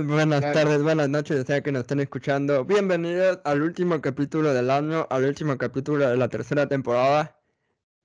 Días, 0.00 0.06
buenas 0.06 0.40
tardes, 0.40 0.82
buenas 0.82 1.10
noches, 1.10 1.46
sea 1.46 1.62
que 1.62 1.72
nos 1.72 1.82
estén 1.82 2.00
escuchando. 2.00 2.64
Bienvenidos 2.64 3.38
al 3.44 3.60
último 3.60 4.00
capítulo 4.00 4.54
del 4.54 4.70
año, 4.70 5.06
al 5.10 5.24
último 5.24 5.58
capítulo 5.58 6.08
de 6.08 6.16
la 6.16 6.28
tercera 6.28 6.66
temporada. 6.66 7.38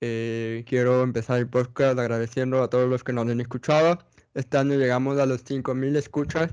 Eh, 0.02 0.64
quiero 0.68 1.02
empezar 1.02 1.38
el 1.38 1.48
podcast 1.48 1.98
agradeciendo 1.98 2.62
a 2.62 2.68
todos 2.68 2.88
los 2.88 3.02
que 3.02 3.14
nos 3.14 3.26
han 3.26 3.40
escuchado. 3.40 3.98
Este 4.34 4.58
año 4.58 4.74
llegamos 4.74 5.18
a 5.18 5.24
los 5.24 5.42
5.000 5.44 5.96
escuchas 5.96 6.50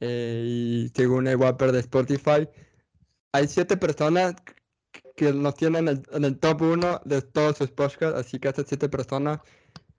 eh, 0.00 0.42
y 0.46 0.92
según 0.94 1.26
el 1.26 1.36
Wapper 1.36 1.72
de 1.72 1.80
Spotify, 1.80 2.48
hay 3.32 3.48
7 3.48 3.76
personas 3.76 4.36
que 5.16 5.34
nos 5.34 5.54
tienen 5.56 5.88
en 5.88 6.24
el, 6.24 6.38
top 6.38 6.62
1 6.62 7.02
de 7.04 7.20
todos 7.20 7.58
sus 7.58 7.70
podcasts, 7.72 8.18
así 8.18 8.38
que 8.38 8.48
estas 8.48 8.64
7 8.68 8.88
personas 8.88 9.40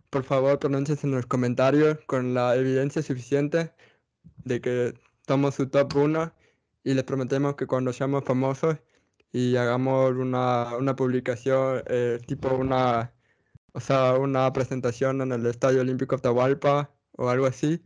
por 0.09 0.23
favor 0.23 0.57
pronunciense 0.57 1.05
en 1.05 1.13
los 1.13 1.27
comentarios 1.27 1.99
con 2.07 2.33
la 2.33 2.55
evidencia 2.55 3.03
suficiente 3.03 3.71
de 4.45 4.61
que 4.61 4.93
somos 5.27 5.55
su 5.55 5.67
top 5.69 5.95
1 5.95 6.33
y 6.83 6.93
les 6.93 7.03
prometemos 7.03 7.55
que 7.55 7.67
cuando 7.67 7.93
seamos 7.93 8.23
famosos 8.23 8.77
y 9.31 9.55
hagamos 9.57 10.11
una, 10.15 10.75
una 10.77 10.95
publicación 10.95 11.83
eh, 11.87 12.19
tipo 12.25 12.49
una, 12.55 13.13
o 13.73 13.79
sea, 13.79 14.13
una 14.15 14.51
presentación 14.53 15.21
en 15.21 15.31
el 15.31 15.45
Estadio 15.45 15.81
Olímpico 15.81 16.15
de 16.15 16.19
Atahualpa 16.19 16.91
o 17.13 17.29
algo 17.29 17.45
así, 17.45 17.83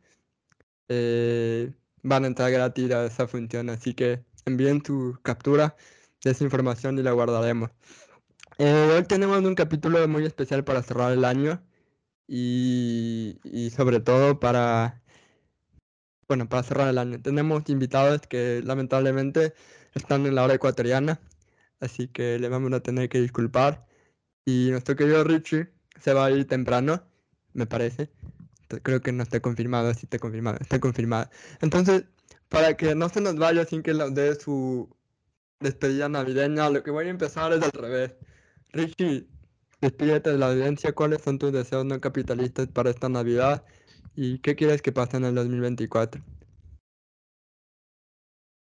eh, 0.90 1.74
van 2.04 2.24
a 2.26 2.28
entrar 2.28 2.52
gratis 2.52 2.92
a 2.92 3.06
esa 3.06 3.28
función. 3.28 3.70
Así 3.70 3.94
que 3.94 4.24
envíen 4.46 4.84
su 4.86 5.18
captura 5.24 5.76
de 6.24 6.32
esa 6.32 6.44
información 6.44 6.98
y 7.00 7.04
la 7.04 7.12
guardaremos. 7.12 7.72
Eh, 8.58 8.94
hoy 8.96 9.04
tenemos 9.06 9.40
un 9.44 9.56
capítulo 9.56 10.08
muy 10.08 10.26
especial 10.26 10.64
para 10.64 10.84
cerrar 10.84 11.12
el 11.14 11.26
año 11.26 11.64
y, 12.28 13.40
sobre 13.76 14.00
todo 14.00 14.40
para, 14.40 15.01
bueno, 16.32 16.48
para 16.48 16.64
cerrar 16.64 16.88
el 16.88 16.98
año. 16.98 17.22
Tenemos 17.22 17.68
invitados 17.68 18.22
que 18.26 18.62
lamentablemente 18.64 19.54
están 19.94 20.26
en 20.26 20.36
la 20.36 20.46
hora 20.46 20.54
ecuatoriana, 20.54 21.20
así 21.82 22.08
que 22.08 22.40
le 22.40 22.48
vamos 22.48 22.72
a 22.72 22.80
tener 22.80 23.10
que 23.10 23.20
disculpar. 23.20 23.86
Y 24.46 24.70
nuestro 24.72 24.96
querido 24.96 25.26
Richie 25.26 25.68
se 26.02 26.14
va 26.14 26.28
a 26.28 26.32
ir 26.32 26.48
temprano, 26.48 27.04
me 27.52 27.66
parece. 27.66 28.10
Creo 28.82 29.02
que 29.02 29.12
no 29.12 29.24
está 29.24 29.42
confirmado, 29.42 29.94
sí 29.94 30.02
está 30.04 30.20
confirmado, 30.20 30.58
está 30.62 30.80
confirmado. 30.80 31.30
Entonces, 31.60 32.06
para 32.48 32.78
que 32.78 32.96
no 32.96 33.10
se 33.10 33.20
nos 33.20 33.36
vaya 33.36 33.66
sin 33.66 33.84
que 33.84 33.94
nos 33.94 34.14
dé 34.14 34.34
su 34.36 34.88
despedida 35.60 36.08
navideña, 36.08 36.70
lo 36.70 36.82
que 36.82 36.92
voy 36.92 37.08
a 37.08 37.10
empezar 37.10 37.52
es 37.52 37.62
al 37.62 37.72
revés. 37.74 38.14
Richie, 38.70 39.28
Despídete 39.82 40.30
de 40.30 40.38
la 40.38 40.48
audiencia, 40.48 40.94
¿cuáles 40.94 41.24
son 41.24 41.40
tus 41.40 41.52
deseos 41.52 41.84
no 41.84 42.00
capitalistas 42.00 42.68
para 42.70 42.90
esta 42.90 43.10
Navidad 43.10 43.66
y 44.16 44.40
qué 44.40 44.56
quieres 44.56 44.82
que 44.82 44.92
pase 44.92 45.18
en 45.18 45.26
el 45.26 45.36
2024? 45.36 46.22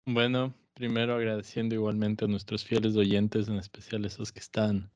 Bueno, 0.07 0.53
primero 0.73 1.15
agradeciendo 1.15 1.73
igualmente 1.75 2.25
a 2.25 2.27
nuestros 2.27 2.63
fieles 2.63 2.95
oyentes, 2.95 3.47
en 3.47 3.55
especial 3.55 4.05
esos 4.05 4.31
que 4.31 4.39
están, 4.39 4.91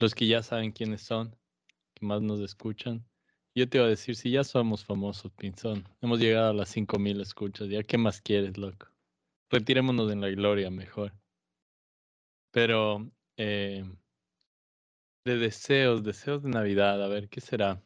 los 0.00 0.14
que 0.14 0.26
ya 0.26 0.42
saben 0.42 0.72
quiénes 0.72 1.02
son, 1.02 1.36
que 1.94 2.06
más 2.06 2.22
nos 2.22 2.40
escuchan. 2.40 3.04
Yo 3.54 3.68
te 3.68 3.78
iba 3.78 3.86
a 3.86 3.90
decir, 3.90 4.16
si 4.16 4.30
ya 4.30 4.44
somos 4.44 4.84
famosos, 4.84 5.30
Pinzón, 5.32 5.86
hemos 6.00 6.18
llegado 6.18 6.50
a 6.50 6.54
las 6.54 6.70
5000 6.70 7.20
escuchas, 7.20 7.68
¿ya 7.68 7.82
qué 7.82 7.98
más 7.98 8.22
quieres, 8.22 8.56
loco? 8.56 8.88
Retirémonos 9.50 10.10
en 10.10 10.22
la 10.22 10.30
gloria 10.30 10.70
mejor. 10.70 11.12
Pero 12.50 13.10
eh, 13.36 13.84
de 15.26 15.36
deseos, 15.36 16.02
deseos 16.02 16.42
de 16.42 16.48
Navidad, 16.48 17.02
a 17.02 17.08
ver, 17.08 17.28
¿qué 17.28 17.42
será? 17.42 17.82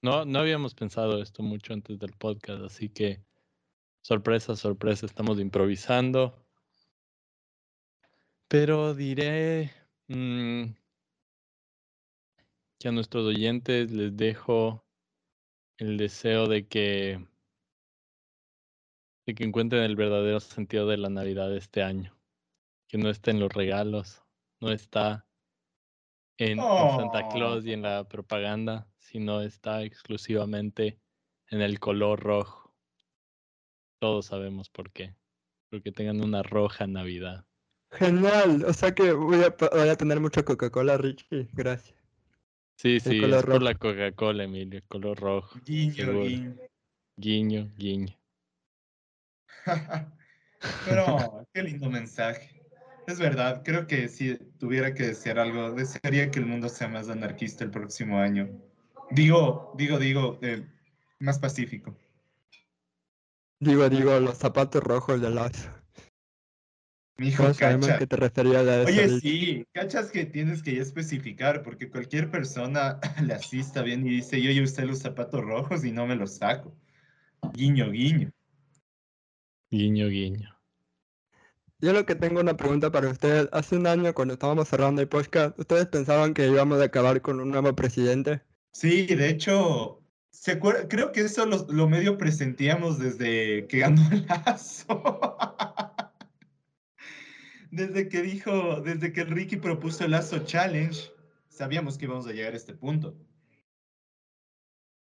No, 0.00 0.24
no 0.24 0.38
habíamos 0.38 0.74
pensado 0.74 1.20
esto 1.20 1.42
mucho 1.42 1.72
antes 1.72 1.98
del 1.98 2.12
podcast, 2.12 2.62
así 2.62 2.88
que 2.88 3.20
sorpresa, 4.00 4.54
sorpresa, 4.56 5.06
estamos 5.06 5.40
improvisando. 5.40 6.46
Pero 8.48 8.94
diré 8.94 9.72
mm, 10.06 10.64
que 12.78 12.88
a 12.88 12.92
nuestros 12.92 13.26
oyentes 13.26 13.90
les 13.90 14.16
dejo 14.16 14.84
el 15.78 15.96
deseo 15.96 16.46
de 16.46 16.66
que, 16.66 17.26
de 19.26 19.34
que 19.34 19.44
encuentren 19.44 19.82
el 19.82 19.96
verdadero 19.96 20.40
sentido 20.40 20.86
de 20.86 20.96
la 20.96 21.08
Navidad 21.08 21.54
este 21.54 21.82
año. 21.82 22.16
Que 22.86 22.98
no 22.98 23.10
está 23.10 23.32
en 23.32 23.40
los 23.40 23.52
regalos, 23.52 24.22
no 24.60 24.70
está 24.70 25.26
en, 26.38 26.58
Santa 26.58 27.26
oh. 27.26 27.28
Claus 27.30 27.66
y 27.66 27.72
en 27.72 27.82
la 27.82 28.08
propaganda, 28.08 28.87
sino 29.10 29.40
está 29.40 29.82
exclusivamente 29.82 31.00
en 31.48 31.62
el 31.62 31.80
color 31.80 32.20
rojo. 32.20 32.74
Todos 34.00 34.26
sabemos 34.26 34.68
por 34.68 34.92
qué. 34.92 35.14
Porque 35.70 35.92
tengan 35.92 36.22
una 36.22 36.42
roja 36.42 36.86
Navidad. 36.86 37.46
Genial. 37.90 38.64
O 38.66 38.72
sea 38.72 38.94
que 38.94 39.12
voy 39.12 39.42
a, 39.42 39.54
voy 39.72 39.88
a 39.88 39.96
tener 39.96 40.20
mucha 40.20 40.42
Coca-Cola, 40.42 40.98
Richie. 40.98 41.48
Gracias. 41.52 41.96
Sí, 42.76 43.00
sí, 43.00 43.24
es 43.24 43.44
por 43.44 43.62
la 43.62 43.74
Coca-Cola, 43.74 44.44
Emilio, 44.44 44.82
color 44.88 45.18
rojo. 45.18 45.58
Guiño, 45.64 46.22
guiño. 46.22 46.56
Guiño, 47.16 47.72
guiño. 47.76 48.16
Pero, 50.84 51.46
qué 51.52 51.62
lindo 51.62 51.90
mensaje. 51.90 52.62
Es 53.06 53.18
verdad, 53.18 53.62
creo 53.64 53.86
que 53.86 54.08
si 54.08 54.36
tuviera 54.58 54.92
que 54.94 55.06
desear 55.06 55.38
algo, 55.38 55.72
desearía 55.72 56.30
que 56.30 56.40
el 56.40 56.46
mundo 56.46 56.68
sea 56.68 56.88
más 56.88 57.08
anarquista 57.08 57.64
el 57.64 57.70
próximo 57.70 58.18
año. 58.18 58.48
Digo, 59.10 59.74
digo, 59.76 59.98
digo, 59.98 60.38
eh, 60.42 60.66
más 61.18 61.38
pacífico. 61.38 61.96
Digo, 63.60 63.88
digo, 63.88 64.18
los 64.20 64.38
zapatos 64.38 64.82
rojos 64.82 65.20
de 65.20 65.30
las. 65.30 65.70
Mijo, 67.16 67.42
cacha. 67.58 67.98
que 67.98 68.06
te 68.06 68.16
refería 68.16 68.60
a 68.60 68.82
eso. 68.82 68.88
Oye, 68.88 69.20
sí, 69.20 69.66
cachas 69.72 70.12
que 70.12 70.24
tienes 70.24 70.62
que 70.62 70.78
especificar, 70.78 71.64
porque 71.64 71.90
cualquier 71.90 72.30
persona 72.30 73.00
le 73.22 73.34
asista 73.34 73.82
bien 73.82 74.06
y 74.06 74.10
dice, 74.10 74.40
yo, 74.40 74.52
yo 74.52 74.62
usé 74.62 74.86
los 74.86 75.00
zapatos 75.00 75.42
rojos 75.42 75.84
y 75.84 75.90
no 75.90 76.06
me 76.06 76.14
los 76.14 76.36
saco. 76.36 76.72
Guiño, 77.54 77.90
guiño. 77.90 78.30
Guiño, 79.70 80.08
guiño. 80.08 80.54
Yo 81.80 81.92
lo 81.92 82.06
que 82.06 82.14
tengo 82.14 82.40
una 82.40 82.56
pregunta 82.56 82.90
para 82.90 83.08
ustedes. 83.08 83.48
Hace 83.52 83.76
un 83.76 83.86
año, 83.86 84.14
cuando 84.14 84.34
estábamos 84.34 84.68
cerrando 84.68 85.00
el 85.00 85.08
podcast, 85.08 85.58
¿ustedes 85.58 85.86
pensaban 85.86 86.34
que 86.34 86.46
íbamos 86.46 86.80
a 86.80 86.84
acabar 86.84 87.20
con 87.22 87.40
un 87.40 87.50
nuevo 87.50 87.74
presidente? 87.74 88.42
Sí, 88.78 89.06
de 89.06 89.28
hecho, 89.28 90.00
¿se 90.30 90.60
creo 90.60 91.10
que 91.10 91.22
eso 91.22 91.44
lo, 91.46 91.88
medio 91.88 92.16
presentíamos 92.16 93.00
desde 93.00 93.66
que 93.66 93.80
ganó 93.80 94.08
el 94.12 94.24
Lazo. 94.24 95.02
desde 97.72 98.08
que 98.08 98.22
dijo, 98.22 98.80
desde 98.80 99.12
que 99.12 99.24
Ricky 99.24 99.56
propuso 99.56 100.04
el 100.04 100.12
Lazo 100.12 100.44
Challenge, 100.44 100.96
sabíamos 101.48 101.98
que 101.98 102.04
íbamos 102.04 102.28
a 102.28 102.32
llegar 102.32 102.52
a 102.52 102.56
este 102.56 102.72
punto. 102.72 103.16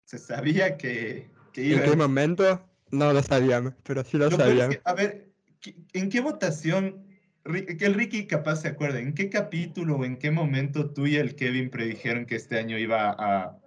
Se 0.05 0.19
sabía 0.19 0.77
que, 0.77 1.31
¿En 1.55 1.83
qué 1.85 1.97
momento? 1.97 2.69
No 2.91 3.15
lo 3.15 3.23
sabíamos, 3.23 3.73
pero 3.83 4.05
sí 4.05 4.19
lo 4.19 4.31
sabíamos. 4.31 4.77
a 4.85 4.93
ver, 4.93 5.33
¿En 5.95 6.11
qué 6.11 6.21
votación, 6.21 7.04
que 7.45 7.87
el 7.87 7.95
Ricky 7.95 8.27
capaz 8.27 8.57
se 8.57 8.69
acuerda, 8.69 8.99
en 8.99 9.15
qué 9.15 9.29
capítulo 9.29 9.97
o 9.97 10.05
en 10.05 10.17
qué 10.17 10.31
momento 10.31 10.91
tú 10.91 11.07
y 11.07 11.17
el 11.17 11.37
Kevin 11.37 11.71
predijeron 11.71 12.27
que 12.27 12.37
este 12.37 12.59
año 12.59 12.79
iba 12.79 13.11
a 13.11 13.59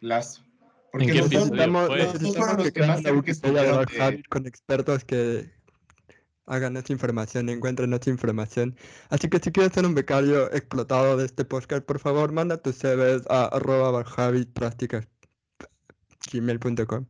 Lazo? 0.00 0.44
Porque 0.92 1.12
nosotros, 1.12 1.48
fueron 1.48 2.56
los 2.58 2.70
que 2.70 2.86
más 2.86 3.02
que 3.02 4.22
con 4.28 4.46
expertos 4.46 5.04
que 5.04 5.50
hagan 6.46 6.76
esta 6.76 6.92
información, 6.92 7.48
encuentren 7.48 7.92
esta 7.92 8.10
información. 8.10 8.76
Así 9.08 9.28
que 9.28 9.40
si 9.40 9.50
quieres 9.50 9.72
ser 9.72 9.86
un 9.86 9.94
becario 9.94 10.52
explotado 10.52 11.16
de 11.16 11.26
este 11.26 11.44
podcast, 11.44 11.84
por 11.84 11.98
favor, 11.98 12.30
manda 12.30 12.58
tus 12.58 12.76
CVs 12.76 13.26
a 13.28 13.46
arroba 13.46 14.04
gmail.com. 16.32 17.06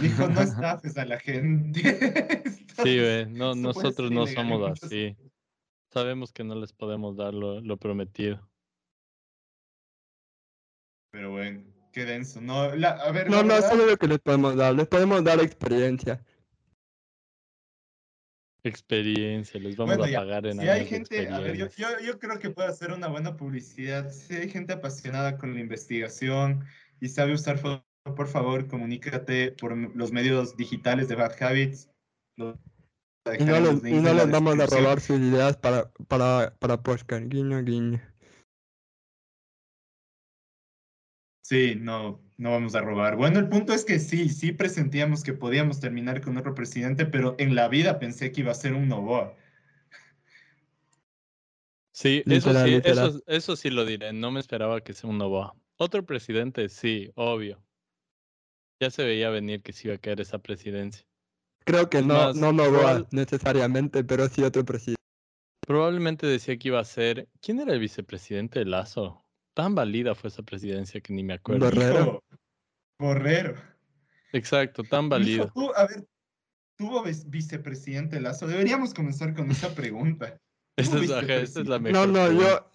Dijo, 0.00 0.28
no 0.28 0.40
estafes 0.40 0.96
a 0.96 1.04
la 1.04 1.18
gente. 1.18 1.80
sí, 2.84 2.98
no, 3.30 3.54
nosotros 3.54 4.10
no 4.10 4.26
somos 4.26 4.82
así. 4.82 5.16
Sabemos 5.92 6.32
que 6.32 6.44
no 6.44 6.54
les 6.54 6.72
podemos 6.72 7.16
dar 7.16 7.34
lo, 7.34 7.76
prometido. 7.76 8.48
Pero 11.10 11.32
bueno, 11.32 11.64
qué 11.92 12.04
denso. 12.04 12.40
No, 12.40 12.60
a 12.60 13.10
ver, 13.10 13.28
no, 13.28 13.42
no, 13.42 13.54
eso 13.54 13.72
es 13.72 13.90
lo 13.90 13.96
que 13.96 14.06
les 14.06 14.20
podemos 14.20 14.54
dar. 14.54 14.74
Les 14.74 14.86
podemos 14.86 15.24
dar 15.24 15.40
experiencia. 15.40 16.24
Experiencia, 18.62 19.58
les 19.58 19.74
vamos 19.74 19.96
a 19.96 20.12
pagar 20.12 20.46
en 20.46 20.60
si 20.60 20.68
hay 20.68 20.84
gente, 20.84 21.28
a 21.28 21.40
ver, 21.40 21.56
yo, 21.56 21.66
yo, 21.78 21.88
yo, 22.04 22.18
creo 22.18 22.38
que 22.38 22.50
puede 22.50 22.68
hacer 22.68 22.92
una 22.92 23.08
buena 23.08 23.34
publicidad. 23.34 24.12
Si 24.12 24.34
hay 24.34 24.50
gente 24.50 24.74
apasionada 24.74 25.38
con 25.38 25.54
la 25.54 25.60
investigación 25.60 26.66
y 27.00 27.08
sabe 27.08 27.32
usar 27.32 27.56
fotos 27.56 27.89
por 28.04 28.28
favor, 28.28 28.66
comunícate 28.66 29.52
por 29.52 29.76
los 29.96 30.12
medios 30.12 30.56
digitales 30.56 31.08
de 31.08 31.16
Bad 31.16 31.42
Habits. 31.42 31.90
Y 32.36 33.44
no, 33.44 33.60
les, 33.60 34.30
vamos 34.30 34.58
a 34.58 34.66
robar 34.66 35.00
sus 35.00 35.18
ideas 35.18 35.56
para, 35.56 35.90
para, 36.08 36.56
para 36.58 36.80
Guiño, 37.26 37.62
guiño. 37.62 38.00
Sí, 41.42 41.74
no, 41.76 42.22
no 42.38 42.52
vamos 42.52 42.74
a 42.74 42.80
robar. 42.80 43.16
Bueno, 43.16 43.38
el 43.40 43.48
punto 43.48 43.74
es 43.74 43.84
que 43.84 43.98
sí, 43.98 44.28
sí 44.28 44.52
presentíamos 44.52 45.22
que 45.22 45.32
podíamos 45.32 45.80
terminar 45.80 46.20
con 46.20 46.36
otro 46.38 46.54
presidente, 46.54 47.06
pero 47.06 47.34
en 47.38 47.54
la 47.54 47.68
vida 47.68 47.98
pensé 47.98 48.32
que 48.32 48.42
iba 48.42 48.52
a 48.52 48.54
ser 48.54 48.72
un 48.72 48.88
Novoa. 48.88 49.36
Sí, 51.92 52.22
eso 52.26 52.54
sí, 52.64 52.80
Eso, 52.84 53.22
eso, 53.26 53.56
sí 53.56 53.68
lo 53.68 53.84
diré. 53.84 54.12
No 54.12 54.30
me 54.30 54.40
esperaba 54.40 54.80
que 54.80 54.94
sea 54.94 55.10
un 55.10 55.18
Novoa. 55.18 55.54
Otro 55.76 56.06
presidente, 56.06 56.68
sí, 56.68 57.10
obvio. 57.16 57.60
Ya 58.80 58.90
se 58.90 59.04
veía 59.04 59.28
venir 59.28 59.62
que 59.62 59.72
se 59.72 59.88
iba 59.88 59.94
a 59.96 59.98
caer 59.98 60.22
esa 60.22 60.38
presidencia. 60.38 61.04
Creo 61.64 61.90
que 61.90 62.00
no, 62.00 62.32
no 62.32 62.52
Novoa 62.52 63.06
necesariamente, 63.10 64.02
pero 64.02 64.26
sí 64.28 64.42
otro 64.42 64.64
presidente. 64.64 65.00
Probablemente 65.60 66.26
decía 66.26 66.58
que 66.58 66.68
iba 66.68 66.80
a 66.80 66.84
ser. 66.84 67.28
¿Quién 67.42 67.60
era 67.60 67.74
el 67.74 67.78
vicepresidente 67.78 68.60
de 68.60 68.64
Lazo? 68.64 69.22
Tan 69.54 69.74
válida 69.74 70.14
fue 70.14 70.28
esa 70.28 70.42
presidencia 70.42 71.00
que 71.02 71.12
ni 71.12 71.22
me 71.22 71.34
acuerdo. 71.34 71.66
Borrero. 71.66 72.24
Borrero. 72.98 73.54
Exacto, 74.32 74.82
tan 74.82 75.08
válido. 75.08 75.52
a 75.76 75.86
ver, 75.86 76.06
tuvo 76.76 77.04
vicepresidente 77.26 78.18
Lazo. 78.18 78.46
Deberíamos 78.46 78.94
comenzar 78.94 79.34
con 79.34 79.50
esa 79.50 79.74
pregunta. 79.74 80.40
Esa 80.80 81.20
es, 81.34 81.68
la 81.68 81.78
mejor. 81.78 82.08
No, 82.08 82.28
no, 82.28 82.32
yo, 82.32 82.70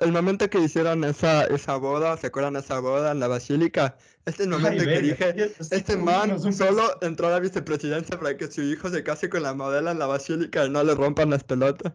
el, 0.00 0.12
momento 0.12 0.48
que 0.50 0.58
hicieron 0.58 1.04
esa, 1.04 1.44
esa 1.46 1.76
boda, 1.76 2.16
¿se 2.16 2.28
acuerdan 2.28 2.54
de 2.54 2.60
esa 2.60 2.80
boda 2.80 3.12
en 3.12 3.20
la 3.20 3.28
basílica? 3.28 3.96
Este 4.26 4.42
es 4.42 4.48
el 4.48 4.54
momento 4.54 4.84
que 4.84 5.00
dije, 5.00 5.52
este 5.70 5.96
man 5.96 6.52
solo 6.52 6.82
entró 7.00 7.28
a 7.28 7.30
la 7.30 7.40
vicepresidencia 7.40 8.18
para 8.18 8.36
que 8.36 8.50
su 8.50 8.62
hijo 8.62 8.88
se 8.88 9.04
case 9.04 9.28
con 9.28 9.42
la 9.42 9.54
modelo 9.54 9.90
en 9.90 9.98
la 9.98 10.06
basílica 10.06 10.66
y 10.66 10.70
no 10.70 10.82
le 10.82 10.94
rompan 10.94 11.30
las 11.30 11.44
pelotas. 11.44 11.92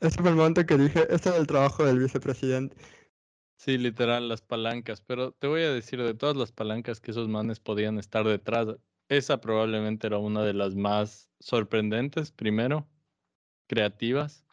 Ese 0.00 0.20
fue 0.20 0.30
el 0.30 0.36
momento 0.36 0.64
que 0.64 0.76
dije, 0.76 1.06
este 1.10 1.30
es 1.30 1.36
el 1.36 1.46
trabajo 1.46 1.84
del 1.84 1.98
vicepresidente. 1.98 2.76
Sí, 3.56 3.78
literal, 3.78 4.28
las 4.28 4.42
palancas. 4.42 5.00
Pero 5.00 5.32
te 5.32 5.46
voy 5.46 5.62
a 5.62 5.72
decir, 5.72 6.02
de 6.02 6.14
todas 6.14 6.36
las 6.36 6.52
palancas 6.52 7.00
que 7.00 7.10
esos 7.10 7.28
manes 7.28 7.60
podían 7.60 7.98
estar 7.98 8.24
detrás, 8.26 8.68
esa 9.08 9.40
probablemente 9.40 10.06
era 10.06 10.18
una 10.18 10.42
de 10.42 10.54
las 10.54 10.74
más 10.74 11.30
sorprendentes, 11.40 12.30
primero, 12.30 12.86
creativas, 13.66 14.43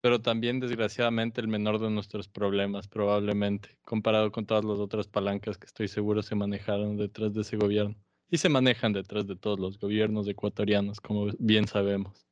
pero 0.00 0.20
también 0.20 0.60
desgraciadamente 0.60 1.40
el 1.40 1.48
menor 1.48 1.80
de 1.80 1.90
nuestros 1.90 2.28
problemas, 2.28 2.88
probablemente, 2.88 3.78
comparado 3.82 4.30
con 4.30 4.46
todas 4.46 4.64
las 4.64 4.78
otras 4.78 5.08
palancas 5.08 5.58
que 5.58 5.66
estoy 5.66 5.88
seguro 5.88 6.22
se 6.22 6.34
manejaron 6.34 6.96
detrás 6.96 7.32
de 7.34 7.42
ese 7.42 7.56
gobierno. 7.56 7.96
Y 8.28 8.38
se 8.38 8.48
manejan 8.48 8.92
detrás 8.92 9.26
de 9.26 9.36
todos 9.36 9.60
los 9.60 9.78
gobiernos 9.78 10.28
ecuatorianos, 10.28 11.00
como 11.00 11.28
bien 11.38 11.66
sabemos. 11.68 12.26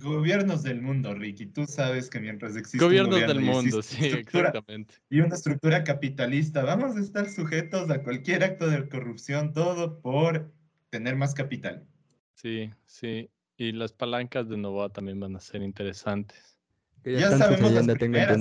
Gobiernos 0.00 0.62
del 0.62 0.80
mundo, 0.80 1.14
Ricky. 1.14 1.46
Tú 1.46 1.66
sabes 1.66 2.08
que 2.08 2.20
mientras 2.20 2.56
existe 2.56 2.84
gobiernos 2.84 3.20
un 3.20 3.26
del 3.26 3.40
mundo, 3.40 3.82
sí, 3.82 4.06
exactamente. 4.06 4.94
Y 5.10 5.20
una 5.20 5.34
estructura 5.34 5.82
capitalista, 5.82 6.64
vamos 6.64 6.96
a 6.96 7.00
estar 7.00 7.28
sujetos 7.28 7.90
a 7.90 8.02
cualquier 8.02 8.44
acto 8.44 8.68
de 8.68 8.88
corrupción, 8.88 9.52
todo 9.52 10.00
por 10.00 10.52
tener 10.90 11.16
más 11.16 11.34
capital. 11.34 11.86
Sí, 12.34 12.70
sí. 12.86 13.28
Y 13.58 13.72
las 13.72 13.92
palancas 13.92 14.48
de 14.48 14.56
Novoa 14.56 14.88
también 14.88 15.18
van 15.18 15.34
a 15.34 15.40
ser 15.40 15.62
interesantes. 15.62 16.56
Ya, 17.04 17.36
sabemos 17.36 17.72
las 17.72 17.86
primeras, 17.96 18.38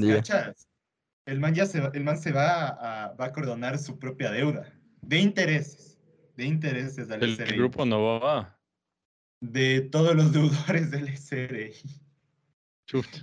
El 1.25 1.39
man 1.39 1.55
ya 1.55 1.65
se, 1.65 1.81
el 1.93 2.03
man 2.03 2.17
se 2.17 2.31
va 2.31 2.67
a, 2.67 3.13
va 3.15 3.25
a 3.25 3.31
cordonar 3.31 3.79
su 3.79 3.97
propia 3.97 4.31
deuda 4.31 4.71
de 5.01 5.17
intereses, 5.17 5.99
de 6.35 6.45
intereses 6.45 7.07
del 7.07 7.23
El 7.23 7.57
grupo 7.57 7.83
Novoa 7.83 8.57
de 9.41 9.81
todos 9.81 10.15
los 10.15 10.31
deudores 10.33 10.91
del 10.91 11.17
SRI. 11.17 11.73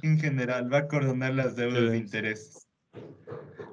En 0.02 0.18
general, 0.18 0.72
va 0.72 0.78
a 0.78 0.88
cordonar 0.88 1.34
las 1.34 1.54
deudas 1.54 1.90
de 1.90 1.96
intereses. 1.96 2.66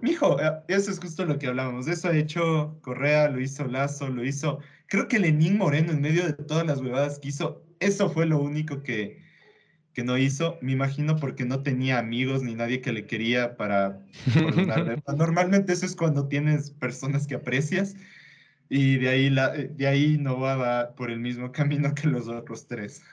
Mijo, 0.02 0.40
eh, 0.40 0.52
eso 0.68 0.92
es 0.92 1.00
justo 1.00 1.26
lo 1.26 1.38
que 1.38 1.48
hablábamos. 1.48 1.88
Eso 1.88 2.08
ha 2.08 2.16
hecho 2.16 2.80
Correa, 2.82 3.30
lo 3.30 3.42
hizo 3.42 3.66
Lazo, 3.66 4.10
lo 4.10 4.24
hizo. 4.24 4.60
Creo 4.88 5.08
que 5.08 5.20
Lenín 5.20 5.58
Moreno, 5.58 5.92
en 5.92 6.02
medio 6.02 6.26
de 6.26 6.34
todas 6.34 6.66
las 6.66 6.82
huevadas 6.82 7.20
que 7.20 7.30
hizo, 7.30 7.64
eso 7.82 8.10
fue 8.10 8.26
lo 8.26 8.40
único 8.40 8.84
que, 8.84 9.22
que 9.94 10.04
no 10.04 10.18
hizo. 10.18 10.58
Me 10.62 10.72
imagino 10.72 11.18
porque 11.18 11.44
no 11.44 11.64
tenía 11.64 12.00
amigos 12.00 12.44
ni 12.44 12.56
nadie 12.56 12.80
que 12.80 12.94
le 12.94 13.06
quería 13.06 13.58
para 13.58 14.06
Normalmente 15.18 15.74
eso 15.74 15.86
es 15.86 15.96
cuando 15.96 16.28
tienes 16.30 16.72
personas 16.72 17.28
que 17.28 17.36
aprecias 17.36 17.96
y 18.74 18.98
de 19.00 19.10
ahí, 19.10 19.30
la, 19.30 19.54
eh, 19.54 19.68
de 19.68 19.86
ahí 19.86 20.18
no 20.18 20.40
va 20.40 20.96
por 20.96 21.12
el 21.12 21.20
mismo 21.20 21.52
camino 21.52 21.94
que 21.94 22.08
los 22.08 22.30
otros 22.30 22.68
tres. 22.68 23.04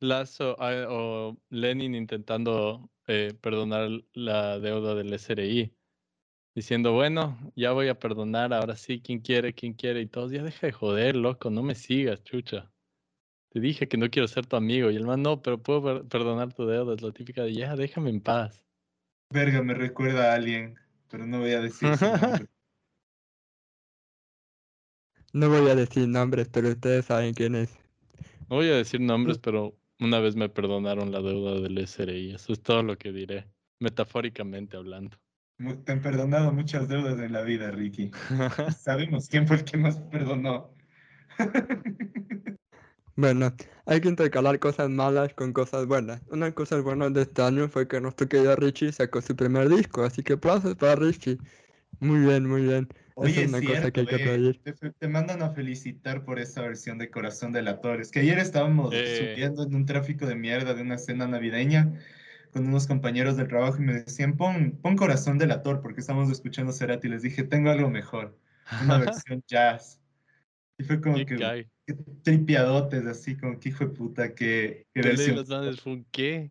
Lazo, 0.00 0.56
ah, 0.58 0.86
o 0.88 1.36
Lenin 1.50 1.94
intentando 1.94 2.90
eh, 3.06 3.32
perdonar 3.40 3.90
la 4.12 4.58
deuda 4.58 4.96
del 4.96 5.12
SRI, 5.12 5.72
diciendo, 6.58 6.92
bueno, 6.92 7.38
ya 7.54 7.70
voy 7.70 7.86
a 7.86 8.00
perdonar, 8.00 8.52
ahora 8.52 8.74
sí, 8.74 9.00
quien 9.00 9.20
quiere, 9.20 9.54
quien 9.54 9.74
quiere, 9.74 10.00
y 10.00 10.06
todos, 10.06 10.32
ya 10.32 10.42
deja 10.42 10.66
de 10.66 10.72
joder, 10.72 11.14
loco, 11.14 11.50
no 11.50 11.62
me 11.62 11.76
sigas, 11.76 12.24
chucha. 12.24 12.68
Te 13.50 13.60
dije 13.60 13.86
que 13.86 13.96
no 13.96 14.10
quiero 14.10 14.26
ser 14.26 14.44
tu 14.44 14.56
amigo, 14.56 14.90
y 14.90 14.96
el 14.96 15.06
man, 15.06 15.22
no, 15.22 15.40
pero 15.40 15.62
puedo 15.62 16.04
perdonar 16.08 16.52
tu 16.52 16.66
deuda, 16.66 16.94
es 16.94 17.02
la 17.02 17.12
típica 17.12 17.44
de, 17.44 17.54
ya, 17.54 17.76
déjame 17.76 18.10
en 18.10 18.20
paz. 18.20 18.64
Verga, 19.32 19.62
me 19.62 19.72
recuerda 19.72 20.32
a 20.32 20.34
alguien, 20.34 20.76
pero 21.08 21.28
no 21.28 21.38
voy 21.38 21.52
a 21.52 21.60
decir. 21.60 21.90
No 25.34 25.50
voy 25.50 25.68
a 25.68 25.74
decir 25.74 26.08
nombres, 26.08 26.48
pero 26.48 26.70
ustedes 26.70 27.04
saben 27.04 27.34
quién 27.34 27.54
es. 27.54 27.78
No 28.48 28.56
voy 28.56 28.68
a 28.68 28.76
decir 28.76 29.00
nombres, 29.00 29.38
pero 29.38 29.76
una 30.00 30.20
vez 30.20 30.34
me 30.34 30.48
perdonaron 30.48 31.12
la 31.12 31.20
deuda 31.20 31.60
del 31.60 31.76
SRI. 31.76 32.34
Eso 32.34 32.54
es 32.54 32.62
todo 32.62 32.82
lo 32.82 32.96
que 32.96 33.12
diré, 33.12 33.46
metafóricamente 33.78 34.78
hablando. 34.78 35.18
Te 35.84 35.90
han 35.90 36.00
perdonado 36.00 36.52
muchas 36.52 36.88
deudas 36.88 37.18
en 37.18 37.32
la 37.32 37.42
vida, 37.42 37.72
Ricky. 37.72 38.12
Sabemos 38.78 39.28
quién 39.28 39.44
fue 39.48 39.56
el 39.56 39.64
que 39.64 39.76
más 39.76 39.98
perdonó. 39.98 40.70
bueno, 43.16 43.52
hay 43.84 44.00
que 44.00 44.08
intercalar 44.08 44.60
cosas 44.60 44.88
malas 44.88 45.34
con 45.34 45.52
cosas 45.52 45.86
buenas. 45.86 46.22
Una 46.30 46.52
cosa 46.52 46.80
buena 46.80 47.10
de 47.10 47.22
este 47.22 47.42
año 47.42 47.68
fue 47.68 47.88
que 47.88 48.00
nuestro 48.00 48.28
querido 48.28 48.54
Richie 48.54 48.92
sacó 48.92 49.20
su 49.20 49.34
primer 49.34 49.68
disco, 49.68 50.04
así 50.04 50.22
que 50.22 50.34
aplausos 50.34 50.76
para 50.76 50.94
Richie. 50.94 51.38
Muy 51.98 52.20
bien, 52.20 52.46
muy 52.46 52.62
bien. 52.62 52.86
Oye, 53.16 53.42
es 53.42 53.50
cierto, 53.50 54.04
te, 55.00 55.08
mandan 55.08 55.42
a 55.42 55.50
felicitar 55.50 56.24
por 56.24 56.38
esa 56.38 56.62
versión 56.62 56.98
de 56.98 57.10
Corazón 57.10 57.50
del 57.50 57.66
Actor. 57.66 58.00
Es 58.00 58.12
que 58.12 58.20
ayer 58.20 58.38
estábamos 58.38 58.94
eh. 58.94 59.32
subiendo 59.34 59.64
en 59.64 59.74
un 59.74 59.86
tráfico 59.86 60.24
de 60.24 60.36
mierda 60.36 60.74
de 60.74 60.82
una 60.82 60.98
cena 60.98 61.26
navideña 61.26 61.98
con 62.52 62.66
unos 62.66 62.86
compañeros 62.86 63.36
del 63.36 63.48
trabajo 63.48 63.78
y 63.78 63.84
me 63.84 63.94
decían, 63.94 64.36
pon, 64.36 64.78
pon 64.82 64.96
Corazón 64.96 65.38
del 65.38 65.50
Actor 65.50 65.80
porque 65.80 66.00
estamos 66.00 66.30
escuchando 66.30 66.72
Cerati. 66.72 67.08
Y 67.08 67.10
les 67.10 67.22
dije, 67.22 67.44
tengo 67.44 67.70
algo 67.70 67.90
mejor, 67.90 68.36
una 68.82 68.98
versión 69.26 69.42
jazz. 69.46 70.00
Y 70.78 70.84
fue 70.84 71.00
como 71.00 71.16
que, 71.24 71.66
tripiadotes, 72.22 73.06
así 73.06 73.36
como 73.36 73.58
que 73.58 73.70
hijo 73.70 73.86
de 73.86 73.90
puta, 73.90 74.34
que, 74.34 74.86
que 74.94 75.02
versión. 75.02 76.06
¿Qué? 76.10 76.50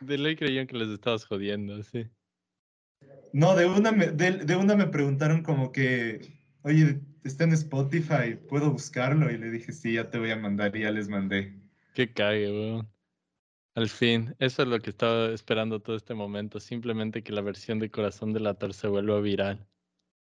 De 0.00 0.18
ley 0.18 0.36
creían 0.36 0.66
que 0.66 0.76
les 0.76 0.88
estabas 0.88 1.24
jodiendo, 1.24 1.82
sí. 1.82 2.08
No, 3.32 3.54
de 3.54 3.66
una, 3.66 3.92
me, 3.92 4.08
de, 4.08 4.56
una 4.56 4.74
me 4.74 4.86
preguntaron 4.86 5.42
como 5.42 5.72
que, 5.72 6.32
oye, 6.62 7.00
está 7.24 7.44
en 7.44 7.52
Spotify, 7.52 8.36
¿puedo 8.48 8.70
buscarlo? 8.70 9.30
Y 9.30 9.38
le 9.38 9.50
dije, 9.50 9.72
sí, 9.72 9.94
ya 9.94 10.10
te 10.10 10.18
voy 10.18 10.30
a 10.30 10.36
mandar 10.36 10.74
y 10.76 10.80
ya 10.80 10.90
les 10.90 11.08
mandé. 11.08 11.54
Qué 11.94 12.12
cague, 12.12 12.50
weón. 12.50 12.88
Al 13.78 13.88
fin, 13.88 14.34
eso 14.40 14.62
es 14.62 14.68
lo 14.68 14.80
que 14.80 14.90
estaba 14.90 15.28
esperando 15.28 15.78
todo 15.78 15.94
este 15.94 16.12
momento, 16.12 16.58
simplemente 16.58 17.22
que 17.22 17.30
la 17.30 17.42
versión 17.42 17.78
de 17.78 17.92
Corazón 17.92 18.32
del 18.32 18.48
Ator 18.48 18.74
se 18.74 18.88
vuelva 18.88 19.20
viral, 19.20 19.64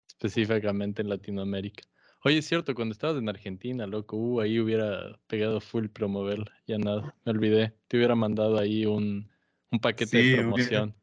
específicamente 0.06 1.02
en 1.02 1.08
Latinoamérica. 1.08 1.82
Oye, 2.22 2.38
es 2.38 2.46
cierto, 2.46 2.76
cuando 2.76 2.92
estabas 2.92 3.16
en 3.20 3.28
Argentina, 3.28 3.88
loco, 3.88 4.16
uh, 4.16 4.42
ahí 4.42 4.60
hubiera 4.60 5.18
pegado 5.26 5.60
full 5.60 5.88
promoverla, 5.88 6.52
ya 6.64 6.78
nada, 6.78 7.16
me 7.24 7.32
olvidé, 7.32 7.74
te 7.88 7.96
hubiera 7.96 8.14
mandado 8.14 8.56
ahí 8.56 8.86
un, 8.86 9.28
un 9.72 9.80
paquete 9.80 10.18
de 10.18 10.36
promoción 10.36 10.94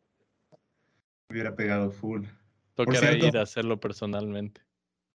hubiera 1.30 1.54
pegado 1.54 1.92
full. 1.92 2.28
Tocará 2.76 3.12
ir 3.12 3.36
a 3.38 3.42
hacerlo 3.42 3.78
personalmente. 3.78 4.62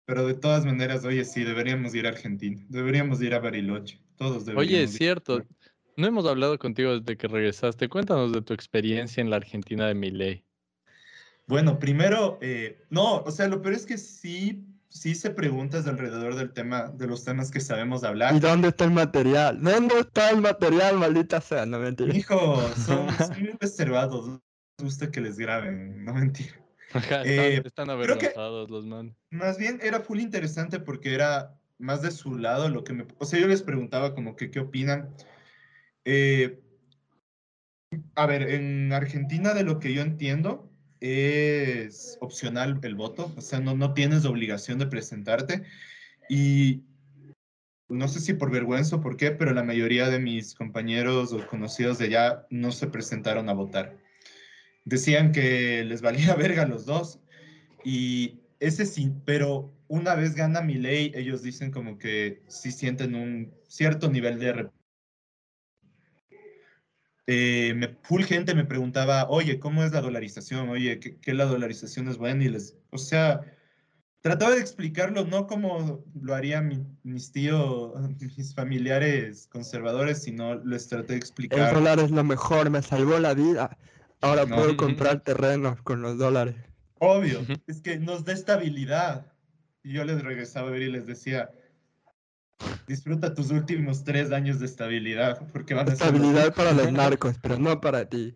Pero 0.07 0.27
de 0.27 0.33
todas 0.33 0.65
maneras, 0.65 1.05
oye, 1.05 1.27
sí, 1.27 1.45
deberíamos 1.45 1.95
ir 1.95 2.07
a 2.07 2.09
Argentina. 2.09 2.65
Deberíamos 2.71 3.21
ir 3.21 3.35
a 3.35 3.41
Bariloche. 3.41 4.01
Todos 4.17 4.47
deberíamos. 4.47 4.63
Oye, 4.63 4.83
es 4.85 4.95
cierto. 4.95 5.45
No 5.99 6.07
hemos 6.07 6.27
hablado 6.27 6.57
contigo 6.61 6.97
desde 6.97 7.17
que 7.17 7.27
regresaste. 7.27 7.89
Cuéntanos 7.89 8.33
de 8.33 8.41
tu 8.41 8.55
experiencia 8.55 9.21
en 9.21 9.31
la 9.31 9.37
Argentina 9.37 9.89
de 9.89 9.95
Miley. 9.95 10.45
Bueno, 11.49 11.81
primero, 11.81 12.39
eh, 12.41 12.85
no, 12.89 13.17
o 13.17 13.31
sea, 13.33 13.49
lo 13.49 13.61
peor 13.61 13.75
es 13.75 13.85
que 13.85 13.99
sí, 13.99 14.65
sí 14.89 15.17
se 15.17 15.31
preguntas 15.31 15.89
alrededor 15.89 16.37
del 16.37 16.53
tema, 16.53 16.83
de 16.83 17.09
los 17.09 17.25
temas 17.25 17.51
que 17.51 17.59
sabemos 17.59 18.05
hablar. 18.05 18.33
¿Y 18.33 18.39
dónde 18.39 18.69
está 18.69 18.85
el 18.85 18.93
material? 18.93 19.61
¿Dónde 19.61 19.99
está 19.99 20.31
el 20.31 20.41
material, 20.41 20.99
maldita 20.99 21.41
sea? 21.41 21.67
No 21.67 21.81
mentira. 21.81 22.17
Hijo, 22.17 22.63
son, 22.77 23.09
son 23.19 23.41
muy 23.41 23.57
reservados 23.61 24.39
gusta 24.81 25.11
que 25.11 25.21
les 25.21 25.37
graben, 25.37 26.05
no 26.05 26.15
mentira. 26.15 26.55
Eh, 27.27 27.61
están, 27.67 27.91
avergonzados 27.91 28.71
los 28.71 28.87
man. 28.87 29.15
Más 29.31 29.59
bien 29.59 29.79
era 29.83 30.01
full 30.01 30.21
interesante 30.21 30.81
porque 30.81 31.13
era 31.13 31.55
más 31.77 32.01
de 32.01 32.11
su 32.11 32.39
lado 32.39 32.71
lo 32.71 32.83
que 32.83 32.95
me... 32.95 33.07
O 33.19 33.27
sea, 33.27 33.39
yo 33.39 33.47
les 33.47 33.63
preguntaba 33.63 34.15
como 34.15 34.37
que 34.37 34.51
qué 34.51 34.61
opinan. 34.61 35.15
Eh, 36.11 36.59
a 38.15 38.25
ver, 38.25 38.51
en 38.51 38.95
Argentina 38.95 39.53
de 39.53 39.63
lo 39.63 39.79
que 39.79 39.93
yo 39.93 40.01
entiendo, 40.01 40.73
es 41.01 42.17
opcional 42.23 42.81
el 42.83 42.95
voto, 42.95 43.31
o 43.37 43.41
sea, 43.43 43.61
no, 43.61 43.77
no 43.77 43.93
tienes 43.93 44.25
obligación 44.25 44.79
de 44.79 44.87
presentarte. 44.87 45.65
Y 46.31 46.85
no 47.91 48.09
sé 48.09 48.21
si 48.21 48.33
por 48.33 48.51
vergüenza 48.51 48.97
o 48.97 49.01
por 49.03 49.19
qué, 49.19 49.33
pero 49.33 49.53
la 49.53 49.63
mayoría 49.63 50.09
de 50.09 50.19
mis 50.19 50.55
compañeros 50.55 51.35
o 51.35 51.47
conocidos 51.47 51.99
de 51.99 52.07
allá 52.07 52.47
no 52.49 52.73
se 52.73 52.87
presentaron 52.87 53.51
a 53.51 53.53
votar. 53.53 53.99
Decían 54.87 55.31
que 55.31 55.85
les 55.85 56.01
valía 56.01 56.35
verga 56.37 56.65
los 56.65 56.87
dos. 56.87 57.21
Y 57.85 58.41
ese 58.61 58.87
sí, 58.87 59.13
pero 59.27 59.75
una 59.89 60.15
vez 60.15 60.35
gana 60.35 60.63
mi 60.63 60.77
ley, 60.77 61.13
ellos 61.15 61.43
dicen 61.43 61.71
como 61.71 61.99
que 61.99 62.43
sí 62.49 62.73
sienten 62.73 63.15
un 63.15 63.53
cierto 63.69 64.11
nivel 64.11 64.39
de 64.39 64.71
eh, 67.31 67.75
me, 67.77 67.89
full 68.05 68.23
gente 68.23 68.55
me 68.55 68.65
preguntaba, 68.65 69.29
oye, 69.29 69.61
¿cómo 69.61 69.85
es 69.85 69.93
la 69.93 70.01
dolarización? 70.01 70.71
Oye, 70.71 70.99
¿qué, 70.99 71.19
qué 71.19 71.35
la 71.35 71.45
dolarización 71.45 72.09
es 72.09 72.17
buena? 72.17 72.43
Y 72.43 72.49
les, 72.49 72.75
o 72.89 72.97
sea, 72.97 73.43
trataba 74.23 74.55
de 74.55 74.63
explicarlo 74.63 75.27
no 75.27 75.47
como 75.47 76.03
lo 76.19 76.35
harían 76.35 76.99
mis 77.03 77.31
tíos, 77.31 77.93
mis 78.39 78.55
familiares 78.55 79.47
conservadores, 79.53 80.23
sino 80.23 80.55
les 80.65 80.89
traté 80.89 81.13
de 81.13 81.19
explicar. 81.19 81.69
El 81.69 81.75
dólar 81.75 81.99
es 81.99 82.11
lo 82.11 82.25
mejor, 82.25 82.71
me 82.71 82.81
salvó 82.81 83.19
la 83.19 83.35
vida. 83.35 83.77
Ahora 84.23 84.47
puedo 84.47 84.79
comprar 84.79 85.21
terrenos 85.21 85.83
con 85.83 86.01
los 86.01 86.17
dólares. 86.17 86.57
Obvio, 86.99 87.41
es 87.67 87.83
que 87.83 87.99
nos 87.99 88.25
da 88.25 88.33
estabilidad. 88.33 89.31
Y 89.83 89.93
yo 89.93 90.05
les 90.05 90.23
regresaba 90.23 90.69
a 90.69 90.71
ver 90.71 90.83
y 90.83 90.91
les 90.91 91.07
decía, 91.07 91.51
Disfruta 92.87 93.35
tus 93.35 93.51
últimos 93.51 94.03
tres 94.03 94.33
años 94.33 94.59
de 94.59 94.67
estabilidad, 94.67 95.47
porque 95.53 95.75
van 95.75 95.89
a 95.89 95.93
Estabilidad 95.93 96.55
para 96.55 96.73
los 96.73 96.91
narcos, 96.93 97.37
pero 97.41 97.59
no 97.59 97.81
para 97.81 98.09
ti. 98.09 98.35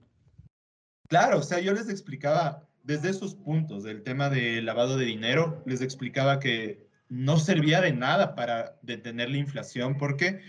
Claro, 1.08 1.38
o 1.38 1.42
sea, 1.42 1.60
yo 1.60 1.72
les 1.72 1.88
explicaba 1.88 2.68
desde 2.82 3.10
esos 3.10 3.34
puntos 3.34 3.82
del 3.84 4.02
tema 4.02 4.30
de 4.30 4.62
lavado 4.62 4.96
de 4.96 5.06
dinero, 5.06 5.62
les 5.66 5.80
explicaba 5.80 6.38
que 6.38 6.86
no 7.08 7.38
servía 7.38 7.80
de 7.80 7.92
nada 7.92 8.34
para 8.34 8.78
detener 8.82 9.30
la 9.30 9.36
inflación, 9.36 9.98
porque 9.98 10.40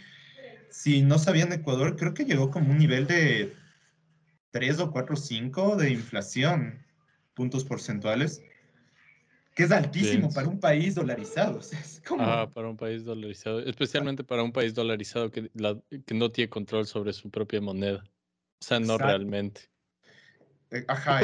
si 0.70 1.02
no 1.02 1.20
sabían 1.20 1.52
Ecuador, 1.52 1.96
creo 1.96 2.14
que 2.14 2.26
llegó 2.26 2.52
como 2.52 2.72
un 2.72 2.80
nivel 2.80 3.08
de 3.08 3.54
3 4.52 4.80
o 4.80 4.92
4 4.92 5.14
o 5.14 5.18
5 5.18 5.76
de 5.76 5.92
inflación, 5.92 6.86
puntos 7.34 7.64
porcentuales 7.66 8.42
que 9.56 9.64
es 9.64 9.72
altísimo 9.72 10.32
para 10.34 10.48
un 10.48 10.60
país 10.60 10.96
dolarizado. 10.96 11.60
Ah, 12.20 12.50
para 12.54 12.70
un 12.70 12.78
país 12.78 13.04
dolarizado, 13.06 13.60
especialmente 13.60 14.24
para 14.24 14.44
un 14.44 14.52
país 14.52 14.74
dolarizado 14.74 15.30
que, 15.32 15.50
que 16.06 16.14
no 16.14 16.32
tiene 16.32 16.50
control 16.50 16.88
sobre 16.88 17.14
su 17.14 17.30
propia 17.30 17.62
moneda. 17.62 18.04
O 18.62 18.66
sea, 18.66 18.80
no 18.80 18.98
realmente. 18.98 19.70
Eh, 20.72 20.86
ajá. 20.88 21.22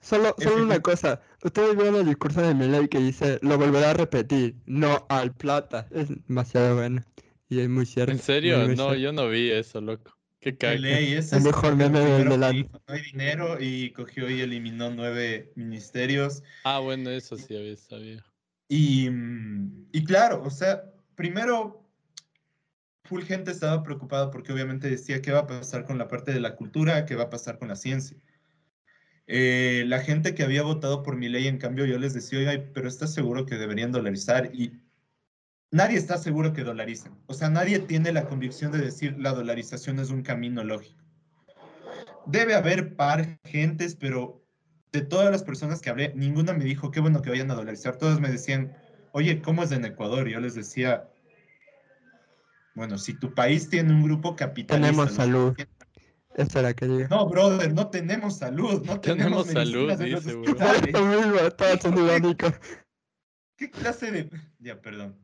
Solo, 0.00 0.34
solo 0.36 0.64
una 0.64 0.80
cosa. 0.80 1.20
Ustedes 1.44 1.76
vieron 1.76 1.94
el 1.94 2.06
discurso 2.06 2.42
de 2.42 2.54
Milei 2.54 2.88
que 2.88 2.98
dice, 2.98 3.38
lo 3.40 3.56
volverá 3.56 3.90
a 3.90 3.94
repetir, 3.94 4.56
no 4.66 5.06
al 5.08 5.32
plata. 5.32 5.86
Es 5.92 6.08
demasiado 6.26 6.74
bueno. 6.74 7.02
Y 7.48 7.60
es 7.60 7.68
muy 7.68 7.86
cierto. 7.86 8.10
¿En 8.10 8.18
serio? 8.18 8.66
no, 8.74 8.96
yo 8.96 9.12
no 9.12 9.28
vi 9.28 9.52
eso, 9.52 9.80
loco. 9.80 10.18
Qué 10.42 10.76
ley, 10.76 11.12
es 11.12 11.32
el 11.32 11.42
mejor 11.42 11.76
meme 11.76 12.00
del 12.00 12.28
No 12.28 12.46
hay 12.88 13.02
dinero 13.02 13.58
y 13.60 13.92
cogió 13.92 14.28
y 14.28 14.40
eliminó 14.40 14.90
nueve 14.90 15.52
ministerios. 15.54 16.42
Ah, 16.64 16.80
bueno, 16.80 17.10
eso 17.10 17.36
sí 17.36 17.56
había 17.56 17.76
sabido. 17.76 18.24
Y, 18.68 19.08
y 19.92 20.04
claro, 20.04 20.42
o 20.42 20.50
sea, 20.50 20.82
primero, 21.14 21.88
full 23.04 23.22
gente 23.22 23.52
estaba 23.52 23.84
preocupada 23.84 24.32
porque 24.32 24.52
obviamente 24.52 24.90
decía 24.90 25.22
qué 25.22 25.30
va 25.30 25.40
a 25.40 25.46
pasar 25.46 25.84
con 25.84 25.96
la 25.96 26.08
parte 26.08 26.32
de 26.32 26.40
la 26.40 26.56
cultura, 26.56 27.06
qué 27.06 27.14
va 27.14 27.24
a 27.24 27.30
pasar 27.30 27.58
con 27.60 27.68
la 27.68 27.76
ciencia. 27.76 28.16
Eh, 29.28 29.84
la 29.86 30.00
gente 30.00 30.34
que 30.34 30.42
había 30.42 30.64
votado 30.64 31.04
por 31.04 31.16
mi 31.16 31.28
ley, 31.28 31.46
en 31.46 31.58
cambio, 31.58 31.86
yo 31.86 31.98
les 31.98 32.14
decía, 32.14 32.40
oiga, 32.40 32.64
pero 32.74 32.88
¿estás 32.88 33.14
seguro 33.14 33.46
que 33.46 33.54
deberían 33.58 33.92
dolarizar? 33.92 34.50
Y 34.52 34.72
nadie 35.72 35.98
está 35.98 36.18
seguro 36.18 36.52
que 36.52 36.62
dolaricen. 36.62 37.12
O 37.26 37.34
sea, 37.34 37.50
nadie 37.50 37.80
tiene 37.80 38.12
la 38.12 38.26
convicción 38.26 38.70
de 38.70 38.78
decir 38.78 39.16
la 39.18 39.32
dolarización 39.32 39.98
es 39.98 40.10
un 40.10 40.22
camino 40.22 40.62
lógico. 40.62 41.02
Debe 42.26 42.54
haber 42.54 42.94
par 42.94 43.40
gentes, 43.44 43.96
pero 43.96 44.44
de 44.92 45.00
todas 45.00 45.32
las 45.32 45.42
personas 45.42 45.80
que 45.80 45.90
hablé, 45.90 46.12
ninguna 46.14 46.52
me 46.52 46.64
dijo 46.64 46.92
qué 46.92 47.00
bueno 47.00 47.22
que 47.22 47.30
vayan 47.30 47.50
a 47.50 47.54
dolarizar. 47.54 47.96
Todos 47.96 48.20
me 48.20 48.30
decían, 48.30 48.76
oye, 49.12 49.42
¿cómo 49.42 49.64
es 49.64 49.72
en 49.72 49.84
Ecuador? 49.84 50.28
Y 50.28 50.32
yo 50.32 50.40
les 50.40 50.54
decía, 50.54 51.08
bueno, 52.74 52.98
si 52.98 53.18
tu 53.18 53.34
país 53.34 53.68
tiene 53.68 53.92
un 53.92 54.04
grupo 54.04 54.36
capitalista. 54.36 54.86
Tenemos 54.86 55.12
salud. 55.12 55.56
Esa 56.34 56.60
era 56.60 56.74
que 56.74 56.86
diga. 56.86 57.08
No, 57.08 57.28
brother, 57.28 57.74
no 57.74 57.88
tenemos 57.88 58.38
salud. 58.38 58.84
No 58.86 59.00
tenemos, 59.00 59.48
salud, 59.48 59.92
dice, 59.98 60.38
¿Qué 63.56 63.70
clase 63.70 64.10
de.? 64.10 64.30
Ya, 64.58 64.80
perdón. 64.80 65.21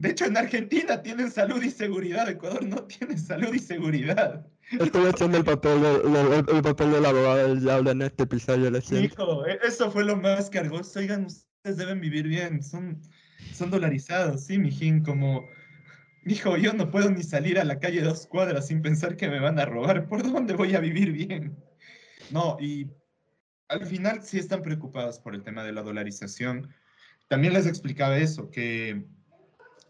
De 0.00 0.08
hecho, 0.08 0.24
en 0.24 0.36
Argentina 0.38 1.02
tienen 1.02 1.30
salud 1.30 1.62
y 1.62 1.70
seguridad, 1.70 2.26
Ecuador 2.26 2.64
no 2.64 2.84
tiene 2.84 3.18
salud 3.18 3.52
y 3.52 3.58
seguridad. 3.58 4.46
Estoy 4.70 5.10
haciendo 5.12 5.36
el 5.36 5.44
papel, 5.44 5.82
de, 5.82 6.38
el, 6.56 6.62
papel 6.62 6.92
del 6.92 7.04
abogado 7.04 7.48
del 7.48 7.60
diablo 7.60 7.90
en 7.90 8.02
este 8.02 8.22
episodio, 8.22 8.70
Hijo, 8.98 9.46
e, 9.46 9.58
eso 9.62 9.90
fue 9.90 10.04
lo 10.04 10.16
más 10.16 10.48
cargoso. 10.48 11.00
Oigan, 11.00 11.26
ustedes 11.26 11.76
deben 11.76 12.00
vivir 12.00 12.26
bien, 12.26 12.62
son, 12.62 12.98
son 13.52 13.70
dolarizados, 13.70 14.46
sí, 14.46 14.58
mijín, 14.58 15.02
como... 15.02 15.44
Hijo, 16.24 16.56
yo 16.56 16.72
no 16.72 16.90
puedo 16.90 17.10
ni 17.10 17.22
salir 17.22 17.58
a 17.58 17.64
la 17.64 17.78
calle 17.78 18.00
dos 18.00 18.26
cuadras 18.26 18.68
sin 18.68 18.80
pensar 18.80 19.18
que 19.18 19.28
me 19.28 19.38
van 19.38 19.58
a 19.58 19.66
robar. 19.66 20.08
¿Por 20.08 20.22
dónde 20.22 20.54
voy 20.54 20.74
a 20.74 20.80
vivir 20.80 21.12
bien? 21.12 21.58
No, 22.30 22.56
y 22.58 22.90
al 23.68 23.84
final 23.84 24.22
sí 24.22 24.38
están 24.38 24.62
preocupados 24.62 25.18
por 25.18 25.34
el 25.34 25.42
tema 25.42 25.62
de 25.62 25.72
la 25.72 25.82
dolarización. 25.82 26.72
También 27.28 27.52
les 27.52 27.66
explicaba 27.66 28.16
eso, 28.16 28.50
que 28.50 29.04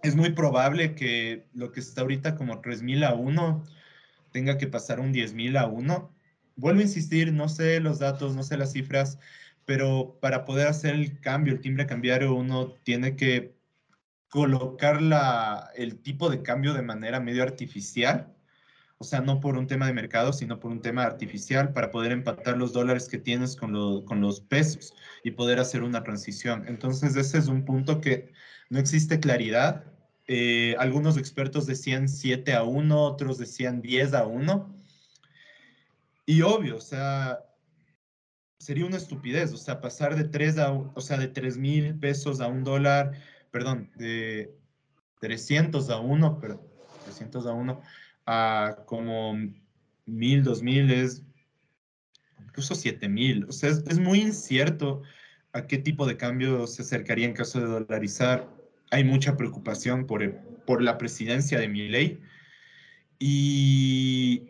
es 0.02 0.16
muy 0.16 0.30
probable 0.30 0.94
que 0.94 1.46
lo 1.52 1.72
que 1.72 1.80
está 1.80 2.02
ahorita 2.02 2.34
como 2.36 2.62
3.000 2.62 3.04
a 3.04 3.14
1 3.14 3.64
tenga 4.32 4.58
que 4.58 4.66
pasar 4.66 5.00
un 5.00 5.12
10.000 5.12 5.58
a 5.58 5.66
1. 5.66 6.14
Vuelvo 6.56 6.80
a 6.80 6.84
insistir, 6.84 7.32
no 7.32 7.48
sé 7.48 7.80
los 7.80 7.98
datos, 7.98 8.34
no 8.34 8.42
sé 8.42 8.56
las 8.56 8.72
cifras, 8.72 9.18
pero 9.64 10.18
para 10.20 10.44
poder 10.44 10.68
hacer 10.68 10.94
el 10.94 11.20
cambio, 11.20 11.52
el 11.54 11.60
timbre 11.60 11.86
cambiario, 11.86 12.34
uno 12.34 12.72
tiene 12.84 13.16
que 13.16 13.54
colocar 14.28 15.02
la, 15.02 15.70
el 15.76 16.00
tipo 16.00 16.30
de 16.30 16.42
cambio 16.42 16.72
de 16.74 16.82
manera 16.82 17.20
medio 17.20 17.42
artificial, 17.42 18.32
o 18.98 19.04
sea, 19.04 19.20
no 19.20 19.40
por 19.40 19.56
un 19.56 19.66
tema 19.66 19.86
de 19.86 19.94
mercado, 19.94 20.32
sino 20.32 20.60
por 20.60 20.70
un 20.70 20.82
tema 20.82 21.04
artificial 21.04 21.72
para 21.72 21.90
poder 21.90 22.12
empatar 22.12 22.58
los 22.58 22.72
dólares 22.72 23.08
que 23.08 23.18
tienes 23.18 23.56
con, 23.56 24.04
con 24.04 24.20
los 24.20 24.40
pesos 24.42 24.94
y 25.24 25.32
poder 25.32 25.58
hacer 25.58 25.82
una 25.82 26.02
transición. 26.02 26.64
Entonces, 26.68 27.16
ese 27.16 27.38
es 27.38 27.48
un 27.48 27.64
punto 27.64 28.00
que 28.00 28.32
no 28.70 28.78
existe 28.78 29.20
claridad. 29.20 29.84
Eh, 30.26 30.76
algunos 30.78 31.18
expertos 31.18 31.66
decían 31.66 32.08
7 32.08 32.54
a 32.54 32.62
1, 32.62 33.02
otros 33.02 33.36
decían 33.36 33.82
10 33.82 34.14
a 34.14 34.26
1. 34.26 34.74
Y 36.24 36.42
obvio, 36.42 36.76
o 36.76 36.80
sea, 36.80 37.40
sería 38.58 38.86
una 38.86 38.96
estupidez, 38.96 39.52
o 39.52 39.56
sea, 39.56 39.80
pasar 39.80 40.14
de 40.14 40.24
3 40.24 40.58
a, 40.58 40.72
o 40.72 41.00
sea, 41.00 41.18
de 41.18 41.28
3 41.28 41.58
mil 41.58 41.98
pesos 41.98 42.40
a 42.40 42.46
un 42.46 42.62
dólar, 42.62 43.12
perdón, 43.50 43.90
de 43.96 44.54
300 45.20 45.90
a 45.90 45.98
1, 45.98 46.38
pero 46.40 46.64
300 47.04 47.46
a 47.46 47.52
1, 47.52 47.82
a 48.26 48.76
como 48.86 49.34
1000, 50.06 50.44
2000 50.44 50.90
es 50.92 51.22
incluso 52.38 52.76
7000. 52.76 53.46
O 53.48 53.52
sea, 53.52 53.70
es, 53.70 53.78
es, 53.88 53.98
muy 53.98 54.20
incierto 54.20 55.02
a 55.52 55.66
qué 55.66 55.78
tipo 55.78 56.06
de 56.06 56.16
cambio 56.16 56.66
se 56.68 56.82
acercaría 56.82 57.26
en 57.26 57.34
caso 57.34 57.58
de 57.58 57.66
dolarizar 57.66 58.59
hay 58.90 59.04
mucha 59.04 59.36
preocupación 59.36 60.06
por, 60.06 60.36
por 60.66 60.82
la 60.82 60.98
presidencia 60.98 61.58
de 61.58 61.68
Milei. 61.68 62.20
Y 63.18 64.42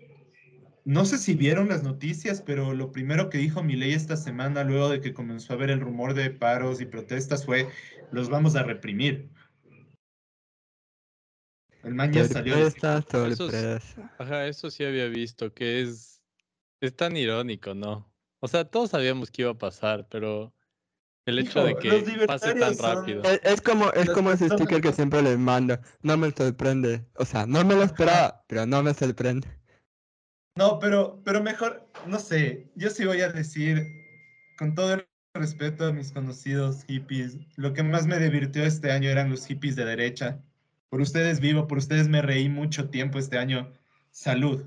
no 0.84 1.04
sé 1.04 1.18
si 1.18 1.34
vieron 1.34 1.68
las 1.68 1.82
noticias, 1.82 2.40
pero 2.40 2.72
lo 2.74 2.90
primero 2.90 3.28
que 3.28 3.38
dijo 3.38 3.62
Milei 3.62 3.92
esta 3.92 4.16
semana, 4.16 4.64
luego 4.64 4.88
de 4.88 5.00
que 5.00 5.12
comenzó 5.12 5.52
a 5.52 5.56
ver 5.56 5.70
el 5.70 5.80
rumor 5.80 6.14
de 6.14 6.30
paros 6.30 6.80
y 6.80 6.86
protestas, 6.86 7.44
fue, 7.44 7.68
los 8.12 8.28
vamos 8.28 8.56
a 8.56 8.62
reprimir. 8.62 9.28
El 11.82 11.94
man 11.94 12.12
ya 12.12 12.24
salió. 12.24 12.56
ajá, 14.18 14.46
eso 14.46 14.70
sí 14.70 14.84
había 14.84 15.06
visto, 15.06 15.52
que 15.52 15.82
es, 15.82 16.22
es 16.80 16.94
tan 16.94 17.16
irónico, 17.16 17.74
¿no? 17.74 18.10
O 18.40 18.48
sea, 18.48 18.64
todos 18.64 18.90
sabíamos 18.90 19.30
que 19.30 19.42
iba 19.42 19.50
a 19.50 19.58
pasar, 19.58 20.08
pero 20.10 20.54
el 21.26 21.38
hecho 21.38 21.64
de 21.64 21.76
que 21.76 22.26
pase 22.26 22.54
tan 22.54 22.76
rápido. 22.78 23.22
Es, 23.42 23.60
como, 23.60 23.90
es 23.92 24.10
como 24.10 24.32
ese 24.32 24.48
sticker 24.48 24.80
que 24.80 24.92
siempre 24.92 25.22
les 25.22 25.38
mando. 25.38 25.78
No 26.02 26.16
me 26.16 26.30
sorprende. 26.30 27.04
O 27.14 27.24
sea, 27.24 27.46
no 27.46 27.64
me 27.64 27.74
lo 27.74 27.82
esperaba, 27.82 28.44
pero 28.46 28.66
no 28.66 28.82
me 28.82 28.94
sorprende. 28.94 29.48
No, 30.56 30.78
pero, 30.78 31.22
pero 31.24 31.42
mejor, 31.42 31.88
no 32.06 32.18
sé. 32.18 32.70
Yo 32.74 32.90
sí 32.90 33.04
voy 33.04 33.20
a 33.20 33.28
decir, 33.28 33.86
con 34.58 34.74
todo 34.74 34.94
el 34.94 35.06
respeto 35.34 35.86
a 35.86 35.92
mis 35.92 36.12
conocidos 36.12 36.84
hippies, 36.84 37.38
lo 37.56 37.72
que 37.72 37.82
más 37.82 38.06
me 38.06 38.18
divirtió 38.18 38.64
este 38.64 38.90
año 38.90 39.08
eran 39.08 39.30
los 39.30 39.46
hippies 39.46 39.76
de 39.76 39.84
derecha. 39.84 40.42
Por 40.88 41.00
ustedes 41.00 41.38
vivo, 41.40 41.68
por 41.68 41.78
ustedes 41.78 42.08
me 42.08 42.20
reí 42.20 42.48
mucho 42.48 42.90
tiempo 42.90 43.18
este 43.18 43.38
año. 43.38 43.72
Salud. 44.10 44.64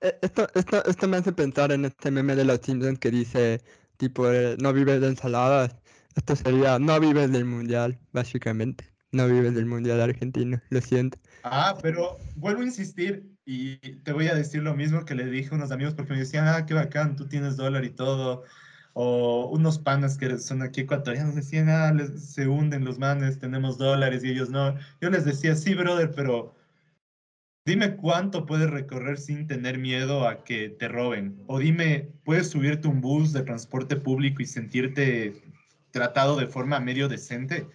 eh, 0.00 0.16
esto, 0.22 0.48
esto, 0.54 0.84
esto 0.84 1.08
me 1.08 1.16
hace 1.16 1.32
pensar 1.32 1.72
en 1.72 1.84
este 1.84 2.10
meme 2.10 2.36
de 2.36 2.44
los 2.44 2.60
Simpsons 2.60 2.98
que 3.00 3.10
dice, 3.10 3.60
tipo, 3.96 4.30
eh, 4.30 4.56
no 4.60 4.72
vives 4.72 5.00
de 5.00 5.08
ensaladas. 5.08 5.76
Esto 6.14 6.34
sería, 6.36 6.78
no 6.78 6.98
vives 6.98 7.30
del 7.30 7.44
mundial, 7.44 7.98
básicamente. 8.12 8.84
No 9.12 9.28
vives 9.28 9.54
del 9.54 9.66
mundial 9.66 10.00
argentino, 10.00 10.60
lo 10.70 10.80
siento. 10.80 11.18
Ah, 11.44 11.76
pero 11.80 12.18
vuelvo 12.34 12.62
a 12.62 12.64
insistir 12.64 13.24
y 13.44 13.76
te 14.02 14.12
voy 14.12 14.26
a 14.28 14.34
decir 14.34 14.62
lo 14.62 14.74
mismo 14.74 15.04
que 15.04 15.14
le 15.14 15.26
dije 15.26 15.50
a 15.52 15.54
unos 15.54 15.70
amigos 15.70 15.94
porque 15.94 16.12
me 16.12 16.18
decían, 16.18 16.48
ah, 16.48 16.66
qué 16.66 16.74
bacán, 16.74 17.16
tú 17.16 17.28
tienes 17.28 17.56
dólar 17.56 17.84
y 17.84 17.90
todo. 17.90 18.42
O 18.94 19.48
unos 19.50 19.78
panas 19.78 20.18
que 20.18 20.38
son 20.38 20.62
aquí 20.62 20.80
ecuatorianos 20.82 21.34
decían, 21.36 21.68
ah, 21.68 21.94
se 22.18 22.48
hunden 22.48 22.84
los 22.84 22.98
manes, 22.98 23.38
tenemos 23.38 23.78
dólares 23.78 24.24
y 24.24 24.30
ellos 24.30 24.50
no. 24.50 24.74
Yo 25.00 25.10
les 25.10 25.24
decía, 25.24 25.54
sí, 25.54 25.74
brother, 25.74 26.12
pero 26.14 26.55
dime 27.66 27.96
cuánto 27.96 28.46
puedes 28.46 28.70
recorrer 28.70 29.18
sin 29.18 29.46
tener 29.48 29.76
miedo 29.76 30.26
a 30.26 30.44
que 30.44 30.70
te 30.70 30.88
roben. 30.88 31.42
O 31.48 31.58
dime, 31.58 32.12
¿puedes 32.24 32.48
subirte 32.48 32.88
un 32.88 33.00
bus 33.00 33.32
de 33.32 33.42
transporte 33.42 33.96
público 33.96 34.40
y 34.40 34.46
sentirte 34.46 35.42
tratado 35.90 36.36
de 36.36 36.46
forma 36.46 36.78
medio 36.78 37.08
decente? 37.08 37.66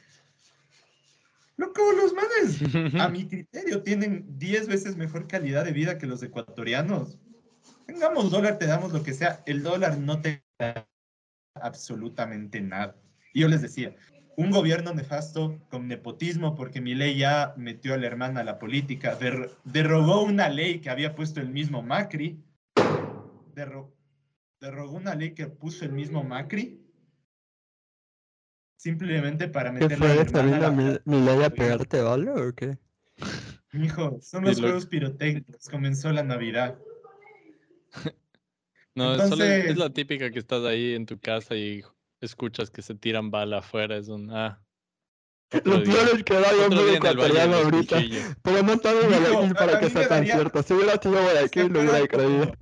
Loco, 1.57 1.81
los 1.91 2.13
manes 2.13 2.95
a 2.99 3.09
mi 3.09 3.27
criterio, 3.27 3.83
tienen 3.83 4.25
10 4.39 4.67
veces 4.67 4.95
mejor 4.95 5.27
calidad 5.27 5.65
de 5.65 5.73
vida 5.73 5.97
que 5.97 6.07
los 6.07 6.23
ecuatorianos. 6.23 7.19
Tengamos 7.85 8.31
dólar, 8.31 8.57
te 8.57 8.65
damos 8.65 8.93
lo 8.93 9.03
que 9.03 9.13
sea. 9.13 9.43
El 9.45 9.61
dólar 9.61 9.97
no 9.97 10.21
te 10.21 10.43
da 10.57 10.87
absolutamente 11.55 12.61
nada. 12.61 12.95
Y 13.33 13.41
yo 13.41 13.49
les 13.49 13.61
decía, 13.61 13.93
un 14.41 14.49
gobierno 14.51 14.93
nefasto 14.93 15.59
con 15.69 15.87
nepotismo, 15.87 16.55
porque 16.55 16.81
mi 16.81 16.95
ley 16.95 17.17
ya 17.17 17.53
metió 17.57 17.93
a 17.93 17.97
la 17.97 18.07
hermana 18.07 18.41
a 18.41 18.43
la 18.43 18.57
política, 18.59 19.15
der- 19.15 19.51
derogó 19.63 20.23
una 20.23 20.49
ley 20.49 20.79
que 20.79 20.89
había 20.89 21.13
puesto 21.15 21.39
el 21.39 21.49
mismo 21.49 21.81
Macri, 21.81 22.39
derro- 23.55 23.93
derogó 24.59 24.97
una 24.97 25.15
ley 25.15 25.33
que 25.33 25.47
puso 25.47 25.85
el 25.85 25.91
mismo 25.91 26.23
Macri, 26.23 26.79
simplemente 28.77 29.47
para 29.47 29.71
¿Qué 29.73 29.79
meterle 29.81 30.05
a 30.07 30.15
la 30.15 30.21
hermana 30.21 30.67
a 30.67 30.71
mi, 30.71 30.97
mi 31.05 31.25
ley 31.25 31.43
a 31.43 31.49
pegarte 31.49 32.01
bala 32.01 32.33
o 32.33 32.53
qué? 32.53 32.77
Mijo, 33.73 34.19
son 34.21 34.43
los 34.45 34.57
lo- 34.57 34.63
juegos 34.67 34.85
pirotécnicos, 34.87 35.69
comenzó 35.69 36.11
la 36.11 36.23
Navidad. 36.23 36.77
No, 38.93 39.15
solo 39.15 39.45
es, 39.45 39.49
Entonces- 39.51 39.77
la 39.77 39.89
típica 39.93 40.29
que 40.31 40.39
estás 40.39 40.65
ahí 40.65 40.95
en 40.95 41.05
tu 41.05 41.17
casa 41.17 41.55
y 41.55 41.81
escuchas 42.21 42.69
que 42.69 42.81
se 42.81 42.95
tiran 42.95 43.31
bala 43.31 43.59
afuera. 43.59 43.97
Es 43.97 44.07
un. 44.07 44.31
Ah. 44.31 44.61
Lo 45.65 45.83
peor 45.83 46.09
es 46.15 46.23
que 46.23 46.33
hay 46.33 46.59
un 46.59 46.69
de 46.69 46.95
ecuatoriano 46.95 47.55
ahorita, 47.57 47.99
pero 48.41 48.63
no 48.63 48.73
estamos 48.73 49.03
en 49.03 49.09
Guayaquil 49.09 49.53
para 49.53 49.79
que 49.79 49.89
sea 49.89 50.07
tan 50.07 50.25
cierto. 50.25 50.63
Si 50.63 50.73
hubiera 50.73 50.93
sido 50.93 51.21
Guayaquil, 51.21 51.67
lo 51.73 51.81
hubiera 51.81 52.07
creído. 52.07 52.53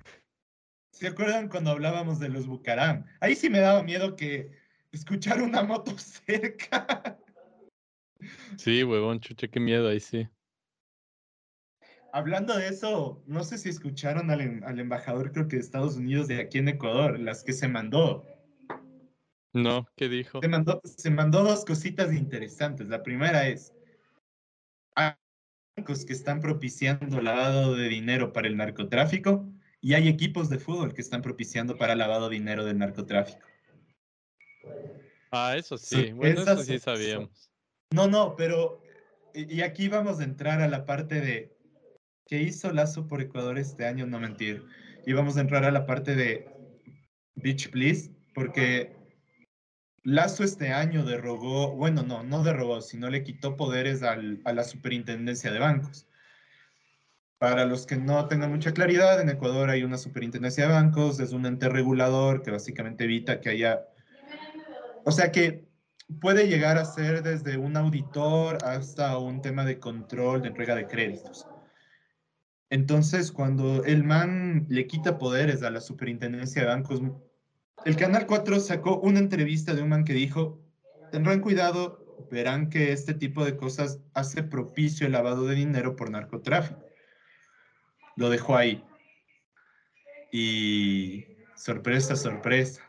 ¿Se 0.92 1.08
acuerdan 1.08 1.50
cuando 1.50 1.70
hablábamos 1.70 2.20
de 2.20 2.30
los 2.30 2.48
Bucaram? 2.48 3.06
Ahí 3.22 3.36
sí 3.36 3.50
me 3.50 3.60
daba 3.60 3.84
miedo 3.84 4.16
que 4.16 4.52
escuchar 4.92 5.42
una 5.42 5.62
moto 5.62 5.96
cerca. 5.98 7.20
Sí, 8.58 8.84
huevón, 8.84 9.20
chucha, 9.20 9.48
qué 9.48 9.60
miedo 9.60 9.88
ahí 9.88 10.00
sí. 10.00 10.28
Hablando 12.12 12.58
de 12.58 12.70
eso, 12.70 13.22
no 13.28 13.44
sé 13.44 13.60
si 13.60 13.70
escucharon 13.70 14.32
al, 14.32 14.42
em- 14.42 14.64
al 14.64 14.80
embajador, 14.80 15.32
creo 15.32 15.48
que 15.48 15.58
de 15.58 15.62
Estados 15.62 15.96
Unidos, 15.96 16.28
de 16.28 16.42
aquí 16.42 16.58
en 16.58 16.70
Ecuador, 16.70 17.20
las 17.20 17.44
que 17.44 17.54
se 17.54 17.68
mandó. 17.68 18.26
No, 19.62 19.88
¿qué 19.96 20.08
dijo? 20.10 20.40
Se 20.42 20.48
mandó, 20.48 20.82
se 20.84 21.10
mandó 21.10 21.44
dos 21.44 21.66
cositas 21.66 22.14
interesantes. 22.14 22.88
La 22.88 23.04
primera 23.04 23.48
es, 23.48 23.74
hay 24.96 25.12
bancos 25.76 26.06
que 26.06 26.14
están 26.14 26.40
propiciando 26.40 27.22
lavado 27.22 27.76
de 27.76 27.90
dinero 27.90 28.32
para 28.34 28.48
el 28.48 28.58
narcotráfico 28.58 29.48
y 29.82 29.94
hay 29.94 30.08
equipos 30.08 30.50
de 30.50 30.60
fútbol 30.60 30.94
que 30.94 31.02
están 31.02 31.22
propiciando 31.22 31.78
para 31.78 31.96
lavado 31.96 32.30
de 32.30 32.36
dinero 32.36 32.66
del 32.66 32.78
narcotráfico. 32.78 33.46
Ah, 35.32 35.56
eso 35.58 35.78
Sí, 35.78 36.06
sí. 36.08 36.12
Bueno, 36.14 36.42
eso 36.42 36.52
esas 36.54 36.66
sí 36.66 36.80
son- 36.80 36.80
sabíamos. 36.80 37.52
No, 37.94 38.08
no, 38.08 38.36
pero 38.36 38.82
y 39.34 39.56
y 39.58 39.62
aquí 39.62 39.88
vamos 39.88 40.20
a 40.20 40.24
entrar 40.24 40.62
a 40.62 40.68
la 40.68 40.86
parte 40.86 41.22
de 41.22 41.56
qué 42.28 42.42
hizo 42.42 42.72
Lazo 42.72 43.08
por 43.08 43.22
Ecuador 43.22 43.58
este 43.58 43.86
año, 43.86 44.06
no 44.06 44.20
mentir. 44.20 44.64
Y 45.06 45.14
vamos 45.14 45.38
a 45.38 45.42
entrar 45.42 45.64
a 45.64 45.72
la 45.72 45.86
parte 45.86 46.16
de 46.16 46.48
Beach 47.36 47.70
Please, 47.72 48.12
porque 48.34 48.99
Lazo 50.04 50.44
este 50.44 50.72
año 50.72 51.04
derogó, 51.04 51.76
bueno, 51.76 52.04
no, 52.04 52.24
no 52.24 52.44
derogó, 52.44 52.82
sino 52.82 53.10
le 53.10 53.24
quitó 53.24 53.58
poderes 53.58 54.04
al- 54.04 54.42
a 54.46 54.54
la 54.54 54.64
superintendencia 54.64 55.52
de 55.52 55.60
bancos. 55.60 56.08
Para 57.38 57.66
los 57.66 57.86
que 57.86 57.96
no 57.96 58.28
tengan 58.28 58.52
mucha 58.52 58.74
claridad, 58.74 59.22
en 59.22 59.30
Ecuador 59.30 59.70
hay 59.70 59.84
una 59.84 59.98
superintendencia 59.98 60.68
de 60.68 60.74
bancos, 60.74 61.20
es 61.20 61.32
un 61.32 61.46
ente 61.46 61.70
regulador 61.70 62.42
que 62.42 62.52
básicamente 62.52 63.06
evita 63.06 63.40
que 63.40 63.50
haya, 63.50 63.86
o 65.06 65.12
sea 65.12 65.32
que 65.32 65.68
puede 66.20 66.48
llegar 66.48 66.78
a 66.78 66.86
ser 66.86 67.24
desde 67.24 67.58
un 67.58 67.78
auditor 67.78 68.58
hasta 68.66 69.18
un 69.18 69.42
tema 69.42 69.64
de 69.64 69.80
control 69.80 70.42
de 70.42 70.50
entrega 70.50 70.76
de 70.76 70.88
créditos. 70.88 71.48
Entonces, 72.70 73.32
cuando 73.32 73.84
el 73.84 74.04
man 74.04 74.66
le 74.70 74.86
quita 74.86 75.18
poderes 75.18 75.64
a 75.64 75.70
la 75.72 75.82
superintendencia 75.82 76.62
de 76.62 76.68
bancos, 76.68 77.02
el 77.86 77.96
Canal 77.96 78.26
4 78.28 78.60
sacó 78.60 79.00
una 79.00 79.20
entrevista 79.20 79.74
de 79.74 79.82
un 79.82 79.90
man 79.90 80.04
que 80.06 80.14
dijo, 80.14 80.60
tendrán 81.12 81.42
cuidado, 81.42 82.06
verán 82.30 82.70
que 82.70 82.92
este 82.92 83.14
tipo 83.14 83.46
de 83.46 83.58
cosas 83.58 84.00
hace 84.14 84.44
propicio 84.44 85.06
el 85.06 85.14
lavado 85.14 85.46
de 85.46 85.56
dinero 85.56 85.96
por 85.96 86.10
narcotráfico. 86.10 86.80
Lo 88.18 88.30
dejó 88.30 88.56
ahí. 88.58 88.84
Y 90.32 91.26
sorpresa, 91.56 92.16
sorpresa. 92.16 92.84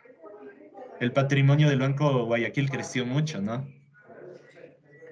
El 1.00 1.12
patrimonio 1.12 1.68
del 1.68 1.81
Banco 1.81 2.24
Guayaquil 2.26 2.70
creció 2.70 3.07
mucho, 3.07 3.40
¿no? 3.40 3.66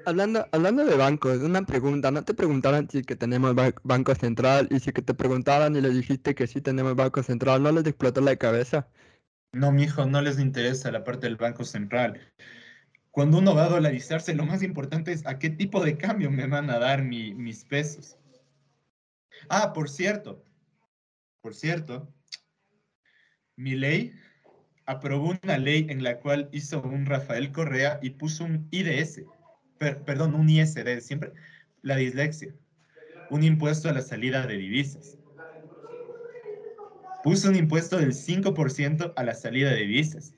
Hablando, 0.04 0.48
hablando 0.52 0.84
de 0.84 0.96
bancos, 0.96 1.38
una 1.38 1.62
pregunta. 1.66 2.10
¿No 2.10 2.24
te 2.24 2.34
preguntaron 2.34 2.88
si 2.90 3.02
que 3.02 3.16
tenemos 3.16 3.54
ba- 3.54 3.74
banco 3.82 4.14
central? 4.14 4.68
Y 4.70 4.80
si 4.80 4.92
que 4.92 5.02
te 5.02 5.14
preguntaran 5.14 5.76
y 5.76 5.80
le 5.80 5.90
dijiste 5.90 6.34
que 6.34 6.46
sí 6.46 6.60
tenemos 6.62 6.96
banco 6.96 7.22
central, 7.22 7.62
¿no 7.62 7.72
les 7.72 7.86
explotó 7.86 8.20
la 8.20 8.36
cabeza? 8.36 8.88
No, 9.58 9.72
mijo, 9.72 10.06
no 10.06 10.20
les 10.22 10.38
interesa 10.38 10.92
la 10.92 11.02
parte 11.02 11.26
del 11.26 11.36
Banco 11.36 11.64
Central. 11.64 12.20
Cuando 13.10 13.38
uno 13.38 13.54
va 13.56 13.64
a 13.64 13.68
dolarizarse, 13.68 14.34
lo 14.34 14.46
más 14.46 14.62
importante 14.62 15.12
es 15.12 15.26
a 15.26 15.38
qué 15.38 15.50
tipo 15.50 15.84
de 15.84 15.96
cambio 15.98 16.30
me 16.30 16.46
van 16.46 16.70
a 16.70 16.78
dar 16.78 17.02
mi- 17.02 17.34
mis 17.34 17.64
pesos. 17.64 18.16
Ah, 19.48 19.72
por 19.72 19.88
cierto, 19.88 20.44
por 21.40 21.54
cierto, 21.54 22.14
mi 23.56 23.74
ley 23.74 24.12
aprobó 24.86 25.36
una 25.42 25.58
ley 25.58 25.86
en 25.88 26.04
la 26.04 26.20
cual 26.20 26.48
hizo 26.52 26.80
un 26.82 27.06
Rafael 27.06 27.50
Correa 27.50 27.98
y 28.00 28.10
puso 28.10 28.44
un 28.44 28.68
IDS, 28.70 29.24
per- 29.78 30.04
perdón, 30.04 30.34
un 30.34 30.48
ISD, 30.48 31.00
siempre 31.00 31.32
la 31.82 31.96
dislexia, 31.96 32.54
un 33.30 33.42
impuesto 33.42 33.88
a 33.88 33.92
la 33.92 34.02
salida 34.02 34.46
de 34.46 34.56
divisas. 34.56 35.17
Puso 37.28 37.50
un 37.50 37.56
impuesto 37.56 37.98
del 37.98 38.14
5% 38.14 39.12
a 39.14 39.22
la 39.22 39.34
salida 39.34 39.70
de 39.70 39.80
divisas. 39.82 40.32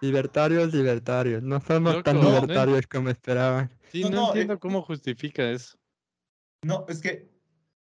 Libertarios, 0.00 0.72
libertarios. 0.72 1.42
No 1.42 1.60
somos 1.60 2.04
tan 2.04 2.20
libertarios 2.20 2.86
como 2.86 3.08
esperaban. 3.10 3.68
Sí, 3.90 4.02
No, 4.02 4.10
no, 4.10 4.16
no, 4.16 4.26
eh, 4.26 4.28
entiendo 4.28 4.60
cómo 4.60 4.82
justifica 4.82 5.50
eso. 5.50 5.76
No, 6.64 6.86
es 6.88 7.00
que, 7.00 7.28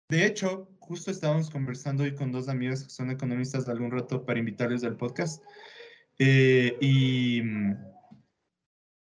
de 0.09 0.25
hecho, 0.25 0.67
justo 0.79 1.11
estábamos 1.11 1.49
conversando 1.49 2.03
hoy 2.03 2.13
con 2.13 2.33
dos 2.33 2.49
amigos 2.49 2.83
que 2.83 2.89
son 2.89 3.09
economistas 3.09 3.65
de 3.65 3.71
algún 3.71 3.89
rato 3.91 4.25
para 4.25 4.39
invitarles 4.39 4.83
al 4.83 4.97
podcast. 4.97 5.41
eh, 6.19 6.77
y, 6.81 7.41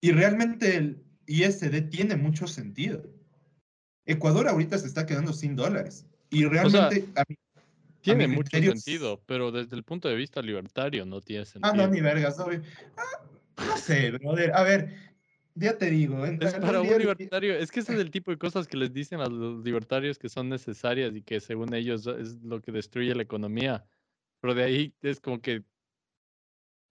y 0.03 0.13
realmente 0.13 0.77
el 0.77 1.03
ISD 1.27 1.89
tiene 1.89 2.17
mucho 2.17 2.47
sentido. 2.47 3.03
Ecuador 4.05 4.49
ahorita 4.49 4.77
se 4.79 4.87
está 4.87 5.07
quedando 5.07 5.33
sin 5.33 5.57
dólares. 5.57 6.07
Y 6.31 6.45
realmente, 6.45 7.07
a 7.17 7.25
mí- 7.29 7.37
Tiene 8.01 8.29
mucho 8.29 8.57
sentido, 8.59 9.23
pero 9.27 9.53
desde 9.53 9.77
el 9.77 9.85
punto 9.85 10.09
de 10.09 10.15
vista 10.15 10.41
libertario 10.41 11.05
no 11.05 11.21
tiene 11.21 11.45
sentido. 11.45 11.73
ah, 11.73 11.77
no, 11.77 11.89
ni 11.89 12.01
vergas, 12.01 12.39
no, 12.39 12.47
ah, 12.47 13.27
no 13.67 13.77
sé, 13.77 14.11
brother. 14.13 14.53
A 14.55 14.63
ver, 14.63 14.95
ya 15.55 15.77
te 15.77 15.91
digo. 15.91 16.25
en- 16.25 16.43
Es 16.43 16.55
para 16.55 16.81
un 16.81 16.99
libertario, 16.99 17.55
es 17.55 17.71
que 17.71 17.81
ese 17.81 17.95
es 17.95 18.01
el 18.01 18.11
tipo 18.11 18.31
de 18.31 18.39
cosas 18.39 18.67
que 18.67 18.77
les 18.77 18.93
dicen 18.93 19.21
a 19.21 19.27
los 19.27 19.63
libertarios 19.65 20.19
que 20.19 20.29
son 20.29 20.49
necesarias 20.49 21.15
y 21.15 21.23
que 21.23 21.41
según 21.41 21.75
ellos 21.75 22.07
es 22.07 22.43
lo 22.43 22.61
que 22.63 22.73
destruye 22.73 23.15
la 23.15 23.23
economía. 23.23 23.85
Pero 24.41 24.55
de 24.55 24.63
ahí 24.65 24.95
es 25.03 25.21
como 25.21 25.41
que 25.43 25.63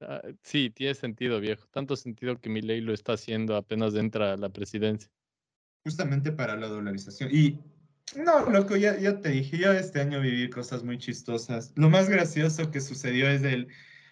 ah, 0.02 0.22
sí, 0.44 0.70
tiene 0.70 0.94
sentido, 0.94 1.40
viejo. 1.40 1.68
Tanto 1.72 1.96
sentido 1.96 2.40
que 2.40 2.50
mi 2.50 2.62
ley 2.62 2.82
lo 2.82 2.94
está 2.94 3.14
haciendo 3.14 3.56
apenas 3.56 3.96
entra 3.96 4.34
a 4.34 4.38
la 4.38 4.50
presidencia. 4.50 5.10
justamente 5.84 6.32
para 6.32 6.56
la 6.56 6.68
dolarización. 6.68 7.30
Y 7.34 7.58
no, 8.16 8.50
loco, 8.50 8.76
ya, 8.76 8.98
ya 8.98 9.20
te 9.22 9.30
dije, 9.30 9.58
yo 9.58 9.72
este 9.72 10.02
año 10.02 10.20
viví 10.22 10.50
cosas 10.50 10.84
muy 10.84 10.98
chistosas. 10.98 11.72
Lo 11.76 11.90
más 11.90 12.10
gracioso 12.10 12.72
que 12.72 12.82
sucedió 12.82 13.30
es 13.30 13.44
el, 13.44 13.68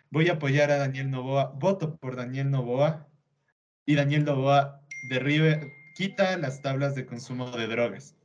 voy 0.10 0.30
a 0.30 0.34
apoyar 0.34 0.72
a 0.72 0.78
Daniel 0.78 1.10
Novoa, 1.10 1.52
voto 1.56 1.98
por 1.98 2.16
Daniel 2.16 2.52
Novoa, 2.52 3.08
y 3.86 3.96
Daniel 3.96 4.26
Novoa 4.26 4.82
derribe, 5.10 5.72
quita 5.96 6.38
las 6.38 6.62
tablas 6.62 6.96
de 6.96 7.06
consumo 7.06 7.50
de 7.52 7.68
drogas. 7.68 8.16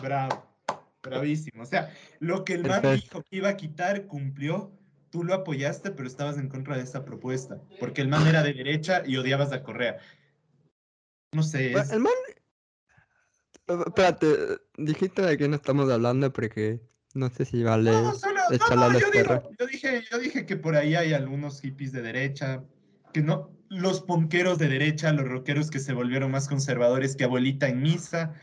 Bravo. 0.00 0.46
Bravísimo. 1.02 1.62
O 1.62 1.66
sea, 1.66 1.92
lo 2.20 2.44
que 2.44 2.54
el 2.54 2.64
man 2.64 2.82
dijo 2.94 3.22
que 3.22 3.36
iba 3.36 3.48
a 3.50 3.56
quitar, 3.56 4.06
cumplió. 4.06 4.72
Tú 5.10 5.24
lo 5.24 5.32
apoyaste, 5.32 5.90
pero 5.90 6.06
estabas 6.06 6.36
en 6.36 6.48
contra 6.48 6.76
de 6.76 6.82
esa 6.82 7.04
propuesta. 7.04 7.62
Porque 7.80 8.02
el 8.02 8.08
man 8.08 8.26
era 8.26 8.42
de 8.42 8.52
derecha 8.52 9.02
y 9.06 9.16
odiabas 9.16 9.52
a 9.52 9.62
Correa. 9.62 9.98
No 11.32 11.42
sé, 11.42 11.72
es- 11.72 11.90
El 11.92 12.00
man. 12.00 12.12
Espérate, 13.68 14.58
dijiste 14.76 15.22
de 15.22 15.36
quién 15.36 15.54
estamos 15.54 15.90
hablando 15.90 16.32
porque 16.32 16.80
no 17.14 17.30
sé 17.30 17.44
si 17.44 17.62
vale. 17.62 17.90
No, 17.90 18.14
solo, 18.14 18.40
no, 18.50 18.90
no, 18.92 18.98
yo, 18.98 19.10
digo, 19.10 19.28
perros. 19.28 19.42
yo, 19.58 19.66
dije, 19.66 20.02
yo 20.10 20.18
dije 20.18 20.46
que 20.46 20.56
por 20.56 20.76
ahí 20.76 20.94
hay 20.94 21.12
algunos 21.12 21.60
hippies 21.60 21.92
de 21.92 22.02
derecha, 22.02 22.64
que 23.12 23.22
no, 23.22 23.50
los 23.68 24.00
ponqueros 24.02 24.58
de 24.58 24.68
derecha, 24.68 25.12
los 25.12 25.28
rockeros 25.28 25.70
que 25.70 25.78
se 25.78 25.92
volvieron 25.92 26.30
más 26.30 26.48
conservadores 26.48 27.16
que 27.16 27.24
abuelita 27.24 27.68
en 27.68 27.82
misa. 27.82 28.34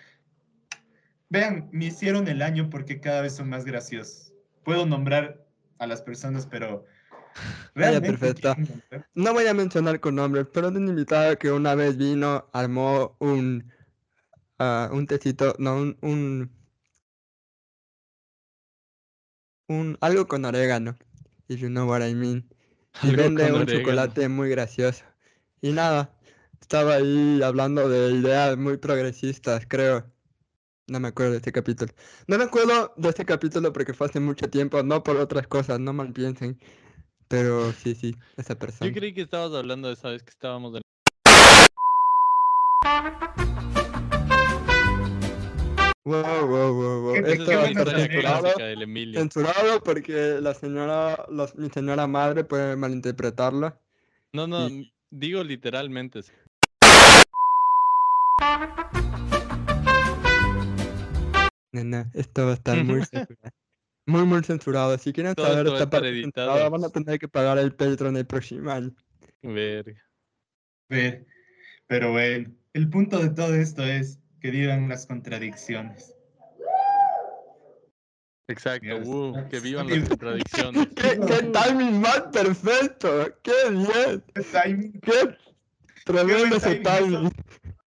Vean, 1.29 1.69
me 1.71 1.85
hicieron 1.85 2.27
el 2.27 2.41
año 2.41 2.69
porque 2.69 2.99
cada 2.99 3.21
vez 3.21 3.35
son 3.35 3.49
más 3.49 3.65
graciosos. 3.65 4.33
Puedo 4.63 4.85
nombrar 4.85 5.45
a 5.79 5.87
las 5.87 6.01
personas, 6.01 6.45
pero... 6.45 6.85
quieren 7.73 8.03
nombrar. 8.03 9.09
No 9.15 9.33
voy 9.33 9.47
a 9.47 9.53
mencionar 9.53 9.99
con 9.99 10.15
nombres, 10.15 10.47
pero 10.53 10.71
de 10.71 10.77
un 10.77 10.87
invitado 10.87 11.37
que 11.37 11.51
una 11.51 11.75
vez 11.75 11.97
vino, 11.97 12.47
armó 12.53 13.17
un. 13.19 13.71
Ah, 14.59 14.89
un 14.91 15.07
tecito, 15.07 15.55
no, 15.59 15.75
un, 15.77 15.97
un. 16.01 16.51
un- 19.67 19.97
algo 20.01 20.27
con 20.27 20.45
orégano. 20.45 20.95
If 21.47 21.59
you 21.59 21.69
know 21.69 21.87
what 21.87 22.01
I 22.01 22.13
mean. 22.15 22.47
Y 23.03 23.09
Algo 23.09 23.23
vende 23.23 23.51
un 23.51 23.61
orégano. 23.61 23.79
chocolate 23.79 24.29
muy 24.29 24.49
gracioso. 24.49 25.03
Y 25.61 25.71
nada, 25.71 26.13
estaba 26.61 26.95
ahí 26.95 27.41
hablando 27.43 27.89
de 27.89 28.11
ideas 28.13 28.57
muy 28.57 28.77
progresistas, 28.77 29.65
creo. 29.67 30.05
No 30.87 30.99
me 30.99 31.07
acuerdo 31.09 31.31
de 31.31 31.37
este 31.37 31.51
capítulo. 31.51 31.91
No 32.27 32.37
me 32.37 32.43
acuerdo 32.45 32.93
de 32.95 33.09
este 33.09 33.25
capítulo 33.25 33.73
porque 33.73 33.93
fue 33.93 34.07
hace 34.07 34.19
mucho 34.19 34.49
tiempo, 34.49 34.81
no 34.83 35.03
por 35.03 35.17
otras 35.17 35.47
cosas, 35.47 35.79
no 35.79 35.93
mal 35.93 36.13
piensen. 36.13 36.59
Pero 37.27 37.73
sí, 37.73 37.95
sí, 37.95 38.15
esa 38.37 38.55
persona. 38.57 38.89
Yo 38.89 38.95
creí 38.95 39.13
que 39.13 39.23
estabas 39.23 39.51
hablando 39.53 39.87
de 39.87 39.95
esa 39.95 40.09
vez 40.09 40.21
que 40.23 40.29
estábamos 40.29 40.75
en... 40.75 40.81
Wow, 46.07 46.21
wow, 46.47 46.73
wow, 46.73 47.01
wow. 47.01 47.13
¿Qué- 47.13 47.19
Esa 47.19 47.25
qué 47.25 47.33
es 47.33 47.39
historia 47.39 47.65
censurado, 48.05 48.41
clásica 48.41 48.63
del 48.65 48.81
Emilio. 48.83 49.19
censurado 49.19 49.81
porque 49.83 50.37
la 50.39 50.53
señora, 50.53 51.25
mi 51.57 51.69
señora 51.71 52.05
madre 52.05 52.43
puede 52.43 52.75
malinterpretarlo. 52.75 53.75
No, 54.33 54.45
no, 54.45 54.67
y- 54.69 54.93
digo 55.09 55.43
literalmente. 55.43 56.21
Nena, 61.71 62.09
esto 62.13 62.45
va 62.45 62.51
a 62.51 62.53
estar 62.53 62.83
muy 62.83 63.01
censurado. 63.05 63.51
Muy, 64.07 64.23
muy 64.23 64.43
censurado. 64.43 64.97
Si 64.99 65.11
quieren 65.11 65.33
Todo 65.33 65.47
saber 65.47 65.67
esta 65.67 65.89
parte 65.89 66.21
censurada, 66.21 66.69
van 66.69 66.83
a 66.83 66.89
tener 66.89 67.17
que 67.19 67.27
pagar 67.27 67.57
el 67.57 67.73
Patreon 67.73 68.15
el 68.17 68.25
próximo 68.25 68.69
año. 68.71 68.91
Verga. 69.41 69.99
Ver, 70.89 71.25
Pero 71.87 72.11
bueno, 72.11 72.55
el 72.73 72.89
punto 72.89 73.17
de 73.19 73.29
todo 73.31 73.55
esto 73.55 73.83
es 73.83 74.19
que 74.45 74.51
digan 74.51 74.87
las 74.87 75.07
contradicciones. 75.07 76.13
Exacto, 78.47 78.95
uh, 79.03 79.49
que 79.49 79.59
vivan 79.59 79.89
las 79.89 80.07
contradicciones. 80.07 80.87
¿Qué, 80.95 81.19
qué 81.27 81.49
timing 81.51 81.99
más 81.99 82.21
perfecto! 82.31 83.33
¡Qué 83.41 83.51
bien! 83.71 84.23
Timing. 84.51 84.99
¡Qué 85.01 85.35
tremendo 86.05 86.57
ese 86.57 86.75
timing! 86.75 87.31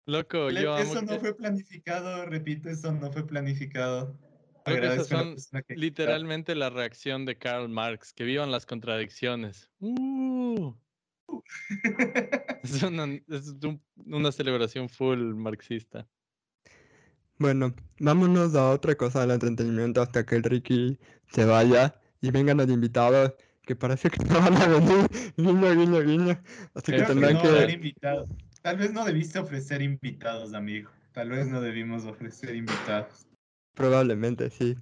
Loco, 0.06 0.50
Le- 0.50 0.62
yo 0.62 0.74
amo 0.76 0.84
Eso 0.94 1.02
no 1.02 1.08
que- 1.12 1.20
fue 1.20 1.36
planificado, 1.36 2.26
repito, 2.28 2.70
eso 2.70 2.94
no 2.94 3.12
fue 3.12 3.28
planificado. 3.28 4.18
Creo 4.64 4.80
que 4.80 4.88
esas 4.88 5.08
son 5.08 5.36
que- 5.68 5.76
literalmente 5.76 6.56
la 6.56 6.70
reacción 6.70 7.26
de 7.26 7.38
Karl 7.38 7.68
Marx, 7.68 8.14
que 8.14 8.24
vivan 8.24 8.50
las 8.50 8.66
contradicciones. 8.66 9.70
Uh, 9.80 10.74
es 12.64 12.82
una, 12.82 13.04
es 13.28 13.50
un- 13.62 13.84
una 14.06 14.32
celebración 14.32 14.88
full 14.88 15.34
marxista. 15.36 16.08
Bueno, 17.38 17.74
vámonos 18.00 18.56
a 18.56 18.70
otra 18.70 18.96
cosa 18.96 19.22
del 19.22 19.32
entretenimiento 19.32 20.02
hasta 20.02 20.26
que 20.26 20.36
el 20.36 20.44
Ricky 20.44 20.98
se 21.28 21.46
vaya 21.46 22.00
y 22.22 22.32
vengan 22.32 22.58
los 22.58 22.70
invitados 22.70 23.34
que 23.66 23.76
parece 23.76 24.10
que 24.10 24.24
no 24.26 24.40
van 24.40 24.56
a 24.56 24.68
venir. 24.68 25.08
Guiño, 25.38 25.76
guiño, 25.76 26.02
guiño. 26.02 26.42
Así 26.74 26.92
Creo 26.92 27.02
que 27.02 27.06
tendrán 27.08 27.34
no 27.34 27.42
que. 27.42 27.96
Tal 28.62 28.78
vez 28.78 28.94
no 28.94 29.06
debiste 29.06 29.40
ofrecer 29.40 29.82
invitados, 29.82 30.54
amigo. 30.54 30.90
Tal 31.12 31.30
vez 31.30 31.48
no 31.48 31.62
debimos 31.62 32.06
ofrecer 32.06 32.56
invitados. 32.56 33.28
Probablemente, 33.74 34.50
sí. 34.50 34.76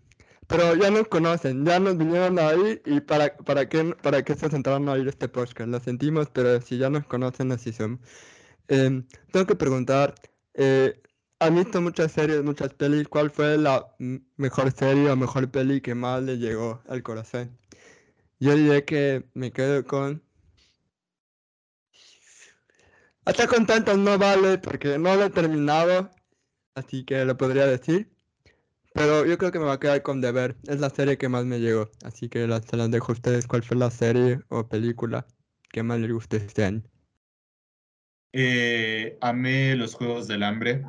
Pero 0.48 0.76
ya 0.76 0.92
nos 0.92 1.08
conocen, 1.08 1.66
ya 1.66 1.80
nos 1.80 1.98
vinieron 1.98 2.38
a 2.38 2.48
oír 2.48 2.82
y 2.86 3.00
para, 3.02 3.36
para, 3.38 3.68
qué, 3.68 3.96
para 4.02 4.24
qué 4.24 4.36
se 4.36 4.50
sentaron 4.50 4.88
a 4.90 4.94
oír 4.94 5.08
este 5.08 5.28
podcast. 5.28 5.70
Lo 5.70 5.80
sentimos, 5.80 6.30
pero 6.30 6.62
si 6.62 6.78
ya 6.78 6.90
nos 6.90 7.06
conocen, 7.06 7.52
así 7.52 7.72
somos. 7.72 8.00
Em, 8.68 9.06
tengo 9.32 9.46
que 9.46 9.56
preguntar, 9.56 10.16
eh, 10.54 11.02
¿han 11.44 11.56
visto 11.56 11.82
muchas 11.82 12.12
series, 12.12 12.44
muchas 12.44 12.74
pelis? 12.74 13.08
¿Cuál 13.08 13.30
fue 13.30 13.58
la 13.58 13.86
mejor 14.38 14.72
serie 14.72 15.10
o 15.10 15.16
mejor 15.16 15.50
peli 15.52 15.82
que 15.82 15.96
más 15.96 16.22
le 16.24 16.38
llegó 16.38 16.82
al 16.88 17.04
corazón? 17.04 17.58
Yo 18.40 18.56
diré 18.56 18.86
que 18.86 19.26
me 19.34 19.52
quedo 19.52 19.86
con... 19.86 20.24
Hasta 23.26 23.48
con 23.48 23.66
tantos 23.66 23.98
no 23.98 24.18
vale 24.18 24.58
porque 24.58 24.98
no 24.98 25.16
lo 25.16 25.26
he 25.26 25.30
terminado, 25.30 26.10
así 26.76 27.06
que 27.06 27.24
lo 27.24 27.38
podría 27.38 27.66
decir. 27.66 28.12
Pero 28.94 29.26
yo 29.26 29.38
creo 29.38 29.52
que 29.52 29.60
me 29.60 29.66
va 29.66 29.74
a 29.74 29.80
quedar 29.80 30.02
con 30.04 30.22
Deber. 30.22 30.58
Es 30.68 30.80
la 30.80 30.90
serie 30.90 31.18
que 31.18 31.30
más 31.30 31.46
me 31.46 31.60
llegó. 31.60 31.90
Así 32.04 32.30
que 32.30 32.48
las- 32.48 32.66
se 32.66 32.78
las 32.78 32.92
dejo 32.92 33.12
a 33.12 33.16
ustedes. 33.16 33.48
¿Cuál 33.48 33.64
fue 33.64 33.78
la 33.78 33.90
serie 33.90 34.42
o 34.50 34.68
película 34.68 35.26
que 35.72 35.84
más 35.84 36.00
les 36.00 36.12
gustó 36.12 36.38
este 36.38 36.64
año? 36.66 36.84
Eh, 38.34 39.18
amé 39.22 39.76
los 39.76 39.96
Juegos 39.96 40.28
del 40.28 40.44
Hambre, 40.44 40.84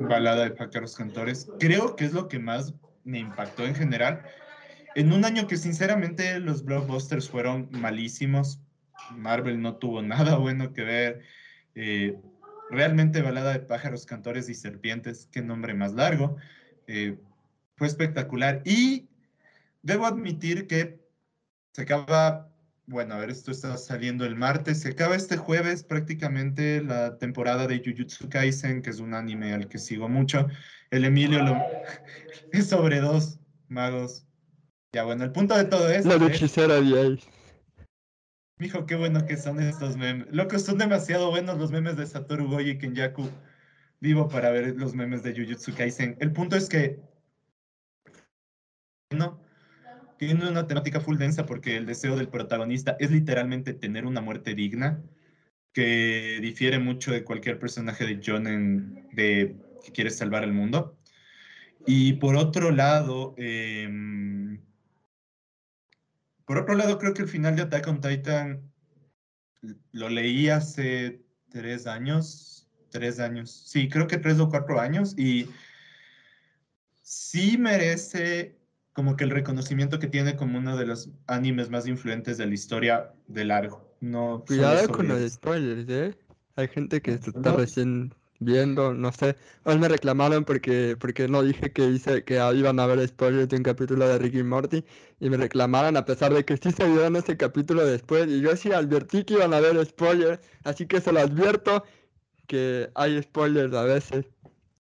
balada 0.00 0.44
de 0.44 0.50
pájaros 0.50 0.96
cantores. 0.96 1.48
Creo 1.58 1.96
que 1.96 2.04
es 2.04 2.12
lo 2.12 2.28
que 2.28 2.38
más 2.38 2.74
me 3.04 3.18
impactó 3.18 3.64
en 3.64 3.74
general. 3.74 4.22
En 4.94 5.12
un 5.12 5.24
año 5.24 5.46
que 5.46 5.56
sinceramente 5.56 6.38
los 6.38 6.64
blockbusters 6.64 7.28
fueron 7.28 7.68
malísimos. 7.70 8.60
Marvel 9.10 9.60
no 9.60 9.76
tuvo 9.76 10.02
nada 10.02 10.36
bueno 10.36 10.72
que 10.72 10.82
ver. 10.82 11.20
Eh, 11.74 12.18
realmente 12.70 13.22
balada 13.22 13.52
de 13.52 13.60
pájaros 13.60 14.06
cantores 14.06 14.48
y 14.48 14.54
serpientes, 14.54 15.28
qué 15.30 15.42
nombre 15.42 15.74
más 15.74 15.92
largo. 15.92 16.36
Eh, 16.86 17.18
fue 17.76 17.86
espectacular. 17.86 18.62
Y 18.64 19.08
debo 19.82 20.06
admitir 20.06 20.66
que 20.66 21.00
se 21.72 21.82
acaba, 21.82 22.51
bueno, 22.86 23.14
a 23.14 23.18
ver, 23.18 23.30
esto 23.30 23.50
está 23.50 23.76
saliendo 23.76 24.24
el 24.24 24.36
martes, 24.36 24.80
se 24.80 24.90
acaba 24.90 25.14
este 25.14 25.36
jueves 25.36 25.84
prácticamente 25.84 26.82
la 26.82 27.16
temporada 27.18 27.66
de 27.66 27.78
Jujutsu 27.78 28.28
Kaisen, 28.28 28.82
que 28.82 28.90
es 28.90 28.98
un 28.98 29.14
anime 29.14 29.52
al 29.52 29.68
que 29.68 29.78
sigo 29.78 30.08
mucho. 30.08 30.48
El 30.90 31.04
Emilio 31.04 31.42
lo... 31.42 31.56
es 32.52 32.68
sobre 32.68 33.00
dos 33.00 33.38
magos. 33.68 34.26
Ya, 34.92 35.04
bueno, 35.04 35.24
el 35.24 35.32
punto 35.32 35.56
de 35.56 35.64
todo 35.64 35.88
esto 35.88 36.08
La 36.08 36.18
de 36.18 36.26
es, 36.26 36.36
hechicera 36.36 36.80
10. 36.80 37.26
mijo, 38.58 38.84
qué 38.84 38.96
bueno 38.96 39.24
que 39.26 39.36
son 39.36 39.60
estos 39.60 39.96
memes. 39.96 40.26
Loco, 40.30 40.58
son 40.58 40.76
demasiado 40.76 41.30
buenos 41.30 41.58
los 41.58 41.70
memes 41.70 41.96
de 41.96 42.06
Satoru 42.06 42.48
Goji 42.48 42.70
y 42.70 42.78
Kenyaku. 42.78 43.28
Vivo 44.00 44.28
para 44.28 44.50
ver 44.50 44.74
los 44.76 44.94
memes 44.94 45.22
de 45.22 45.32
Jujutsu 45.34 45.74
Kaisen. 45.74 46.16
El 46.20 46.32
punto 46.32 46.56
es 46.56 46.68
que 46.68 47.00
no, 49.12 49.40
tiene 50.26 50.48
una 50.48 50.68
temática 50.68 51.00
full 51.00 51.16
densa 51.18 51.46
porque 51.46 51.76
el 51.76 51.84
deseo 51.84 52.14
del 52.14 52.28
protagonista 52.28 52.96
es 53.00 53.10
literalmente 53.10 53.74
tener 53.74 54.06
una 54.06 54.20
muerte 54.20 54.54
digna, 54.54 55.02
que 55.72 56.38
difiere 56.40 56.78
mucho 56.78 57.10
de 57.10 57.24
cualquier 57.24 57.58
personaje 57.58 58.06
de 58.06 58.20
Jonen 58.24 59.08
de 59.14 59.56
que 59.84 59.90
quiere 59.90 60.10
salvar 60.10 60.44
el 60.44 60.52
mundo. 60.52 60.96
Y 61.88 62.12
por 62.14 62.36
otro 62.36 62.70
lado, 62.70 63.34
em, 63.36 64.60
por 66.44 66.58
otro 66.58 66.76
lado, 66.76 66.98
creo 66.98 67.14
que 67.14 67.22
el 67.22 67.28
final 67.28 67.56
de 67.56 67.62
Attack 67.62 67.88
on 67.88 68.00
Titan 68.00 68.72
lo 69.90 70.08
leí 70.08 70.48
hace 70.50 71.20
tres 71.50 71.88
años, 71.88 72.70
tres 72.90 73.18
años, 73.18 73.50
sí, 73.50 73.88
creo 73.88 74.06
que 74.06 74.18
tres 74.18 74.38
o 74.38 74.48
cuatro 74.48 74.78
años, 74.78 75.18
y 75.18 75.48
sí 77.00 77.58
merece 77.58 78.61
como 78.92 79.16
que 79.16 79.24
el 79.24 79.30
reconocimiento 79.30 79.98
que 79.98 80.06
tiene 80.06 80.36
como 80.36 80.58
uno 80.58 80.76
de 80.76 80.86
los 80.86 81.10
animes 81.26 81.70
más 81.70 81.86
influentes 81.86 82.38
de 82.38 82.46
la 82.46 82.54
historia 82.54 83.12
de 83.26 83.44
largo. 83.44 83.88
No 84.00 84.44
Cuidado 84.46 84.88
con 84.88 85.08
los 85.08 85.32
spoilers, 85.32 85.88
¿eh? 85.88 86.18
Hay 86.56 86.68
gente 86.68 87.00
que 87.00 87.12
se 87.18 87.30
está 87.30 87.52
No. 87.52 87.56
recién 87.56 88.14
viendo, 88.40 88.92
no 88.92 89.12
sé. 89.12 89.36
Hoy 89.64 89.78
me 89.78 89.88
reclamaron 89.88 90.44
porque, 90.44 90.96
porque 90.98 91.28
no 91.28 91.42
dije 91.42 91.72
que 91.72 91.86
hice 91.86 92.24
que 92.24 92.34
iban 92.54 92.80
a 92.80 92.84
haber 92.84 93.06
spoilers 93.06 93.48
de 93.48 93.56
un 93.56 93.62
capítulo 93.62 94.06
de 94.08 94.18
Ricky 94.18 94.42
Morty 94.42 94.84
y 95.20 95.30
me 95.30 95.36
reclamaron 95.36 95.96
a 95.96 96.04
pesar 96.04 96.34
de 96.34 96.44
que 96.44 96.56
sí 96.56 96.72
se 96.72 96.86
vieron 96.88 97.16
ese 97.16 97.36
capítulo 97.36 97.86
después 97.86 98.26
y 98.28 98.40
yo 98.40 98.54
sí 98.56 98.72
advertí 98.72 99.24
que 99.24 99.34
iban 99.34 99.54
a 99.54 99.58
haber 99.58 99.84
spoilers, 99.86 100.40
así 100.64 100.86
que 100.86 101.00
se 101.00 101.12
lo 101.12 101.20
advierto 101.20 101.84
que 102.48 102.90
hay 102.94 103.22
spoilers 103.22 103.74
a 103.74 103.84
veces. 103.84 104.26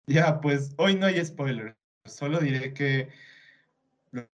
Ya, 0.08 0.40
pues 0.42 0.74
hoy 0.78 0.96
no 0.96 1.06
hay 1.06 1.24
spoiler. 1.26 1.78
Solo 2.06 2.40
diré 2.40 2.74
que 2.74 3.10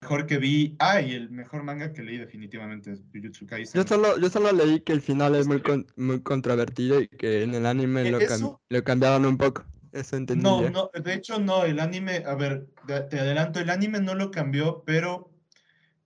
mejor 0.01 0.25
que 0.25 0.37
vi. 0.37 0.75
Ah, 0.79 1.01
y 1.01 1.13
el 1.13 1.29
mejor 1.29 1.63
manga 1.63 1.93
que 1.93 2.03
leí 2.03 2.17
definitivamente 2.17 2.91
es 2.91 3.01
Jujutsu 3.13 3.45
Kaisen. 3.45 3.81
Yo 3.81 3.87
solo, 3.87 4.19
yo 4.19 4.29
solo 4.29 4.51
leí 4.51 4.81
que 4.81 4.93
el 4.93 5.01
final 5.01 5.35
es 5.35 5.47
muy, 5.47 5.61
con- 5.61 5.87
muy 5.95 6.21
controvertido 6.21 7.01
y 7.01 7.07
que 7.07 7.43
en 7.43 7.55
el 7.55 7.65
anime 7.65 8.01
Eh, 8.07 8.11
lo, 8.11 8.19
cam- 8.19 8.57
lo 8.69 8.83
cambiaron 8.83 9.25
un 9.25 9.37
poco. 9.37 9.63
Eso 9.91 10.15
entendí. 10.17 10.43
No, 10.43 10.69
no, 10.69 10.89
de 10.93 11.13
hecho 11.13 11.39
no, 11.39 11.65
el 11.65 11.79
anime, 11.79 12.23
a 12.25 12.35
ver, 12.35 12.67
te 13.09 13.19
adelanto, 13.19 13.59
el 13.59 13.69
anime 13.69 13.99
no 13.99 14.15
lo 14.15 14.31
cambió, 14.31 14.83
pero 14.85 15.29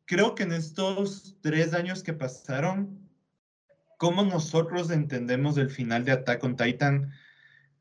creo 0.06 0.34
que 0.36 0.44
en 0.44 0.54
estos 0.54 1.38
tres 1.42 1.74
años 1.74 2.02
que 2.04 2.14
pasaron, 2.14 3.08
cómo 3.98 4.24
nosotros 4.24 4.90
entendemos 4.92 5.58
el 5.58 5.70
final 5.70 6.06
de 6.06 6.12
Attack 6.14 6.44
on 6.44 6.56
Titan 6.56 7.12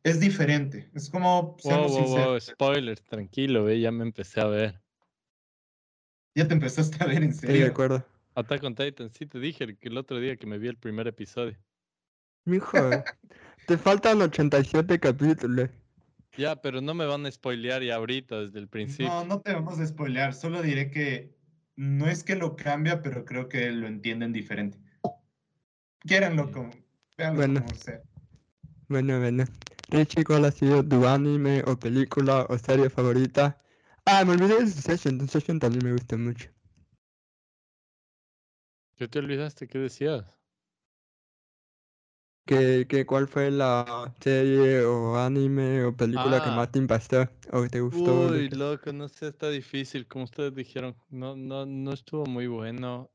es 0.02 0.20
diferente. 0.20 0.90
Es 0.94 1.08
como, 1.10 1.56
Wow, 1.64 1.88
seamos 1.88 1.92
wow, 1.92 2.40
spoilers, 2.40 3.02
tranquilo, 3.02 3.64
ve, 3.64 3.80
ya 3.80 3.90
me 3.90 4.02
empecé 4.04 4.40
a 4.40 4.46
ver. 4.46 4.80
Ya 6.34 6.46
te 6.48 6.54
empezaste 6.54 7.02
a 7.02 7.06
ver 7.06 7.22
en 7.22 7.30
Estoy 7.30 7.48
de 7.48 7.54
serio. 7.54 7.72
acuerdo. 7.72 8.04
Attack 8.34 8.64
on 8.64 8.74
Titan, 8.74 9.10
sí 9.10 9.26
te 9.26 9.38
dije 9.38 9.76
que 9.76 9.88
el 9.88 9.96
otro 9.96 10.18
día 10.18 10.36
que 10.36 10.46
me 10.46 10.58
vi 10.58 10.68
el 10.68 10.76
primer 10.76 11.06
episodio. 11.06 11.56
Mijo, 12.44 12.76
te 13.66 13.78
faltan 13.78 14.20
87 14.20 14.98
capítulos. 14.98 15.70
Ya, 16.36 16.56
pero 16.60 16.80
no 16.80 16.94
me 16.94 17.06
van 17.06 17.24
a 17.26 17.30
spoilear 17.30 17.82
ya 17.82 17.94
ahorita 17.94 18.40
desde 18.40 18.58
el 18.58 18.68
principio. 18.68 19.08
No, 19.08 19.24
no 19.24 19.40
te 19.40 19.52
vamos 19.52 19.78
a 19.78 19.86
spoilear, 19.86 20.34
solo 20.34 20.62
diré 20.62 20.90
que 20.90 21.32
no 21.76 22.08
es 22.08 22.24
que 22.24 22.34
lo 22.34 22.56
cambia, 22.56 23.02
pero 23.02 23.24
creo 23.24 23.48
que 23.48 23.70
lo 23.70 23.86
entienden 23.86 24.32
diferente. 24.32 24.78
Quiéranlo 26.00 26.46
Mm. 26.48 26.52
como, 26.52 26.70
véanlo 27.16 27.38
Bueno. 27.38 27.60
como 27.60 27.74
sea. 27.76 28.02
Bueno, 28.88 29.18
bueno. 29.20 29.44
Richie, 29.90 30.24
¿cuál 30.24 30.44
ha 30.44 30.50
sido 30.50 30.82
tu 30.84 31.06
anime 31.06 31.62
o 31.66 31.78
película 31.78 32.46
o 32.48 32.58
serie 32.58 32.90
favorita? 32.90 33.58
Ah, 34.06 34.24
me 34.24 34.32
olvidé 34.32 34.60
de 34.60 34.66
Succession. 34.70 35.20
Succession 35.20 35.58
también 35.58 35.84
me 35.84 35.92
gusta 35.92 36.16
mucho. 36.16 36.48
¿Qué 38.96 39.06
te 39.06 39.20
olvidaste? 39.20 39.68
¿Qué 39.68 39.78
decías? 39.78 40.24
¿Qué, 42.46 42.86
qué, 42.88 43.06
cuál 43.06 43.26
fue 43.28 43.50
la 43.50 44.14
serie 44.20 44.82
o 44.84 45.16
anime 45.16 45.84
o 45.84 45.96
película 45.96 46.40
que 46.40 46.50
Ah. 46.50 46.54
más 46.56 46.70
te 46.70 46.78
impactó 46.78 47.28
o 47.52 47.66
te 47.68 47.80
gustó? 47.80 48.12
Uy, 48.26 48.48
loco, 48.50 48.92
no 48.92 49.08
sé, 49.08 49.28
está 49.28 49.48
difícil. 49.50 50.06
Como 50.08 50.24
ustedes 50.24 50.54
dijeron, 50.54 50.96
no, 51.08 51.34
no, 51.36 51.64
no 51.66 51.92
estuvo 51.92 52.26
muy 52.26 52.46
bueno. 52.46 53.10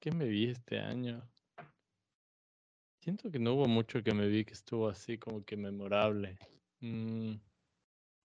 ¿Qué 0.00 0.12
me 0.12 0.26
vi 0.28 0.50
este 0.50 0.78
año? 0.78 1.28
Siento 3.00 3.30
que 3.30 3.38
no 3.40 3.54
hubo 3.54 3.66
mucho 3.66 4.02
que 4.04 4.14
me 4.14 4.28
vi 4.28 4.44
que 4.44 4.52
estuvo 4.54 4.88
así 4.88 5.18
como 5.18 5.44
que 5.44 5.56
memorable. 5.56 6.38
Mm, 6.80 7.34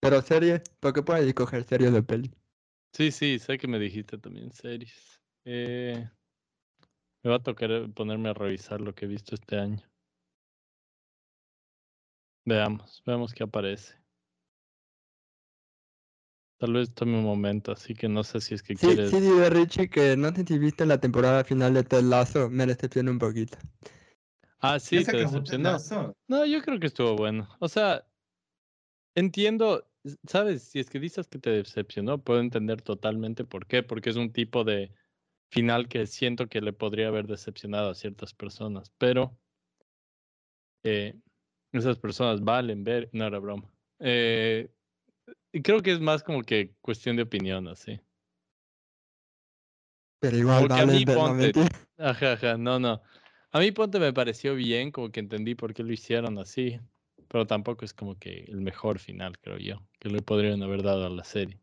Pero 0.04 0.20
serie, 0.20 0.62
¿por 0.80 0.92
qué 0.92 1.02
puedes 1.02 1.26
escoger 1.26 1.64
serie 1.64 1.90
de 1.90 2.02
peli? 2.02 2.30
sí, 2.92 3.10
sí, 3.10 3.38
sé 3.38 3.58
que 3.58 3.66
me 3.68 3.78
dijiste 3.78 4.18
también 4.18 4.52
series. 4.52 5.22
Eh, 5.44 6.08
me 7.24 7.30
va 7.30 7.36
a 7.36 7.42
tocar 7.42 7.70
eh, 7.72 7.88
ponerme 7.88 8.28
a 8.28 8.34
revisar 8.34 8.80
lo 8.80 8.94
que 8.94 9.06
he 9.06 9.08
visto 9.08 9.34
este 9.34 9.58
año. 9.58 9.82
Veamos, 12.46 13.02
veamos 13.04 13.34
qué 13.34 13.42
aparece. 13.44 13.94
Tal 16.58 16.72
vez 16.72 16.92
tome 16.94 17.18
un 17.18 17.24
momento, 17.24 17.72
así 17.72 17.94
que 17.94 18.08
no 18.08 18.22
sé 18.24 18.40
si 18.40 18.54
es 18.54 18.62
que 18.62 18.74
Sí, 18.74 18.88
quieres. 18.88 19.10
sí, 19.10 19.20
dice 19.20 19.50
Richie 19.50 19.88
que 19.88 20.16
no 20.16 20.34
sé 20.34 20.44
si 20.46 20.58
viste 20.58 20.84
la 20.86 20.98
temporada 21.00 21.44
final 21.44 21.74
de 21.74 21.84
Ted 21.84 22.02
Lasso, 22.02 22.50
me 22.50 22.66
decepcionó 22.66 23.10
un 23.10 23.18
poquito. 23.18 23.56
Ah, 24.60 24.74
¿Ya 24.74 24.80
sí, 24.80 25.04
se 25.04 25.12
te 25.12 25.16
decepcionó. 25.18 25.76
No, 26.28 26.44
yo 26.46 26.62
creo 26.62 26.80
que 26.80 26.86
estuvo 26.86 27.16
bueno. 27.16 27.48
O 27.60 27.68
sea, 27.68 28.06
entiendo, 29.14 29.86
sabes, 30.26 30.62
si 30.64 30.80
es 30.80 30.90
que 30.90 31.00
dices 31.00 31.28
que 31.28 31.38
te 31.38 31.50
decepcionó, 31.50 32.22
puedo 32.22 32.40
entender 32.40 32.82
totalmente 32.82 33.44
por 33.44 33.66
qué, 33.66 33.82
porque 33.82 34.10
es 34.10 34.16
un 34.16 34.32
tipo 34.32 34.64
de 34.64 34.92
final 35.50 35.88
que 35.88 36.06
siento 36.06 36.48
que 36.48 36.60
le 36.60 36.72
podría 36.72 37.08
haber 37.08 37.26
decepcionado 37.26 37.90
a 37.90 37.94
ciertas 37.94 38.34
personas, 38.34 38.92
pero 38.98 39.38
eh, 40.82 41.14
esas 41.72 41.98
personas 41.98 42.42
valen 42.42 42.84
ver, 42.84 43.08
no 43.12 43.26
era 43.26 43.38
broma. 43.38 43.70
Eh, 43.98 44.70
creo 45.62 45.80
que 45.80 45.92
es 45.92 46.00
más 46.00 46.22
como 46.22 46.42
que 46.42 46.74
cuestión 46.80 47.16
de 47.16 47.22
opinión, 47.22 47.68
así. 47.68 48.00
Pero 50.20 50.36
igual 50.36 50.64
a 50.70 50.76
vale 50.76 50.92
mí, 50.92 51.04
ver, 51.04 51.16
no 51.16 51.22
ponte. 51.24 51.52
Ajá, 51.98 52.32
ajá, 52.32 52.56
no, 52.56 52.78
no. 52.78 53.02
A 53.52 53.60
mí 53.60 53.70
Ponte 53.70 54.00
me 54.00 54.12
pareció 54.12 54.54
bien, 54.54 54.90
como 54.90 55.10
que 55.10 55.20
entendí 55.20 55.54
por 55.54 55.74
qué 55.74 55.82
lo 55.84 55.92
hicieron 55.92 56.38
así, 56.38 56.80
pero 57.28 57.46
tampoco 57.46 57.84
es 57.84 57.92
como 57.94 58.18
que 58.18 58.44
el 58.48 58.60
mejor 58.60 58.98
final, 58.98 59.38
creo 59.38 59.58
yo, 59.58 59.82
que 59.98 60.08
le 60.08 60.22
podrían 60.22 60.62
haber 60.62 60.82
dado 60.82 61.06
a 61.06 61.10
la 61.10 61.24
serie. 61.24 61.60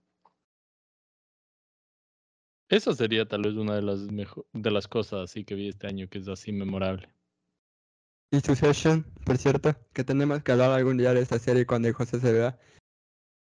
Eso 2.69 2.93
sería 2.93 3.28
tal 3.28 3.41
vez 3.41 3.54
una 3.56 3.76
de 3.76 3.82
las 3.82 4.00
mejo- 4.12 4.45
de 4.54 4.71
las 4.71 4.88
cosas 4.88 5.21
así 5.30 5.43
que 5.43 5.56
vi 5.56 5.67
este 5.67 5.88
año 5.88 6.08
que 6.08 6.19
es 6.19 6.28
así 6.28 6.52
memorable. 6.52 7.13
Y 8.32 8.39
Succession, 8.39 9.04
por 9.26 9.38
cierto, 9.38 9.76
que 9.93 10.06
tenemos 10.06 10.41
que 10.41 10.54
hablar 10.54 10.71
algún 10.71 10.97
día 10.97 11.13
de 11.13 11.19
esta 11.21 11.38
serie 11.38 11.65
cuando 11.65 11.93
José 11.93 12.19
se 12.21 12.32
vea. 12.32 12.58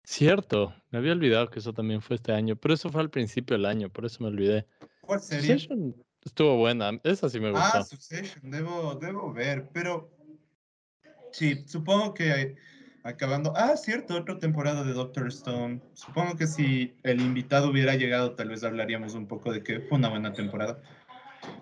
Cierto, 0.03 0.73
me 0.91 0.99
había 0.99 1.13
olvidado 1.13 1.49
que 1.49 1.59
eso 1.59 1.73
también 1.73 2.01
fue 2.01 2.15
este 2.17 2.31
año, 2.31 2.55
pero 2.55 2.75
eso 2.75 2.89
fue 2.89 3.01
al 3.01 3.09
principio 3.09 3.57
del 3.57 3.65
año, 3.65 3.89
por 3.89 4.05
eso 4.05 4.21
me 4.21 4.29
olvidé. 4.29 4.67
¿Cuál 5.01 5.19
serie? 5.19 5.57
Succession 5.59 5.95
estuvo 6.23 6.57
buena, 6.57 6.91
esa 7.03 7.27
sí 7.27 7.39
me 7.39 7.49
Ah, 7.49 7.53
gustó. 7.79 7.83
Succession, 7.85 8.51
debo, 8.51 8.95
debo 8.95 9.33
ver, 9.33 9.67
pero 9.73 10.15
sí, 11.37 11.63
supongo 11.67 12.13
que 12.13 12.55
acabando. 13.03 13.53
Ah, 13.55 13.77
cierto, 13.77 14.15
otra 14.15 14.39
temporada 14.39 14.83
de 14.83 14.93
Doctor 14.93 15.27
Stone. 15.27 15.81
Supongo 15.93 16.35
que 16.35 16.47
si 16.47 16.93
el 17.03 17.21
invitado 17.21 17.69
hubiera 17.69 17.95
llegado, 17.95 18.35
tal 18.35 18.49
vez 18.49 18.63
hablaríamos 18.63 19.13
un 19.13 19.27
poco 19.27 19.51
de 19.53 19.63
que 19.63 19.81
fue 19.81 19.97
una 19.97 20.09
buena 20.09 20.33
temporada. 20.33 20.81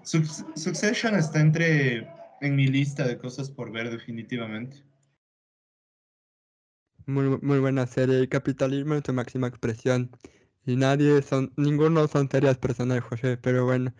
Suc- 0.04 0.56
Succession 0.58 1.16
está 1.16 1.42
entre 1.42 2.08
en 2.42 2.56
mi 2.56 2.68
lista 2.68 3.08
de 3.08 3.18
cosas 3.18 3.50
por 3.50 3.72
ver, 3.72 3.90
definitivamente. 3.92 4.84
Muy, 7.06 7.40
muy 7.42 7.60
buena 7.60 7.86
serie. 7.88 8.28
Capitalismo 8.30 8.96
en 8.96 9.04
su 9.04 9.14
máxima 9.14 9.48
expresión. 9.48 10.12
Y 10.66 10.76
nadie 10.78 11.22
son, 11.22 11.54
ninguno 11.58 12.08
son 12.08 12.30
serias 12.30 12.58
personas, 12.58 13.04
José, 13.04 13.38
pero 13.38 13.66
bueno. 13.66 13.94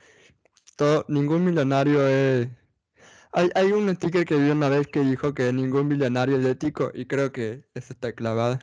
Todo, 0.78 1.06
ningún 1.10 1.46
millonario 1.46 2.08
es... 2.08 2.50
Hay, 3.38 3.50
hay 3.54 3.72
un 3.74 3.94
sticker 3.94 4.26
que 4.26 4.36
vi 4.38 4.50
una 4.50 4.70
vez 4.70 4.88
que 4.88 5.02
dijo 5.02 5.34
que 5.34 5.52
ningún 5.52 5.90
millonario 5.90 6.38
es 6.38 6.46
ético 6.46 6.92
y 6.94 7.06
creo 7.06 7.34
que 7.34 7.66
eso 7.74 7.92
está 7.92 8.14
clavada. 8.14 8.60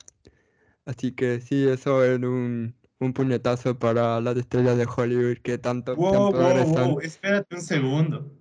Así 0.87 1.13
que 1.13 1.41
sí, 1.41 1.69
eso 1.69 2.05
es 2.05 2.19
un, 2.19 2.75
un 2.99 3.13
puñetazo 3.13 3.79
para 3.79 4.21
las 4.21 4.37
estrellas 4.37 4.79
de 4.79 4.87
Hollywood 4.87 5.39
que 5.43 5.59
tanto, 5.59 5.97
tan 5.97 6.03
Wow, 6.03 6.33
wow, 6.33 6.65
wow, 6.65 7.01
espérate 7.01 7.55
un 7.55 7.63
segundo. 7.63 8.33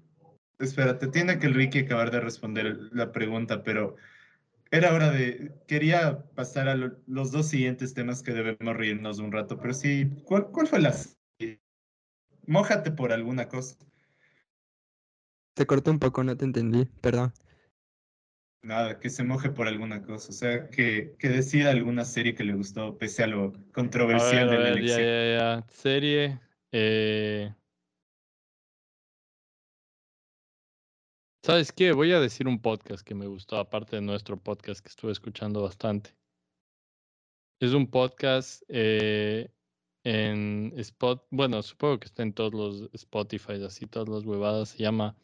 Espérate, 0.57 1.07
tiene 1.07 1.37
que 1.37 1.47
el 1.47 1.53
Ricky 1.55 1.79
acabar 1.79 2.11
de 2.11 2.21
responder 2.21 2.77
la 2.93 3.11
pregunta, 3.11 3.63
pero 3.63 3.95
era 4.71 4.93
hora 4.93 5.11
de. 5.11 5.53
Quería 5.67 6.23
pasar 6.35 6.69
a 6.69 6.75
lo- 6.75 6.97
los 7.07 7.31
dos 7.31 7.47
siguientes 7.47 7.93
temas 7.93 8.23
que 8.23 8.33
debemos 8.33 8.77
reírnos 8.77 9.19
un 9.19 9.31
rato, 9.31 9.59
pero 9.59 9.73
sí, 9.73 10.09
¿cuál, 10.25 10.47
cuál 10.51 10.67
fue 10.67 10.79
la. 10.79 10.93
Mójate 12.45 12.91
por 12.91 13.11
alguna 13.11 13.49
cosa. 13.49 13.75
Se 15.55 15.65
cortó 15.65 15.91
un 15.91 15.99
poco, 15.99 16.23
no 16.23 16.35
te 16.35 16.45
entendí, 16.45 16.85
perdón. 17.01 17.33
Nada, 18.63 18.99
que 18.99 19.09
se 19.09 19.23
moje 19.23 19.49
por 19.49 19.67
alguna 19.67 20.03
cosa. 20.03 20.29
O 20.29 20.33
sea, 20.33 20.69
que, 20.69 21.15
que 21.17 21.29
decida 21.29 21.71
alguna 21.71 22.05
serie 22.05 22.35
que 22.35 22.43
le 22.43 22.53
gustó, 22.53 22.97
pese 22.97 23.23
a 23.23 23.27
lo 23.27 23.53
A 24.11 24.23
ver, 24.23 24.47
controversial 24.47 24.49
a 24.49 24.51
de 24.51 24.59
la 24.59 24.69
ver, 24.69 24.81
ya, 24.83 24.99
elección. 24.99 25.01
ya, 25.01 25.37
ya. 25.37 25.67
Serie. 25.69 26.39
eh, 26.71 27.53
¿Sabes 31.43 31.71
qué? 31.71 31.91
Voy 31.91 32.11
a 32.13 32.19
decir 32.19 32.47
un 32.47 32.61
podcast 32.61 33.05
que 33.05 33.15
me 33.15 33.25
gustó, 33.27 33.57
aparte 33.57 33.95
de 33.95 34.01
nuestro 34.01 34.37
podcast 34.37 34.81
que 34.81 34.89
estuve 34.89 35.11
escuchando 35.11 35.61
bastante. 35.63 36.15
Es 37.59 37.73
un 37.73 37.89
podcast 37.89 38.63
eh, 38.69 39.51
en 40.03 40.73
Spot, 40.77 41.25
bueno, 41.31 41.61
supongo 41.63 41.99
que 41.99 42.05
está 42.05 42.23
en 42.23 42.33
todos 42.33 42.53
los 42.53 42.89
Spotify, 42.93 43.63
así 43.63 43.87
todas 43.87 44.07
las 44.09 44.23
huevadas. 44.23 44.69
Se 44.69 44.77
llama 44.79 45.15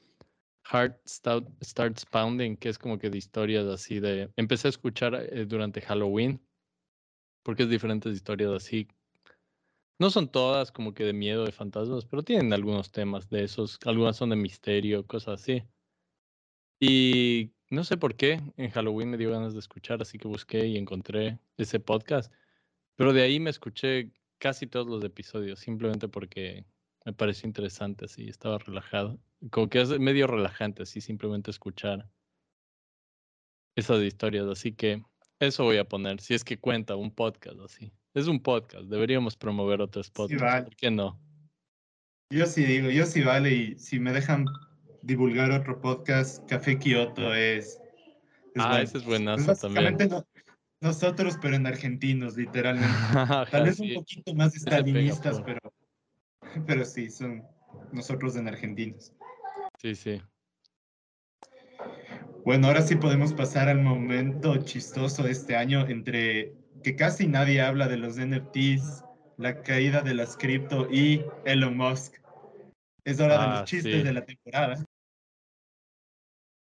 Heart 0.72 1.00
Stout- 1.08 1.52
Starts 1.64 2.06
Pounding, 2.06 2.58
que 2.58 2.70
es 2.70 2.78
como 2.78 2.98
que 3.00 3.10
de 3.10 3.18
historias 3.18 3.66
así 3.68 4.00
de. 4.00 4.30
Empecé 4.36 4.68
a 4.68 4.70
escuchar 4.70 5.16
eh, 5.16 5.46
durante 5.46 5.82
Halloween, 5.82 6.42
porque 7.44 7.64
es 7.64 7.70
diferentes 7.70 8.14
historias 8.14 8.52
así. 8.52 8.88
No 10.00 10.10
son 10.10 10.32
todas 10.32 10.72
como 10.72 10.94
que 10.94 11.06
de 11.06 11.14
miedo, 11.14 11.46
de 11.46 11.52
fantasmas, 11.52 12.06
pero 12.06 12.24
tienen 12.24 12.54
algunos 12.54 12.92
temas 12.92 13.30
de 13.30 13.44
esos. 13.44 13.80
Algunas 13.86 14.16
son 14.18 14.30
de 14.30 14.36
misterio, 14.36 15.08
cosas 15.08 15.42
así. 15.42 15.64
Y 16.80 17.54
no 17.70 17.84
sé 17.84 17.98
por 17.98 18.16
qué, 18.16 18.42
en 18.58 18.70
Halloween 18.70 19.10
me 19.10 19.18
dio 19.18 19.32
ganas 19.32 19.54
de 19.54 19.60
escuchar, 19.60 20.02
así 20.02 20.18
que 20.18 20.28
busqué 20.28 20.68
y 20.68 20.78
encontré 20.78 21.40
ese 21.58 21.80
podcast. 21.80 22.32
Pero 22.96 23.14
de 23.14 23.24
ahí 23.24 23.40
me 23.40 23.50
escuché 23.50 24.12
casi 24.38 24.68
todos 24.68 24.88
los 24.88 25.04
episodios, 25.04 25.60
simplemente 25.60 26.08
porque 26.08 26.66
me 27.06 27.14
pareció 27.14 27.48
interesante, 27.48 28.06
así, 28.06 28.28
estaba 28.28 28.60
relajado. 28.60 29.20
Como 29.52 29.70
que 29.70 29.82
es 29.82 29.90
medio 30.00 30.28
relajante, 30.28 30.84
así, 30.84 31.02
simplemente 31.02 31.52
escuchar 31.52 32.10
esas 33.76 34.02
historias. 34.02 34.46
Así 34.48 34.74
que 34.74 35.04
eso 35.40 35.64
voy 35.64 35.78
a 35.78 35.86
poner, 35.88 36.20
si 36.22 36.34
es 36.34 36.44
que 36.44 36.58
cuenta 36.60 36.96
un 36.96 37.12
podcast 37.12 37.60
así. 37.60 37.92
Es 38.14 38.28
un 38.28 38.42
podcast, 38.42 38.86
deberíamos 38.86 39.38
promover 39.38 39.82
otros 39.82 40.10
podcasts. 40.10 40.44
vale. 40.44 40.64
¿Por 40.64 40.76
qué 40.76 40.90
no? 40.90 41.20
Yo 42.32 42.46
sí 42.46 42.66
digo, 42.66 42.90
yo 42.90 43.06
sí 43.06 43.24
vale, 43.24 43.54
y 43.54 43.78
si 43.80 44.00
me 44.00 44.12
dejan 44.12 44.46
divulgar 45.04 45.52
otro 45.52 45.80
podcast, 45.80 46.44
Café 46.50 46.78
Kioto 46.80 47.34
es. 47.34 47.80
es 48.56 48.64
Ah, 48.64 48.70
bueno. 48.70 48.84
ese 48.84 48.98
es 48.98 49.04
Es 49.04 49.08
buenazo 49.08 49.56
también. 49.56 49.98
no- 50.10 50.26
nosotros, 50.82 51.38
pero 51.42 51.56
en 51.56 51.66
argentinos, 51.68 52.36
literalmente. 52.38 52.88
Tal 53.52 53.64
vez 53.64 53.80
un 53.80 53.88
Sí, 53.88 53.94
poquito 53.96 54.34
más 54.36 54.56
estalinistas, 54.56 55.42
pero, 55.42 55.60
pero 56.66 56.86
sí, 56.86 57.10
son 57.10 57.44
nosotros 57.92 58.36
en 58.36 58.48
argentinos. 58.48 59.14
Sí, 59.78 59.96
sí. 59.96 60.22
Bueno, 62.44 62.68
ahora 62.68 62.82
sí 62.82 62.96
podemos 62.96 63.34
pasar 63.34 63.68
al 63.68 63.82
momento 63.82 64.58
chistoso 64.64 65.24
de 65.24 65.32
este 65.32 65.56
año 65.56 65.86
entre 65.88 66.54
que 66.84 66.96
casi 66.96 67.28
nadie 67.28 67.62
habla 67.62 67.88
de 67.88 67.98
los 67.98 68.18
NFTs, 68.18 69.04
la 69.38 69.62
caída 69.64 70.02
de 70.02 70.14
las 70.14 70.38
cripto 70.38 70.90
y 70.90 71.24
Elon 71.46 71.76
Musk. 71.76 72.16
Es 73.04 73.20
hora 73.20 73.38
de 73.38 73.46
Ah, 73.46 73.56
los 73.60 73.66
chistes 73.66 73.98
sí. 73.98 74.04
de 74.04 74.14
la 74.14 74.26
temporada. 74.26 74.86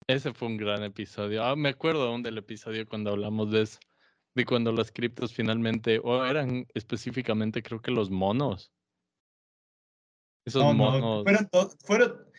Ese 0.06 0.32
fue 0.34 0.48
un 0.48 0.56
gran 0.56 0.82
episodio. 0.82 1.44
Ah, 1.44 1.56
me 1.56 1.70
acuerdo 1.70 2.08
aún 2.08 2.22
del 2.22 2.38
episodio 2.38 2.86
cuando 2.88 3.10
hablamos 3.10 3.50
de 3.50 3.62
eso. 3.62 3.78
De 4.34 4.44
cuando 4.44 4.72
las 4.72 4.90
criptos 4.90 5.32
finalmente, 5.32 6.00
o 6.02 6.24
eran 6.24 6.66
específicamente 6.74 7.62
creo 7.62 7.80
que 7.80 7.90
los 7.90 8.10
monos. 8.10 8.72
Esos 10.46 10.62
No, 10.62 10.74
no, 10.74 10.74
monos. 10.74 11.22
fueron, 11.22 11.48
fueron, 11.84 12.32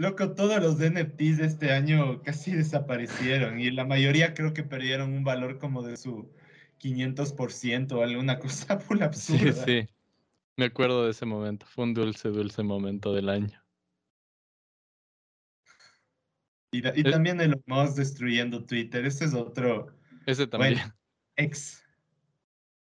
loco, 0.00 0.34
todos 0.34 0.62
los 0.62 0.78
NFTs 0.78 1.36
de 1.38 1.44
este 1.46 1.72
año 1.72 2.22
casi 2.22 2.52
desaparecieron 2.52 3.60
y 3.60 3.70
la 3.70 3.84
mayoría 3.84 4.32
creo 4.34 4.54
que 4.54 4.62
perdieron 4.62 5.12
un 5.12 5.24
valor 5.24 5.58
como 5.58 5.82
de 5.82 5.96
su 5.98 6.32
500% 6.78 7.92
o 7.92 8.02
alguna 8.02 8.38
cosa 8.38 8.78
full 8.80 8.98
Sí, 8.98 9.04
absurda. 9.04 9.52
sí. 9.52 9.88
Me 10.56 10.66
acuerdo 10.66 11.04
de 11.04 11.10
ese 11.10 11.26
momento. 11.26 11.66
Fue 11.66 11.84
un 11.84 11.94
dulce, 11.94 12.28
dulce 12.30 12.62
momento 12.62 13.12
del 13.14 13.28
año. 13.28 13.62
Y, 16.72 16.86
Eh. 16.86 17.02
también 17.10 17.40
Elon 17.40 17.62
Musk 17.66 17.96
destruyendo 17.96 18.64
Twitter, 18.64 19.04
ese 19.04 19.24
es 19.26 19.34
otro 19.34 19.94
Ese 20.26 20.46
también. 20.46 20.74
Bueno. 20.74 20.94
ex. 21.36 21.84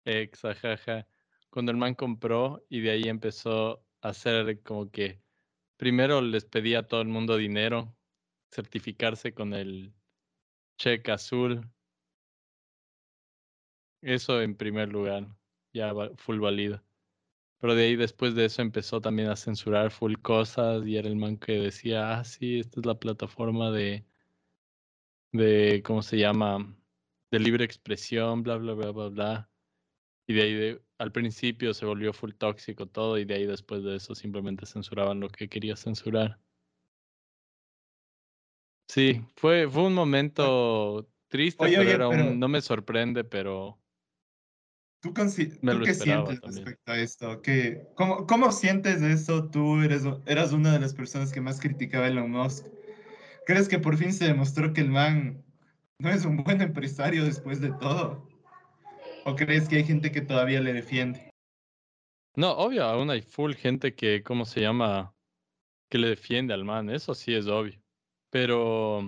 Ex, 0.05 0.45
ajaja. 0.45 1.07
Cuando 1.51 1.73
el 1.73 1.79
man 1.79 1.95
compró 1.95 2.65
y 2.69 2.81
de 2.81 2.91
ahí 2.91 3.03
empezó 3.09 3.85
a 4.03 4.09
hacer 4.11 4.63
como 4.63 4.91
que 4.91 5.22
primero 5.83 6.21
les 6.21 6.45
pedía 6.45 6.79
a 6.79 6.83
todo 6.87 7.01
el 7.03 7.09
mundo 7.09 7.37
dinero, 7.37 7.93
certificarse 8.53 9.35
con 9.35 9.53
el 9.53 9.93
cheque 10.79 11.11
azul. 11.11 11.69
Eso 14.01 14.41
en 14.43 14.55
primer 14.57 14.91
lugar, 14.91 15.27
ya 15.73 15.93
full 16.19 16.39
válido. 16.39 16.85
Pero 17.59 17.75
de 17.75 17.85
ahí 17.85 17.97
después 17.97 18.37
de 18.37 18.45
eso 18.45 18.63
empezó 18.63 19.01
también 19.01 19.29
a 19.31 19.37
censurar 19.37 19.91
full 19.91 20.15
cosas 20.23 20.87
y 20.87 20.97
era 20.99 21.09
el 21.09 21.17
man 21.17 21.37
que 21.39 21.55
decía, 21.55 22.19
ah, 22.19 22.25
sí, 22.25 22.61
esta 22.61 22.81
es 22.81 22.87
la 22.87 23.01
plataforma 23.01 23.73
de, 23.73 24.07
de, 25.33 25.83
¿cómo 25.85 26.03
se 26.03 26.17
llama? 26.19 26.77
De 27.31 27.41
libre 27.41 27.65
expresión, 27.65 28.43
bla, 28.45 28.57
bla, 28.57 28.75
bla, 28.75 28.93
bla, 28.93 29.09
bla. 29.09 29.51
Y 30.27 30.35
de 30.35 30.43
ahí 30.43 30.55
de- 30.55 30.83
al 31.03 31.11
principio 31.11 31.75
se 31.75 31.85
volvió 31.85 32.13
full 32.13 32.31
tóxico 32.33 32.87
todo 32.87 33.19
y 33.19 33.25
de 33.25 33.35
ahí 33.35 33.45
después 33.45 33.83
de 33.83 33.97
eso 33.97 34.15
simplemente 34.15 34.67
censuraban 34.67 35.19
lo 35.19 35.29
que 35.29 35.49
quería 35.49 35.75
censurar. 35.75 36.39
Sí, 38.87 39.21
fue, 39.35 39.69
fue 39.69 39.83
un 39.83 39.95
momento 39.95 41.11
triste, 41.27 41.65
Oye, 41.65 41.73
pero 41.79 41.83
oye, 41.83 41.95
era 41.95 42.09
un, 42.09 42.17
pero- 42.17 42.35
no 42.37 42.49
me 42.49 42.61
sorprende, 42.61 43.25
pero 43.25 43.81
¿Tú, 45.01 45.13
Me 45.63 45.83
qué 45.83 45.93
sientes 45.93 46.41
también. 46.41 46.65
respecto 46.65 46.93
a 46.93 46.99
esto? 47.01 47.43
¿Qué, 47.43 47.89
cómo, 47.97 48.25
¿Cómo 48.25 48.53
sientes 48.53 49.03
eso? 49.03 49.51
Tú 49.51 49.81
eres, 49.81 50.05
eras 50.27 50.53
una 50.53 50.73
de 50.73 50.79
las 50.79 50.95
personas 50.95 51.33
que 51.33 51.41
más 51.41 51.61
criticaba 51.61 52.05
a 52.05 52.09
Elon 52.11 52.31
Musk. 52.31 52.67
¿Crees 53.45 53.69
que 53.69 53.81
por 53.81 53.97
fin 53.97 54.13
se 54.13 54.27
demostró 54.27 54.73
que 54.73 54.83
el 54.83 54.91
man 54.91 55.45
no 55.99 56.11
es 56.11 56.25
un 56.25 56.37
buen 56.45 56.61
empresario 56.61 57.25
después 57.25 57.61
de 57.61 57.71
todo? 57.73 58.32
¿O 59.25 59.37
crees 59.37 59.69
que 59.69 59.77
hay 59.77 59.85
gente 59.85 60.11
que 60.11 60.21
todavía 60.21 60.61
le 60.61 60.73
defiende? 60.73 61.31
no, 62.35 62.53
obvio, 62.53 62.85
aún 62.85 63.11
hay 63.11 63.21
full 63.23 63.53
gente 63.53 63.95
que, 63.95 64.23
¿cómo 64.23 64.45
se 64.45 64.61
llama? 64.61 65.15
Que 65.91 65.99
le 65.99 66.09
defiende 66.09 66.55
al 66.55 66.65
man, 66.65 66.89
eso 66.91 67.15
sí 67.15 67.35
es 67.35 67.47
obvio. 67.47 67.81
Pero, 68.31 68.99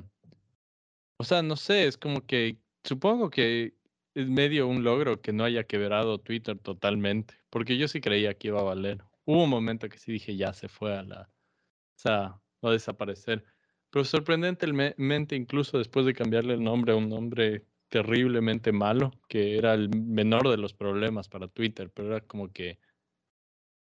o 1.17 1.25
sea, 1.25 1.43
no 1.43 1.57
sé, 1.57 1.87
es 1.87 1.97
como 1.97 2.27
que 2.27 2.59
supongo 2.85 3.31
que 3.31 3.75
es 4.15 4.29
medio 4.29 4.69
un 4.69 4.85
logro 4.85 5.21
que 5.21 5.33
no 5.33 5.45
haya 5.45 5.65
quebrado 5.65 6.19
Twitter 6.19 6.59
totalmente, 6.59 7.35
porque 7.51 7.79
yo 7.79 7.89
sí 7.89 8.01
creía 8.01 8.35
que 8.35 8.49
iba 8.49 8.61
a 8.61 8.65
valer. 8.65 9.03
Hubo 9.25 9.45
un 9.45 9.51
momento 9.51 9.89
que 9.89 9.99
sí 9.99 10.13
dije, 10.13 10.37
ya 10.37 10.53
se 10.53 10.69
fue 10.69 10.97
a 10.97 11.03
la, 11.03 11.23
o 11.23 11.99
sea, 11.99 12.41
va 12.65 12.71
a 12.71 12.73
desaparecer. 12.73 13.45
Pero 13.91 14.05
sorprendentemente, 14.05 15.37
incluso 15.37 15.79
después 15.79 16.05
de 16.05 16.15
cambiarle 16.15 16.55
el 16.55 16.63
nombre 16.63 16.93
a 16.93 16.97
un 16.97 17.09
nombre 17.09 17.65
terriblemente 17.95 18.73
malo, 18.73 19.13
que 19.29 19.57
era 19.57 19.73
el 19.73 19.89
menor 19.89 20.49
de 20.49 20.57
los 20.57 20.75
problemas 20.75 21.29
para 21.29 21.47
Twitter, 21.47 21.93
pero 21.95 22.09
era 22.09 22.27
como 22.27 22.53
que 22.53 22.81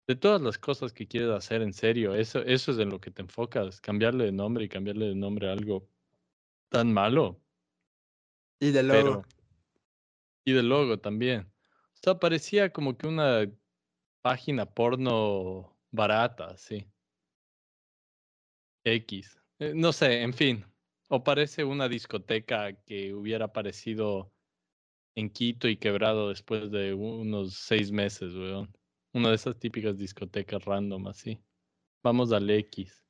de 0.07 0.15
todas 0.15 0.41
las 0.41 0.57
cosas 0.57 0.93
que 0.93 1.09
quieres 1.09 1.29
hacer 1.31 1.61
en 1.61 1.73
serio, 1.73 2.15
eso, 2.15 2.39
eso 2.43 2.71
es 2.71 2.79
en 2.79 2.87
lo 2.89 3.01
que 3.01 3.11
te 3.11 3.21
enfocas, 3.21 3.81
cambiarle 3.81 4.23
de 4.23 4.31
nombre 4.31 4.63
y 4.63 4.69
cambiarle 4.69 5.07
de 5.07 5.15
nombre 5.15 5.49
a 5.49 5.51
algo 5.51 5.89
tan 6.69 6.93
malo. 6.93 7.41
Y 8.61 8.71
de 8.71 8.81
Pero, 8.85 9.25
y 10.45 10.53
del 10.53 10.69
logo 10.69 10.97
también. 10.97 11.41
O 11.41 11.97
sea, 12.01 12.17
parecía 12.17 12.71
como 12.71 12.97
que 12.97 13.07
una 13.07 13.41
página 14.21 14.65
porno 14.65 15.77
barata, 15.91 16.55
sí. 16.55 16.89
X. 18.85 19.37
Eh, 19.59 19.73
no 19.75 19.91
sé, 19.91 20.21
en 20.21 20.33
fin. 20.33 20.65
O 21.07 21.23
parece 21.23 21.63
una 21.63 21.87
discoteca 21.87 22.73
que 22.85 23.13
hubiera 23.13 23.45
aparecido 23.45 24.31
en 25.15 25.29
Quito 25.29 25.67
y 25.67 25.77
quebrado 25.77 26.29
después 26.29 26.69
de 26.69 26.93
unos 26.93 27.55
seis 27.55 27.91
meses, 27.91 28.33
weón. 28.35 28.75
Una 29.13 29.29
de 29.29 29.35
esas 29.35 29.57
típicas 29.57 29.97
discotecas 29.97 30.63
random 30.65 31.07
así. 31.07 31.41
Vamos 32.03 32.31
al 32.31 32.49
X. 32.49 33.03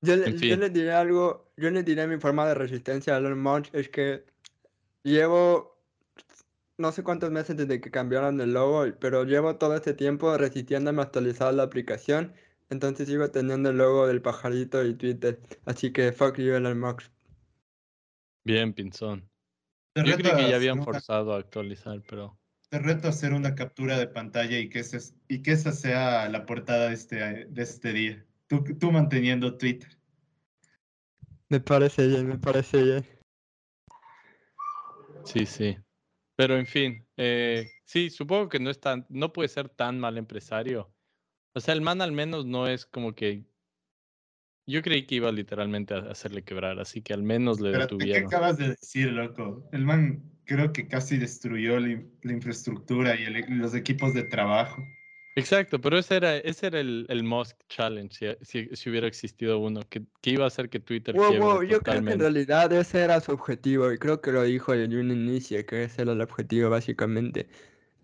yo, 0.00 0.16
le, 0.16 0.28
en 0.28 0.38
yo 0.38 0.38
fin. 0.38 0.60
le 0.60 0.70
diré 0.70 0.92
algo, 0.92 1.52
yo 1.56 1.70
le 1.70 1.82
diré 1.82 2.06
mi 2.06 2.18
forma 2.18 2.46
de 2.46 2.54
resistencia 2.54 3.14
a 3.14 3.18
Elon 3.18 3.40
Musk 3.40 3.74
es 3.74 3.88
que 3.88 4.24
llevo 5.02 5.78
no 6.78 6.92
sé 6.92 7.02
cuántos 7.02 7.30
meses 7.30 7.56
desde 7.56 7.80
que 7.80 7.90
cambiaron 7.90 8.40
el 8.40 8.52
logo, 8.52 8.86
pero 9.00 9.24
llevo 9.24 9.56
todo 9.56 9.74
este 9.74 9.94
tiempo 9.94 10.36
resistiéndome 10.38 11.02
a 11.02 11.06
actualizar 11.06 11.52
la 11.52 11.64
aplicación, 11.64 12.34
entonces 12.70 13.08
sigo 13.08 13.30
teniendo 13.30 13.70
el 13.70 13.78
logo 13.78 14.06
del 14.06 14.22
pajarito 14.22 14.84
y 14.84 14.94
Twitter, 14.94 15.40
así 15.64 15.92
que 15.92 16.12
fuck 16.12 16.36
you 16.38 16.52
Elon 16.54 16.78
Musk. 16.78 17.10
Bien, 18.44 18.72
Pinzón. 18.72 19.28
Te 19.94 20.04
Yo 20.04 20.14
a 20.14 20.16
que 20.16 20.22
ya 20.22 20.30
hacer 20.32 20.54
habían 20.54 20.76
una- 20.78 20.84
forzado 20.84 21.32
a 21.34 21.38
actualizar, 21.38 22.02
pero 22.08 22.38
Te 22.70 22.78
reto 22.78 23.06
a 23.06 23.10
hacer 23.10 23.32
una 23.32 23.54
captura 23.54 23.98
de 23.98 24.06
pantalla 24.08 24.58
y 24.58 24.68
que, 24.68 24.80
ese- 24.80 25.14
y 25.26 25.40
que 25.42 25.52
esa 25.52 25.72
sea 25.72 26.28
la 26.28 26.44
portada 26.44 26.88
de 26.88 26.94
este, 26.94 27.16
de 27.46 27.62
este 27.62 27.92
día. 27.94 28.26
Tú, 28.46 28.62
tú 28.78 28.92
manteniendo 28.92 29.56
Twitter. 29.56 29.88
Me 31.48 31.60
parece 31.60 32.06
bien, 32.06 32.26
me 32.28 32.38
parece 32.38 32.82
bien. 32.82 33.06
sí, 35.24 35.46
sí. 35.46 35.76
Pero 36.36 36.56
en 36.58 36.66
fin, 36.66 37.06
eh, 37.16 37.70
sí, 37.84 38.10
supongo 38.10 38.48
que 38.48 38.60
no 38.60 38.70
es 38.70 38.78
tan, 38.80 39.06
no 39.08 39.32
puede 39.32 39.48
ser 39.48 39.68
tan 39.70 39.98
mal 39.98 40.18
empresario. 40.18 40.92
O 41.58 41.60
sea, 41.60 41.74
el 41.74 41.80
man 41.80 42.00
al 42.00 42.12
menos 42.12 42.46
no 42.46 42.68
es 42.68 42.86
como 42.86 43.14
que. 43.16 43.44
Yo 44.66 44.82
creí 44.82 45.06
que 45.06 45.16
iba 45.16 45.32
literalmente 45.32 45.94
a 45.94 45.98
hacerle 45.98 46.44
quebrar, 46.44 46.78
así 46.78 47.02
que 47.02 47.12
al 47.12 47.22
menos 47.24 47.60
le 47.60 47.70
¿qué 47.72 47.78
detuvieron. 47.78 48.26
acabas 48.26 48.58
de 48.58 48.68
decir, 48.70 49.08
loco? 49.10 49.68
El 49.72 49.84
man 49.84 50.22
creo 50.44 50.72
que 50.72 50.86
casi 50.86 51.16
destruyó 51.18 51.80
la, 51.80 51.88
in- 51.88 52.12
la 52.22 52.32
infraestructura 52.34 53.18
y 53.18 53.24
el- 53.24 53.58
los 53.58 53.74
equipos 53.74 54.14
de 54.14 54.24
trabajo. 54.24 54.86
Exacto, 55.34 55.80
pero 55.80 55.98
ese 55.98 56.16
era, 56.16 56.36
ese 56.36 56.66
era 56.66 56.80
el, 56.80 57.06
el 57.08 57.22
Musk 57.22 57.56
Challenge, 57.68 58.36
si, 58.42 58.66
si, 58.68 58.76
si 58.76 58.90
hubiera 58.90 59.06
existido 59.06 59.58
uno, 59.60 59.80
que, 59.88 60.02
que 60.20 60.30
iba 60.30 60.44
a 60.44 60.48
hacer 60.48 60.68
que 60.68 60.80
Twitter 60.80 61.14
Wow, 61.14 61.32
wow, 61.38 61.62
yo 61.62 61.80
creo 61.82 62.04
que 62.04 62.12
en 62.12 62.18
realidad 62.18 62.72
ese 62.72 63.02
era 63.02 63.20
su 63.20 63.32
objetivo 63.32 63.92
y 63.92 63.98
creo 63.98 64.20
que 64.20 64.32
lo 64.32 64.42
dijo 64.42 64.72
desde 64.72 65.00
un 65.00 65.10
inicio, 65.12 65.64
que 65.64 65.84
ese 65.84 66.02
era 66.02 66.12
el 66.12 66.20
objetivo 66.20 66.70
básicamente. 66.70 67.48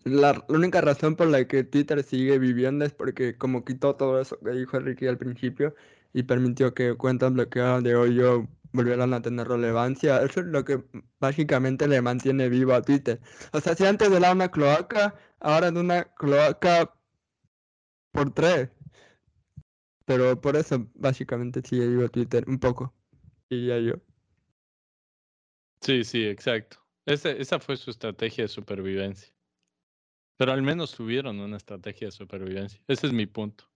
La, 0.05 0.45
única 0.49 0.83
razón 0.83 1.17
por 1.17 1.29
la 1.29 1.47
que 1.47 1.65
Twitter 1.65 2.03
sigue 2.03 2.39
viviendo 2.39 2.85
es 2.85 2.93
porque 2.93 3.39
como 3.39 3.65
quitó 3.65 3.97
todo 3.97 4.21
eso 4.21 4.39
que 4.41 4.51
dijo 4.51 4.79
Ricky 4.79 5.07
al 5.07 5.17
principio 5.17 5.75
y 6.13 6.25
permitió 6.25 6.75
que 6.75 6.95
cuentas 6.95 7.33
bloqueadas 7.33 7.83
de 7.83 7.97
hoyo 7.97 8.47
volvieran 8.73 9.15
a 9.15 9.23
tener 9.23 9.49
relevancia. 9.49 10.23
Eso 10.23 10.41
es 10.41 10.47
lo 10.47 10.65
que 10.65 10.85
básicamente 11.21 11.89
le 11.89 12.03
mantiene 12.03 12.49
vivo 12.51 12.75
a 12.75 12.83
Twitter. 12.83 13.21
O 13.53 13.61
sea, 13.61 13.75
si 13.75 13.87
antes 13.87 14.11
era 14.11 14.33
una 14.33 14.51
cloaca, 14.51 15.15
ahora 15.41 15.69
es 15.69 15.75
una 15.75 16.05
cloaca 16.15 16.95
por 18.13 18.33
tres. 18.35 18.71
Pero 20.05 20.41
por 20.41 20.57
eso 20.57 20.87
básicamente 20.95 21.63
sigue 21.65 21.89
vivo 21.89 22.09
Twitter 22.11 22.45
un 22.47 22.59
poco. 22.59 22.95
Ya 23.51 23.79
yo. 23.79 23.95
Sí, 25.81 26.05
sí, 26.05 26.27
exacto. 26.27 26.79
Ese, 27.07 27.41
esa 27.41 27.59
fue 27.61 27.77
su 27.77 27.91
estrategia 27.91 28.45
de 28.45 28.49
supervivencia. 28.49 29.34
Pero 30.37 30.53
al 30.53 30.63
menos 30.63 30.95
tuvieron 30.95 31.39
una 31.41 31.57
estrategia 31.57 32.09
de 32.09 32.13
supervivencia. 32.13 32.81
Ese 32.89 33.07
es 33.07 33.13
mi 33.13 33.27
punto. 33.27 33.71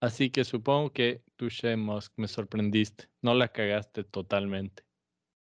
Así 0.00 0.30
que 0.30 0.44
supongo 0.44 0.92
que 0.92 1.22
tú, 1.36 1.48
Musk, 1.76 2.12
me 2.16 2.26
sorprendiste. 2.26 3.10
No 3.20 3.34
la 3.34 3.48
cagaste 3.48 4.02
totalmente. 4.02 4.84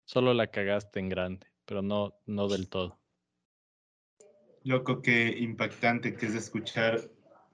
Solo 0.04 0.34
la 0.34 0.48
cagaste 0.48 0.98
en 0.98 1.08
grande, 1.08 1.46
pero 1.64 1.82
no, 1.82 2.18
no 2.26 2.48
del 2.48 2.68
todo. 2.68 2.98
Loco, 4.64 5.00
qué 5.00 5.28
impactante 5.38 6.14
que 6.16 6.26
es 6.26 6.34
escuchar 6.34 7.00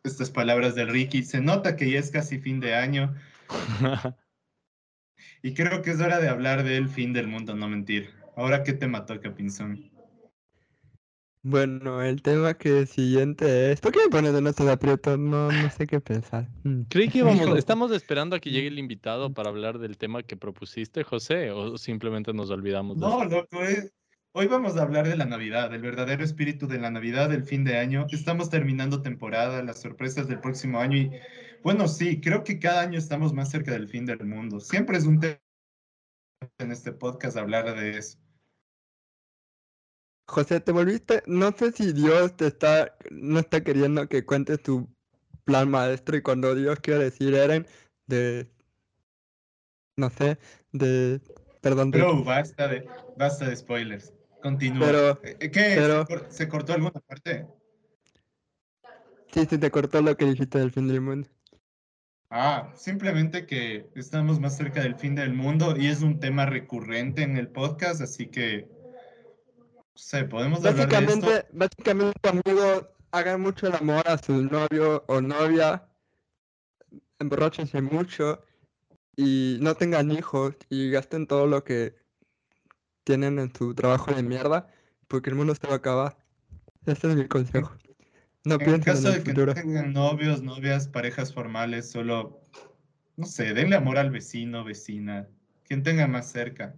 estas 0.03 0.31
palabras 0.31 0.75
de 0.75 0.87
Ricky. 0.87 1.23
Se 1.23 1.41
nota 1.41 1.77
que 1.77 1.91
ya 1.91 1.99
es 1.99 2.11
casi 2.11 2.39
fin 2.39 2.59
de 2.61 2.75
año. 2.75 3.15
y 5.43 5.53
creo 5.53 5.83
que 5.83 5.91
es 5.91 6.01
hora 6.01 6.21
de 6.21 6.29
hablar 6.29 6.65
del 6.65 6.89
fin 6.89 7.13
del 7.13 7.27
mundo, 7.27 7.55
no 7.55 7.69
mentir. 7.69 8.11
Ahora, 8.37 8.63
¿qué 8.63 8.73
te 8.73 8.89
mató, 8.89 9.21
Capinzón? 9.21 9.94
Bueno, 11.47 12.03
el 12.03 12.23
tema 12.23 12.55
que 12.55 12.87
siguiente 12.87 13.71
es. 13.71 13.83
¿Por 13.83 13.93
qué 13.93 13.99
me 14.05 14.09
pones 14.09 14.33
de 14.33 14.41
nuestros 14.41 14.67
aprietos? 14.67 15.19
No, 15.19 15.53
no 15.53 15.71
sé 15.71 15.87
qué 15.87 16.01
pensar. 16.01 16.49
Mm. 16.63 16.85
Creí 16.89 17.11
que 17.11 17.19
íbamos, 17.19 17.59
estamos 17.59 17.93
esperando 17.93 18.35
a 18.35 18.41
que 18.41 18.51
llegue 18.51 18.69
el 18.69 18.79
invitado 18.79 19.31
para 19.35 19.51
hablar 19.51 19.79
del 19.79 19.99
tema 19.99 20.23
que 20.23 20.39
propusiste, 20.39 21.05
José, 21.05 21.51
o 21.51 21.77
simplemente 21.77 22.33
nos 22.33 22.49
olvidamos 22.49 22.97
de 22.99 23.03
No, 23.03 23.27
loco, 23.27 23.59
hoy 24.33 24.47
vamos 24.47 24.79
a 24.79 24.83
hablar 24.83 25.07
de 25.07 25.19
la 25.19 25.27
Navidad, 25.27 25.71
del 25.71 25.83
verdadero 25.83 26.25
espíritu 26.25 26.67
de 26.67 26.79
la 26.79 26.91
Navidad, 26.91 27.29
del 27.29 27.45
fin 27.45 27.63
de 27.63 27.77
año. 27.77 28.07
Estamos 28.11 28.49
terminando 28.49 29.03
temporada, 29.03 29.63
las 29.63 29.83
sorpresas 29.83 30.27
del 30.27 30.41
próximo 30.41 30.81
año 30.81 30.97
y 30.97 31.11
bueno, 31.63 31.89
sí, 31.89 32.23
creo 32.23 32.43
que 32.43 32.59
cada 32.59 32.81
año 32.81 32.99
estamos 32.99 33.35
más 33.35 33.51
cerca 33.51 33.73
del 33.73 33.89
fin 33.89 34.07
del 34.07 34.25
mundo. 34.25 34.61
Siempre 34.61 34.97
es 34.97 35.05
un 35.05 35.21
tema 35.21 35.39
en 36.57 36.73
este 36.73 36.93
podcast 36.93 37.37
hablar 37.37 37.75
de 37.77 37.99
eso. 37.99 38.24
José, 40.27 40.61
te 40.61 40.73
volviste, 40.73 41.23
no 41.27 41.53
sé 41.53 41.73
si 41.73 41.93
Dios 41.93 42.37
te 42.37 42.47
está, 42.47 42.97
no 43.11 43.41
está 43.41 43.63
queriendo 43.63 44.09
que 44.09 44.25
cuentes 44.25 44.63
tu 44.63 44.89
plan 45.45 45.71
maestro 45.71 46.17
y 46.17 46.23
cuando 46.23 46.55
Dios 46.55 46.81
quiere 46.81 47.05
decir 47.05 47.35
Eren, 47.35 47.67
de, 48.07 48.49
no 49.97 50.11
sé, 50.11 50.39
de, 50.73 51.21
perdón. 51.61 51.91
De... 51.91 51.99
Pero 51.99 52.25
basta 52.25 52.69
de, 52.69 52.89
basta 53.17 53.49
de 53.49 53.57
spoilers. 53.57 54.13
Continúa. 54.43 54.87
Pero, 54.87 55.21
eh, 55.23 55.51
¿Qué? 55.51 56.07
¿Se, 56.29 56.49
cortó 56.49 56.75
alguna 56.75 57.01
parte? 57.07 57.47
Sí, 59.33 59.47
sí, 59.49 59.59
te 59.59 59.71
cortó 59.71 60.03
lo 60.03 60.17
que 60.17 60.27
dijiste 60.27 60.59
del 60.59 60.71
fin 60.71 60.87
del 60.87 61.01
mundo. 61.01 61.29
Ah, 62.31 62.73
simplemente 62.75 63.47
que 63.47 63.89
estamos 63.95 64.41
más 64.41 64.57
cerca 64.57 64.83
del 64.83 64.97
fin 64.97 65.15
del 65.15 65.33
mundo 65.33 65.77
y 65.77 65.87
es 65.87 66.03
un 66.03 66.19
tema 66.19 66.47
recurrente 66.47 67.23
en 67.23 67.37
el 67.37 67.49
podcast, 67.49 68.01
así 68.01 68.27
que 68.27 68.69
Sí, 69.95 70.25
podemos 70.25 70.61
básicamente, 70.63 71.13
hablar 71.13 71.21
de 71.21 71.37
esto. 71.37 71.49
Básicamente, 71.53 72.29
amigos, 72.29 72.87
hagan 73.13 73.41
mucho 73.41 73.69
el 73.69 73.75
amor 73.75 74.03
a 74.09 74.19
su 74.19 74.43
novio 74.43 75.05
o 75.07 75.21
novia, 75.21 75.87
emborrachense 77.21 77.81
mucho 77.81 78.45
y 79.17 79.59
no 79.61 79.77
tengan 79.77 80.11
hijos 80.11 80.57
y 80.69 80.91
gasten 80.91 81.27
todo 81.29 81.47
lo 81.47 81.63
que 81.63 81.95
tienen 83.05 83.39
en 83.39 83.55
su 83.55 83.75
trabajo 83.75 84.13
de 84.13 84.23
mierda, 84.23 84.67
porque 85.07 85.31
el 85.31 85.37
mundo 85.37 85.55
se 85.55 85.67
va 85.67 85.75
a 85.75 85.77
acabar. 85.77 86.17
Ese 86.87 87.09
es 87.11 87.17
mi 87.17 87.29
consejo. 87.29 87.73
No 88.45 88.57
en 88.61 88.81
caso 88.81 89.11
de 89.11 89.23
que 89.23 89.33
no 89.33 89.55
tengan 89.55 89.93
novios, 89.93 90.43
novias, 90.43 90.89
parejas 90.89 91.33
formales, 91.33 91.91
solo, 91.91 92.43
no 93.17 93.27
sé, 93.27 93.55
denle 93.55 93.77
amor 93.77 93.97
al 93.97 94.11
vecino, 94.11 94.65
vecina, 94.65 95.29
quien 95.63 95.83
tenga 95.83 96.07
más 96.07 96.31
cerca 96.31 96.75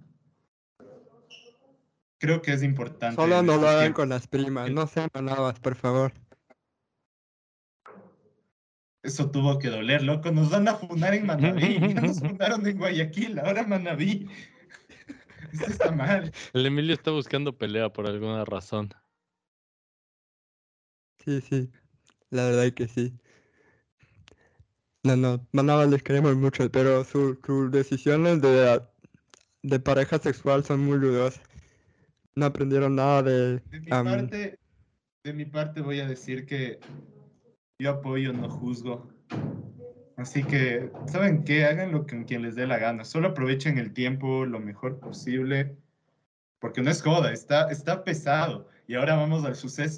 creo 2.19 2.43
que 2.43 2.53
es 2.53 2.63
importante. 2.63 3.17
Solo 3.17 3.43
no 3.43 3.57
lo 3.57 3.69
hagan 3.69 3.93
con 3.93 4.09
las 4.09 4.27
primas, 4.27 4.71
no 4.71 4.87
sean 4.87 5.09
manadas, 5.15 5.59
por 5.61 5.75
favor. 5.77 6.13
Eso 9.03 9.31
tuvo 9.31 9.59
que 9.59 9.69
doler, 9.69 10.03
loco. 10.03 10.33
Nos 10.33 10.51
van 10.51 10.67
a 10.67 10.75
fundar 10.75 11.15
en 11.15 11.27
Manaví. 11.27 11.79
Ya 11.95 12.01
nos 12.01 12.19
fundaron 12.19 12.67
en 12.67 12.77
Guayaquil, 12.77 13.39
ahora 13.39 13.65
Manaví. 13.65 14.29
Eso 15.53 15.67
está 15.67 15.93
mal. 15.93 16.33
El 16.53 16.67
Emilio 16.67 16.93
está 16.93 17.13
buscando 17.13 17.57
pelea 17.57 17.89
por 17.93 18.07
alguna 18.07 18.45
razón. 18.45 18.91
Sí, 21.25 21.41
sí. 21.41 21.71
La 22.31 22.47
verdad 22.47 22.67
es 22.67 22.73
que 22.73 22.89
sí. 22.89 23.15
No, 25.05 25.15
no, 25.15 25.47
Manaba 25.53 25.87
les 25.87 26.03
queremos 26.03 26.35
mucho, 26.35 26.69
pero 26.73 27.05
sus 27.05 27.39
decisiones 27.71 28.43
de, 28.43 28.83
de 29.63 29.81
pareja 29.81 30.19
sexual 30.19 30.65
son 30.65 30.81
muy 30.81 30.99
dudosas 30.99 31.41
no 32.37 32.47
aprendieron 32.47 32.95
nada 32.95 33.23
de... 33.23 33.59
De 33.71 33.81
mi, 33.81 33.89
parte, 33.89 34.59
de 35.25 35.33
mi 35.33 35.47
parte 35.47 35.81
voy 35.81 36.01
a 36.01 36.07
decir 36.07 36.45
que 36.45 36.79
yo 37.79 37.91
apoyo, 37.91 38.33
no 38.33 38.49
juzgo. 38.51 39.09
Así 40.17 40.45
que, 40.45 40.91
¿saben 41.07 41.45
qué? 41.45 41.65
Háganlo 41.65 42.07
con 42.07 42.25
quien 42.25 42.43
les 42.43 42.55
dé 42.55 42.67
la 42.67 42.79
gana. 42.79 43.05
Solo 43.05 43.29
aprovechen 43.29 43.79
el 43.79 43.93
tiempo 43.93 44.45
lo 44.45 44.61
mejor 44.61 44.99
posible. 44.99 45.77
Porque 46.59 46.83
no 46.83 46.91
es 46.91 47.03
joda, 47.03 47.33
está, 47.33 47.71
está 47.71 48.05
pesado. 48.05 48.69
Y 48.87 48.95
ahora 48.95 49.17
vamos 49.17 49.45
al 49.45 49.55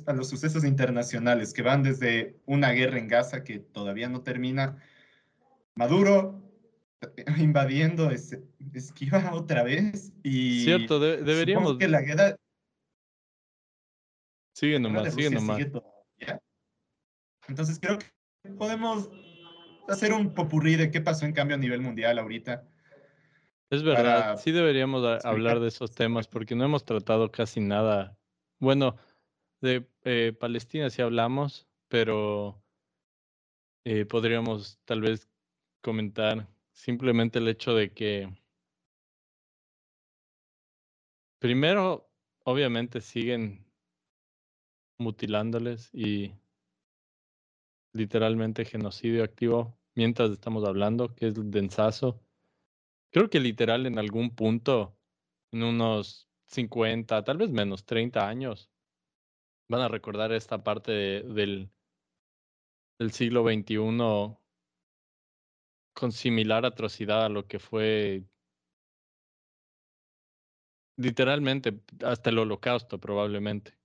a 0.07 0.12
los 0.12 0.28
sucesos 0.28 0.64
internacionales 0.64 1.53
que 1.53 1.62
van 1.62 1.82
desde 1.82 2.36
una 2.47 2.70
guerra 2.70 2.99
en 2.99 3.09
Gaza 3.09 3.45
que 3.45 3.59
todavía 3.59 4.09
no 4.09 4.22
termina. 4.22 4.76
Maduro 5.74 6.47
invadiendo 7.38 8.11
esquiva 8.11 9.32
otra 9.34 9.62
vez 9.62 10.12
y 10.22 10.64
cierto 10.64 10.99
deberíamos 11.01 11.78
que 11.78 11.88
la 11.88 12.03
guerra 12.03 12.36
sigue 14.55 14.78
nomás 14.80 15.14
sigue 15.14 15.30
nomás. 15.30 15.61
entonces 17.49 17.78
creo 17.80 17.99
que 17.99 18.07
podemos 18.57 19.11
hacer 19.88 20.12
un 20.12 20.34
popurrí 20.34 20.76
de 20.76 20.90
qué 20.90 21.01
pasó 21.01 21.24
en 21.24 21.32
cambio 21.32 21.57
a 21.57 21.61
nivel 21.61 21.80
mundial 21.80 22.18
ahorita 22.18 22.66
es 23.70 23.82
verdad 23.82 24.36
sí 24.38 24.51
deberíamos 24.51 25.24
hablar 25.24 25.61
de 25.61 25.68
esos 25.68 25.92
temas 25.92 26.26
porque 26.26 26.55
no 26.55 26.64
hemos 26.64 26.84
tratado 26.84 27.30
casi 27.30 27.61
nada. 27.61 28.16
Bueno 28.59 28.96
de 29.61 29.86
eh, 30.05 30.32
Palestina 30.38 30.88
sí 30.88 31.03
hablamos 31.03 31.68
pero 31.88 32.62
eh, 33.84 34.07
podríamos 34.07 34.78
tal 34.84 35.03
vez 35.03 35.28
comentar 35.82 36.49
Simplemente 36.79 37.41
el 37.41 37.49
hecho 37.49 37.74
de 37.74 37.93
que 37.93 38.33
primero, 41.41 42.09
obviamente, 42.45 43.01
siguen 43.01 43.66
mutilándoles 44.97 45.93
y 45.93 46.33
literalmente 47.93 48.64
genocidio 48.64 49.24
activo 49.24 49.76
mientras 49.97 50.31
estamos 50.31 50.64
hablando, 50.64 51.16
que 51.16 51.26
es 51.26 51.51
densazo. 51.51 52.22
Creo 53.11 53.29
que 53.29 53.41
literal 53.41 53.85
en 53.87 53.99
algún 53.99 54.37
punto, 54.37 54.97
en 55.51 55.64
unos 55.64 56.31
50, 56.47 57.24
tal 57.24 57.39
vez 57.39 57.51
menos, 57.51 57.87
30 57.87 58.29
años, 58.29 58.70
van 59.68 59.81
a 59.81 59.89
recordar 59.89 60.31
esta 60.33 60.62
parte 60.62 60.93
del, 60.93 61.72
del 63.01 63.11
siglo 63.11 63.43
XXI 63.43 64.39
con 65.99 66.12
similar 66.12 66.64
atrocidad 66.64 67.24
a 67.24 67.28
lo 67.28 67.49
que 67.49 67.59
fue 67.59 68.22
literalmente 70.96 71.80
hasta 72.05 72.30
el 72.30 72.38
holocausto 72.38 73.01
probablemente. 73.01 73.76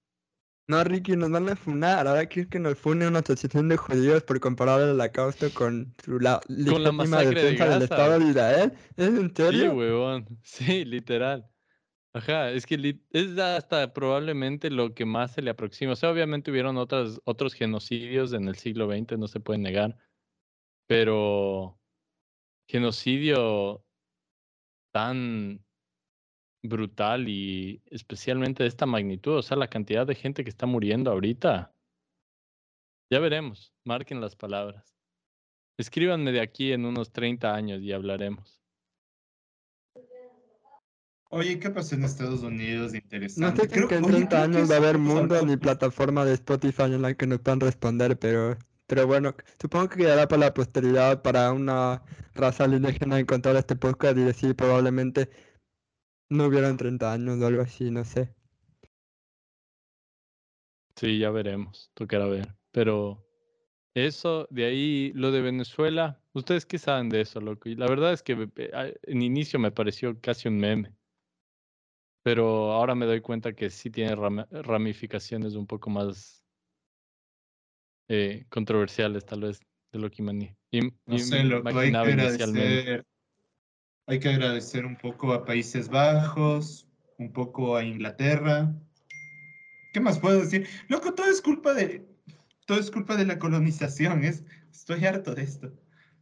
No, 0.68 0.84
Ricky, 0.84 1.18
nos 1.18 1.32
van 1.32 1.50
a 1.50 1.56
funar. 1.56 2.08
Ahora 2.08 2.28
quieres 2.28 2.52
que 2.52 2.60
nos 2.60 2.78
fune 2.78 3.08
una 3.08 3.20
asociación 3.20 3.68
de 3.68 3.78
judíos 3.78 4.22
por 4.22 4.40
comparar 4.40 4.80
el 4.82 4.90
holocausto 4.92 5.52
con 5.56 5.94
su 6.06 6.20
la, 6.20 6.40
con 6.70 6.84
la 6.84 6.92
masacre 6.92 7.44
de 7.44 7.52
del 7.54 7.82
Estado 7.82 8.20
de 8.20 8.30
Israel. 8.30 8.74
¿Es 8.96 9.08
en 9.08 9.36
serio? 9.36 9.72
Sí, 9.72 9.76
huevón. 9.76 10.28
Sí, 10.44 10.86
literal. 10.86 11.50
Ajá, 12.14 12.52
es 12.52 12.68
que 12.68 13.00
es 13.10 13.38
hasta 13.40 13.92
probablemente 13.92 14.70
lo 14.70 14.94
que 14.94 15.04
más 15.04 15.32
se 15.32 15.42
le 15.42 15.50
aproxima. 15.50 15.94
O 15.94 15.96
sea, 15.96 16.12
obviamente 16.12 16.52
hubieron 16.52 16.78
otras, 16.78 17.20
otros 17.26 17.56
genocidios 17.56 18.34
en 18.34 18.48
el 18.48 18.56
siglo 18.56 18.88
XX, 18.88 19.18
no 19.18 19.28
se 19.28 19.40
puede 19.40 19.58
negar. 19.58 19.98
Pero 20.88 21.80
genocidio 22.68 23.84
tan 24.94 25.64
brutal 26.64 27.28
y 27.28 27.82
especialmente 27.88 28.64
de 28.64 28.70
esta 28.70 28.86
magnitud, 28.86 29.38
o 29.38 29.42
sea, 29.42 29.58
la 29.58 29.70
cantidad 29.70 30.08
de 30.08 30.16
gente 30.16 30.44
que 30.44 30.50
está 30.50 30.66
muriendo 30.66 31.12
ahorita. 31.12 31.74
Ya 33.12 33.20
veremos, 33.20 33.74
marquen 33.84 34.22
las 34.22 34.36
palabras. 34.36 34.96
Escríbanme 35.78 36.32
de 36.32 36.42
aquí 36.42 36.72
en 36.72 36.86
unos 36.86 37.12
30 37.12 37.54
años 37.54 37.82
y 37.82 37.92
hablaremos. 37.92 38.62
Oye, 41.30 41.60
¿qué 41.60 41.72
pasó 41.72 41.96
en 41.96 42.04
Estados 42.04 42.44
Unidos? 42.44 42.94
Interesante. 42.94 43.64
No 43.64 43.70
sé 43.70 43.82
si 43.82 43.88
que 43.88 43.96
en 43.96 44.04
30 44.04 44.44
años 44.44 44.70
va 44.70 44.76
a 44.76 44.78
haber 44.78 45.00
mundo 45.00 45.44
ni 45.44 45.58
plataforma 45.58 46.26
de 46.26 46.34
Spotify 46.34 46.84
en 46.84 47.02
la 47.02 47.16
que 47.16 47.26
nos 47.26 47.40
puedan 47.40 47.60
responder, 47.60 48.20
pero 48.20 48.56
pero 48.88 49.08
bueno, 49.08 49.36
supongo 49.62 49.90
que 49.90 49.98
quedará 49.98 50.28
para 50.28 50.46
la 50.46 50.54
posteridad 50.54 51.22
para 51.22 51.52
una 51.52 52.04
raza 52.34 52.66
alienígena 52.66 53.20
encontrar 53.20 53.56
este 53.56 53.76
podcast 53.76 54.18
y 54.18 54.24
decir 54.24 54.56
probablemente 54.56 55.30
no 56.30 56.48
hubieran 56.48 56.78
30 56.78 57.14
años 57.14 57.40
o 57.42 57.48
algo 57.48 57.62
así, 57.62 57.92
no 57.92 58.04
sé. 58.04 58.34
Sí, 60.96 61.20
ya 61.20 61.32
veremos, 61.32 61.92
tocará 61.94 62.26
ver. 62.26 62.56
Pero 62.72 63.26
eso, 63.94 64.48
de 64.50 64.66
ahí, 64.66 65.12
lo 65.14 65.32
de 65.32 65.42
Venezuela, 65.42 66.22
¿ustedes 66.34 66.66
qué 66.66 66.78
saben 66.78 67.10
de 67.10 67.22
eso, 67.22 67.40
loco? 67.40 67.70
Y 67.70 67.76
la 67.76 67.88
verdad 67.88 68.14
es 68.14 68.24
que 68.24 68.50
eh, 68.56 69.00
en 69.04 69.22
inicio 69.22 69.60
me 69.60 69.72
pareció 69.72 70.20
casi 70.20 70.48
un 70.48 70.58
meme. 70.58 70.94
Pero 72.24 72.72
ahora 72.72 72.96
me 72.96 73.06
doy 73.06 73.22
cuenta 73.22 73.54
que 73.54 73.70
sí 73.70 73.90
tiene 73.90 74.16
ramificaciones 74.16 75.56
un 75.56 75.68
poco 75.68 75.90
más 75.90 76.43
eh, 78.08 78.46
controversiales, 78.50 79.26
tal 79.26 79.42
vez, 79.42 79.60
de 79.92 80.00
lo 80.00 80.10
que 80.10 80.22
imaginé. 80.22 80.56
No 81.06 81.20
sé, 81.20 81.44
lo 81.44 81.58
hay 81.68 81.92
que 81.92 81.98
agradecer. 81.98 83.06
Hay 84.06 84.20
que 84.20 84.30
agradecer 84.30 84.86
un 84.86 84.98
poco 84.98 85.32
a 85.32 85.46
Países 85.46 85.88
Bajos, 85.88 86.88
un 87.18 87.32
poco 87.32 87.78
a 87.78 87.84
Inglaterra. 87.84 88.76
¿Qué 89.94 90.02
más 90.02 90.20
puedo 90.20 90.42
decir? 90.42 90.68
Loco, 90.90 91.14
todo 91.14 91.28
es 91.28 91.42
culpa 91.42 91.74
de, 91.74 92.06
todo 92.66 92.80
es 92.80 92.92
culpa 92.92 93.16
de 93.16 93.26
la 93.26 93.40
colonización. 93.40 94.24
Es, 94.24 94.44
estoy 94.72 95.06
harto 95.06 95.34
de 95.34 95.44
esto. 95.44 95.72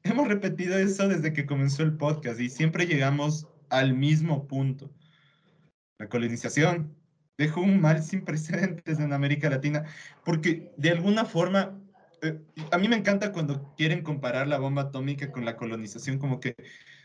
Hemos 0.03 0.27
repetido 0.27 0.77
eso 0.77 1.07
desde 1.07 1.33
que 1.33 1.45
comenzó 1.45 1.83
el 1.83 1.97
podcast 1.97 2.39
y 2.39 2.49
siempre 2.49 2.85
llegamos 2.85 3.47
al 3.69 3.95
mismo 3.95 4.47
punto. 4.47 4.93
La 5.97 6.09
colonización 6.09 6.95
dejó 7.41 7.61
un 7.61 7.81
mal 7.81 8.03
sin 8.03 8.23
precedentes 8.23 8.99
en 8.99 9.13
América 9.13 9.49
Latina 9.49 9.83
porque 10.23 10.71
de 10.77 10.91
alguna 10.91 11.25
forma 11.25 11.81
eh, 12.21 12.39
a 12.71 12.77
mí 12.77 12.87
me 12.87 12.95
encanta 12.95 13.31
cuando 13.31 13.73
quieren 13.75 14.03
comparar 14.03 14.47
la 14.47 14.59
bomba 14.59 14.83
atómica 14.83 15.31
con 15.31 15.43
la 15.43 15.57
colonización, 15.57 16.19
como 16.19 16.39
que, 16.39 16.55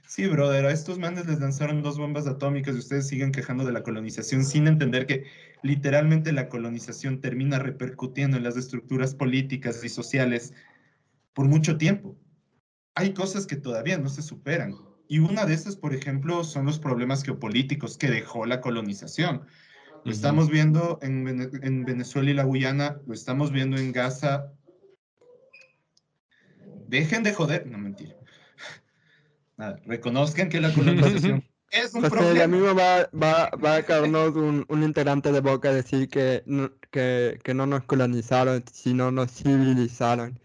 sí, 0.07 0.26
brother, 0.26 0.66
a 0.66 0.72
estos 0.72 0.99
manes 0.99 1.26
les 1.26 1.41
lanzaron 1.41 1.82
dos 1.82 1.97
bombas 1.97 2.26
atómicas 2.26 2.74
y 2.74 2.80
ustedes 2.80 3.09
siguen 3.09 3.32
quejando 3.32 3.64
de 3.64 3.72
la 3.72 3.82
colonización 3.82 4.45
sin 4.45 4.66
entender 4.66 5.07
que 5.07 5.24
literalmente 5.62 6.32
la 6.32 6.49
colonización 6.51 7.20
termina 7.22 7.59
repercutiendo 7.59 8.37
en 8.37 8.43
las 8.43 8.57
estructuras 8.57 9.14
políticas 9.14 9.82
y 9.82 9.89
sociales 9.89 10.53
por 11.32 11.49
mucho 11.49 11.78
tiempo. 11.78 12.14
Hay 12.95 13.14
cosas 13.14 13.47
que 13.47 13.57
todavía 13.57 13.99
no 13.99 14.11
se 14.11 14.22
superan. 14.22 14.74
Y 15.09 15.20
una 15.20 15.47
de 15.47 15.55
esas, 15.55 15.76
por 15.76 15.95
ejemplo, 15.95 16.45
son 16.45 16.66
los 16.66 16.78
problemas 16.78 17.22
geopolíticos 17.22 17.97
que 17.97 18.09
dejó 18.11 18.45
la 18.45 18.61
colonización. 18.61 19.47
Lo 20.07 20.13
estamos 20.13 20.49
viendo 20.49 20.99
en, 21.03 21.51
en 21.63 21.85
Venezuela 21.85 22.31
y 22.31 22.35
la 22.35 22.45
Guyana, 22.45 23.01
lo 23.07 23.13
estamos 23.13 23.51
viendo 23.51 23.77
en 23.77 23.93
Gaza 23.93 24.53
dejen 26.89 27.23
de 27.23 27.33
joder. 27.33 27.67
No, 27.67 27.79
mentira. 27.79 28.15
Nada, 29.57 29.81
reconozcan 29.87 30.49
que 30.49 30.61
la 30.61 30.73
colonización 30.73 31.45
es 31.71 31.95
un 31.95 32.03
problema. 32.03 32.45
A 32.45 32.47
mí 32.47 32.59
va, 32.61 33.09
va, 33.15 33.51
va 33.65 33.77
a 33.77 33.83
caernos 33.83 34.35
un, 34.37 34.65
un, 34.69 34.83
integrante 34.83 35.33
de 35.33 35.41
Boca 35.41 35.71
a 35.71 35.75
decir 35.75 36.09
que, 36.09 36.43
que, 36.91 37.39
que 37.43 37.55
no 37.55 37.67
nos 37.67 37.85
colonizaron, 37.85 38.65
sino 38.73 39.11
nos 39.11 39.33
civilizaron. 39.33 40.39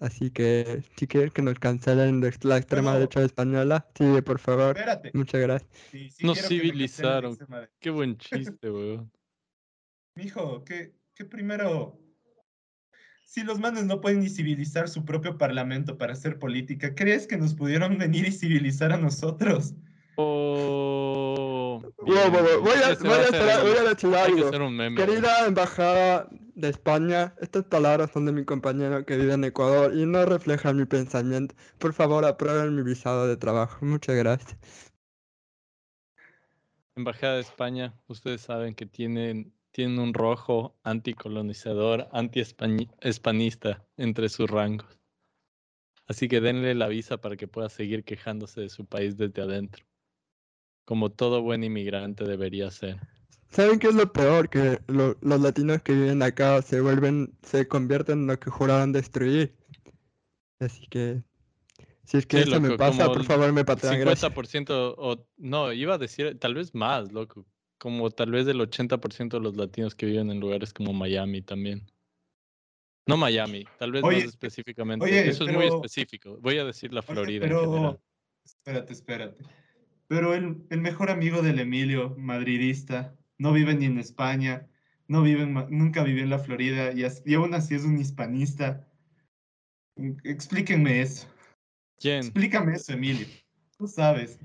Así 0.00 0.30
que 0.30 0.82
si 0.96 1.06
quieres 1.06 1.32
que 1.32 1.42
nos 1.42 1.58
cancelen 1.58 2.20
de 2.20 2.34
la 2.42 2.58
extrema 2.58 2.94
derecha 2.94 3.22
española, 3.22 3.86
sigue 3.96 4.22
por 4.22 4.38
favor. 4.38 4.76
Espérate. 4.76 5.10
Muchas 5.14 5.40
gracias. 5.40 5.70
nos 6.20 6.38
civilizaron. 6.40 7.38
Qué 7.80 7.90
buen 7.90 8.16
chiste, 8.18 8.70
weón. 8.70 9.10
Mijo, 10.16 10.64
que, 10.64 10.94
que 11.14 11.24
primero 11.24 11.98
si 13.34 13.42
los 13.42 13.58
manes 13.58 13.84
no 13.84 14.00
pueden 14.00 14.20
ni 14.20 14.28
civilizar 14.28 14.88
su 14.88 15.04
propio 15.04 15.36
parlamento 15.36 15.98
para 15.98 16.12
hacer 16.12 16.38
política, 16.38 16.94
¿crees 16.94 17.26
que 17.26 17.36
nos 17.36 17.52
pudieron 17.52 17.98
venir 17.98 18.28
y 18.28 18.30
civilizar 18.30 18.92
a 18.92 18.96
nosotros? 18.96 19.74
Oh, 20.16 21.03
voy, 22.04 22.18
a, 22.18 23.88
decir 23.88 24.14
algo. 24.14 24.50
Querida 24.96 25.46
embajada 25.46 26.28
de 26.54 26.68
España, 26.68 27.34
estas 27.40 27.64
palabras 27.64 28.10
son 28.12 28.26
de 28.26 28.32
mi 28.32 28.44
compañero 28.44 29.04
que 29.04 29.16
vive 29.16 29.34
en 29.34 29.44
Ecuador 29.44 29.94
y 29.94 30.06
no 30.06 30.24
reflejan 30.24 30.76
mi 30.76 30.84
pensamiento. 30.84 31.54
Por 31.78 31.92
favor, 31.92 32.24
aprueben 32.24 32.74
mi 32.76 32.82
visado 32.82 33.26
de 33.26 33.36
trabajo. 33.36 33.84
Muchas 33.84 34.16
gracias. 34.16 34.56
Embajada 36.96 37.34
de 37.34 37.40
España, 37.40 37.94
ustedes 38.06 38.42
saben 38.42 38.74
que 38.74 38.86
tienen 38.86 39.52
tiene 39.74 40.00
un 40.00 40.14
rojo 40.14 40.78
anticolonizador, 40.84 42.08
anti-espanista 42.12 43.84
entre 43.96 44.28
sus 44.28 44.48
rangos. 44.48 45.00
Así 46.06 46.28
que 46.28 46.40
denle 46.40 46.76
la 46.76 46.86
visa 46.86 47.16
para 47.16 47.36
que 47.36 47.48
pueda 47.48 47.68
seguir 47.68 48.04
quejándose 48.04 48.60
de 48.60 48.68
su 48.68 48.86
país 48.86 49.16
desde 49.16 49.42
adentro, 49.42 49.84
como 50.84 51.10
todo 51.10 51.42
buen 51.42 51.64
inmigrante 51.64 52.24
debería 52.24 52.70
ser. 52.70 52.98
¿Saben 53.50 53.78
qué 53.78 53.88
es 53.88 53.94
lo 53.94 54.12
peor? 54.12 54.48
Que 54.48 54.80
los 54.88 55.16
latinos 55.22 55.82
que 55.82 55.92
viven 55.92 56.22
acá 56.22 56.60
se 56.62 56.80
vuelven, 56.80 57.32
se 57.42 57.68
convierten 57.68 58.20
en 58.20 58.26
lo 58.26 58.38
que 58.38 58.50
juraron 58.50 58.92
destruir. 58.92 59.54
Así 60.58 60.86
que 60.88 61.22
si 62.04 62.18
es 62.18 62.26
que 62.26 62.40
eso 62.40 62.60
me 62.60 62.76
pasa, 62.76 63.06
por 63.06 63.24
favor 63.24 63.52
me 63.52 63.64
patean. 63.64 63.94
50% 63.94 64.94
o 64.98 65.26
no, 65.36 65.72
iba 65.72 65.94
a 65.94 65.98
decir 65.98 66.38
tal 66.38 66.54
vez 66.54 66.74
más, 66.74 67.12
loco 67.12 67.46
como 67.84 68.10
tal 68.10 68.30
vez 68.30 68.46
del 68.46 68.60
80% 68.60 69.28
de 69.28 69.40
los 69.40 69.56
latinos 69.56 69.94
que 69.94 70.06
viven 70.06 70.30
en 70.30 70.40
lugares 70.40 70.72
como 70.72 70.94
Miami 70.94 71.42
también. 71.42 71.86
No 73.06 73.18
Miami, 73.18 73.66
tal 73.78 73.92
vez 73.92 74.02
más 74.02 74.14
específicamente. 74.14 75.28
Eso 75.28 75.44
es 75.44 75.52
muy 75.54 75.66
específico. 75.66 76.38
Voy 76.40 76.56
a 76.56 76.64
decir 76.64 76.94
la 76.94 77.02
Florida 77.02 77.42
pero, 77.42 77.62
en 77.62 77.70
general. 77.70 78.00
Espérate, 78.42 78.92
espérate. 78.94 79.44
Pero 80.08 80.34
el, 80.34 80.64
el, 80.70 80.80
mejor 80.80 81.10
amigo 81.10 81.42
del 81.42 81.58
Emilio, 81.58 82.14
madridista, 82.18 83.16
no 83.38 83.52
vive 83.52 83.74
ni 83.74 83.86
en 83.86 83.98
España, 83.98 84.66
no 85.08 85.22
vive 85.22 85.46
nunca 85.46 86.02
vivió 86.02 86.22
en 86.22 86.30
la 86.30 86.38
Florida 86.38 86.92
y, 86.92 87.04
y 87.24 87.34
aún 87.34 87.54
así 87.54 87.74
es 87.74 87.84
un 87.84 87.98
hispanista. 87.98 88.86
Explíquenme 90.24 91.02
eso. 91.02 91.28
¿Quién? 91.98 92.18
Explícame 92.18 92.74
eso, 92.74 92.92
Emilio. 92.92 93.26
Tú 93.78 93.88
sabes. 93.88 94.38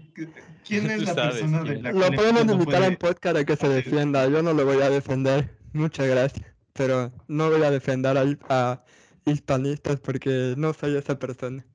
¿Quién 0.68 0.90
es 0.92 1.04
la 1.04 1.16
persona 1.16 1.64
de 1.64 1.82
la 1.82 1.92
Lo 1.92 2.12
podemos 2.12 2.44
invitar 2.52 2.84
en 2.84 2.96
podcast 2.98 3.38
a 3.38 3.46
que 3.46 3.56
se 3.56 3.70
defienda. 3.70 4.28
Yo 4.28 4.42
no 4.42 4.54
lo 4.54 4.66
voy 4.66 4.82
a 4.82 4.90
defender. 4.90 5.58
Muchas 5.74 6.08
gracias. 6.08 6.46
Pero 6.74 7.12
no 7.28 7.50
voy 7.50 7.64
a 7.64 7.72
defender 7.72 8.18
a, 8.50 8.84
hispanistas 9.26 10.00
porque 10.00 10.56
no 10.58 10.74
soy 10.74 10.96
esa 10.98 11.20
persona. 11.20 11.66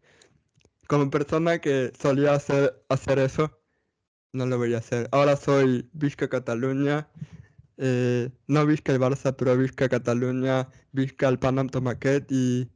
Como 0.88 1.10
persona 1.10 1.58
que 1.58 1.92
solía 1.98 2.34
hacer, 2.34 2.82
hacer 2.88 3.18
eso, 3.18 3.58
no 4.34 4.46
lo 4.46 4.58
voy 4.58 4.74
a 4.74 4.78
hacer. 4.78 5.08
Ahora 5.12 5.36
soy 5.36 5.88
Vizca 5.92 6.28
Cataluña. 6.28 7.08
Eh, 7.76 8.30
no 8.46 8.66
Vizca 8.66 8.92
el 8.92 9.00
Barça, 9.00 9.34
pero 9.36 9.56
Vizca 9.56 9.88
Cataluña, 9.88 10.68
Vizca 10.92 11.28
el 11.28 11.38
Panam 11.38 11.68
Tomaquet 11.68 12.26
y. 12.30 12.68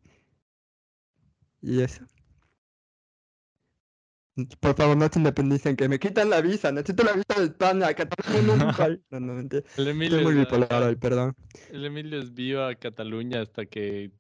Y 1.61 1.83
eso. 1.83 2.05
Por 4.61 4.77
favor, 4.77 4.97
no 4.97 5.09
se 5.09 5.19
independicen, 5.19 5.75
que 5.75 5.89
me 5.89 5.99
quitan 5.99 6.31
la 6.31 6.41
visa. 6.41 6.71
Necesito 6.71 7.03
la 7.03 7.13
visa 7.13 7.35
de 7.37 7.47
España, 7.47 7.93
Cataluña 7.93 8.43
no 8.43 8.71
es 8.71 9.01
No, 9.11 9.19
no, 9.19 9.35
mentira. 9.35 9.65
El 9.77 9.89
Emilio 9.89 10.19
Estoy 10.19 10.33
muy 10.33 10.45
bipolar 10.45 10.83
hoy, 10.85 10.95
perdón. 10.95 11.35
El 11.73 11.85
Emilio 11.85 12.21
es 12.21 12.33
viva 12.33 12.73
Cataluña 12.77 13.43
hasta 13.43 13.67
que 13.67 14.13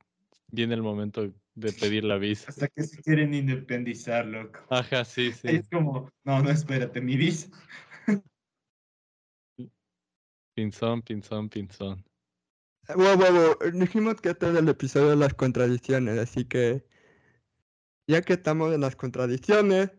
viene 0.50 0.74
el 0.74 0.82
momento 0.82 1.32
de 1.58 1.72
pedir 1.72 2.04
la 2.04 2.18
visa. 2.18 2.46
Hasta 2.48 2.68
que 2.68 2.82
se 2.84 3.02
quieren 3.02 3.34
independizar, 3.34 4.24
loco. 4.26 4.60
Ajá, 4.70 5.04
sí, 5.04 5.32
sí. 5.32 5.48
Es 5.48 5.68
como, 5.68 6.10
no, 6.24 6.42
no, 6.42 6.50
espérate, 6.50 7.00
mi 7.00 7.16
visa. 7.16 7.48
Pinzón, 10.54 11.02
pinzón, 11.02 11.48
pinzón. 11.48 12.04
Wow, 12.94 13.16
wow, 13.16 13.32
wow. 13.32 13.56
Dijimos 13.72 14.20
que 14.20 14.30
este 14.30 14.50
es 14.50 14.56
el 14.56 14.68
episodio 14.68 15.10
de 15.10 15.16
las 15.16 15.34
contradicciones, 15.34 16.18
así 16.18 16.44
que 16.44 16.84
ya 18.08 18.22
que 18.22 18.32
estamos 18.32 18.74
en 18.74 18.80
las 18.80 18.96
contradicciones, 18.96 19.90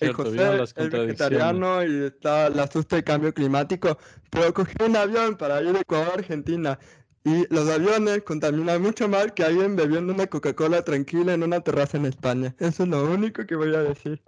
el 0.00 0.12
José 0.12 0.62
es 0.62 0.90
vegetariano 0.90 1.84
y 1.84 2.04
está 2.04 2.50
la 2.50 2.64
asusta 2.64 2.96
el 2.96 3.04
cambio 3.04 3.34
climático, 3.34 3.98
pero 4.30 4.52
cogí 4.54 4.74
un 4.84 4.96
avión 4.96 5.36
para 5.36 5.60
ir 5.62 5.72
de 5.72 5.80
Ecuador 5.80 6.10
a 6.10 6.14
Argentina 6.14 6.78
y 7.24 7.52
los 7.52 7.68
aviones 7.68 8.22
contaminan 8.22 8.82
mucho 8.82 9.08
más 9.08 9.32
que 9.32 9.44
alguien 9.44 9.76
bebiendo 9.76 10.12
una 10.12 10.26
Coca-Cola 10.26 10.82
tranquila 10.84 11.34
en 11.34 11.42
una 11.42 11.60
terraza 11.60 11.96
en 11.96 12.06
España. 12.06 12.54
Eso 12.58 12.84
es 12.84 12.88
lo 12.88 13.04
único 13.04 13.46
que 13.46 13.56
voy 13.56 13.74
a 13.74 13.82
decir. 13.82 14.22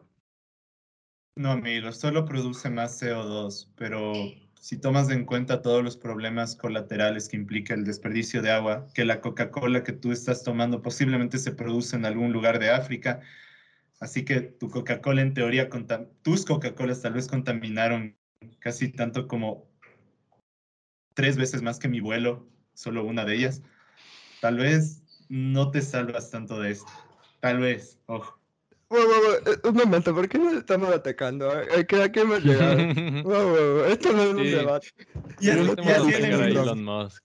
No, 1.36 1.52
amigo, 1.52 1.92
solo 1.92 2.24
produce 2.24 2.68
más 2.68 3.00
CO2, 3.00 3.68
pero 3.76 4.12
si 4.60 4.76
tomas 4.76 5.08
en 5.10 5.24
cuenta 5.24 5.62
todos 5.62 5.82
los 5.82 5.96
problemas 5.96 6.56
colaterales 6.56 7.28
que 7.28 7.36
implica 7.36 7.74
el 7.74 7.84
desperdicio 7.84 8.42
de 8.42 8.50
agua, 8.50 8.86
que 8.94 9.04
la 9.04 9.20
Coca-Cola 9.20 9.82
que 9.82 9.92
tú 9.92 10.12
estás 10.12 10.42
tomando 10.42 10.82
posiblemente 10.82 11.38
se 11.38 11.52
produce 11.52 11.96
en 11.96 12.04
algún 12.04 12.32
lugar 12.32 12.58
de 12.58 12.70
África, 12.70 13.20
Así 14.00 14.24
que 14.24 14.40
tu 14.40 14.70
Coca-Cola 14.70 15.20
en 15.20 15.34
teoría, 15.34 15.68
tus 16.22 16.46
Coca-Colas 16.46 17.02
tal 17.02 17.12
vez 17.12 17.28
contaminaron 17.28 18.16
casi 18.58 18.88
tanto 18.88 19.28
como 19.28 19.70
tres 21.14 21.36
veces 21.36 21.60
más 21.60 21.78
que 21.78 21.88
mi 21.88 22.00
vuelo, 22.00 22.48
solo 22.80 23.04
una 23.04 23.24
de 23.24 23.34
ellas. 23.34 23.62
Tal 24.40 24.56
vez 24.56 25.02
no 25.28 25.70
te 25.70 25.82
salvas 25.82 26.30
tanto 26.30 26.60
de 26.60 26.72
esto. 26.72 26.90
Tal 27.40 27.60
vez, 27.60 27.98
ojo. 28.06 28.38
Eh, 28.90 29.68
un 29.68 29.74
momento, 29.74 30.14
¿por 30.14 30.28
qué 30.28 30.38
nos 30.38 30.54
estamos 30.54 30.90
atacando? 30.90 31.50
¿A 31.50 31.84
qué 31.84 32.20
hemos 32.20 32.42
llegado? 32.42 32.78
esto 33.86 34.12
no 34.12 34.22
es 34.22 34.34
un 34.34 34.42
debate. 34.42 34.88
Y, 35.40 35.50
así 35.50 36.12
Elon 36.14 36.82
Musk. 36.82 37.24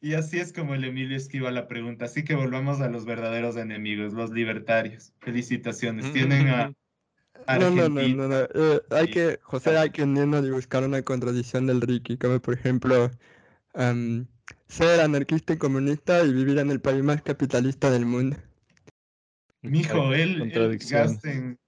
Y 0.00 0.14
así 0.14 0.38
es 0.38 0.52
como 0.52 0.74
el 0.74 0.84
Emilio 0.84 1.16
esquiva 1.16 1.50
la 1.50 1.68
pregunta. 1.68 2.06
Así 2.06 2.24
que 2.24 2.34
volvamos 2.34 2.80
a 2.80 2.88
los 2.88 3.04
verdaderos 3.04 3.56
enemigos, 3.56 4.12
los 4.12 4.30
libertarios. 4.30 5.12
Felicitaciones. 5.20 6.12
Tienen 6.12 6.48
a. 6.48 6.72
No, 7.46 7.70
no, 7.70 7.88
no, 7.88 8.08
no, 8.08 8.28
no. 8.28 8.48
Eh, 8.54 8.80
hay 8.90 9.08
que, 9.08 9.38
José, 9.42 9.76
hay 9.76 9.90
que 9.90 10.02
irnos 10.02 10.44
y 10.44 10.50
buscar 10.50 10.82
una 10.82 11.02
contradicción 11.02 11.66
del 11.66 11.80
Ricky, 11.80 12.16
como 12.18 12.40
por 12.40 12.54
ejemplo, 12.54 13.10
em, 13.74 14.26
ser 14.68 15.00
anarquista 15.00 15.54
y 15.54 15.58
comunista 15.58 16.22
y 16.24 16.32
vivir 16.32 16.58
en 16.58 16.70
el 16.70 16.80
país 16.80 17.02
más 17.02 17.22
capitalista 17.22 17.90
del 17.90 18.06
mundo. 18.06 18.36
Mijo, 19.62 20.14
él, 20.14 20.52
él 20.52 20.78
gasta, 20.78 21.32
en, 21.32 21.58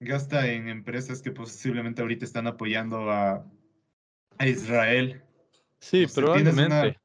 gasta 0.00 0.46
en 0.50 0.68
empresas 0.68 1.20
que 1.20 1.30
posiblemente 1.30 2.00
ahorita 2.00 2.24
están 2.24 2.46
apoyando 2.46 3.10
a, 3.10 3.44
a 4.38 4.46
Israel. 4.46 5.22
Sí, 5.78 6.06
probablemente. 6.14 6.98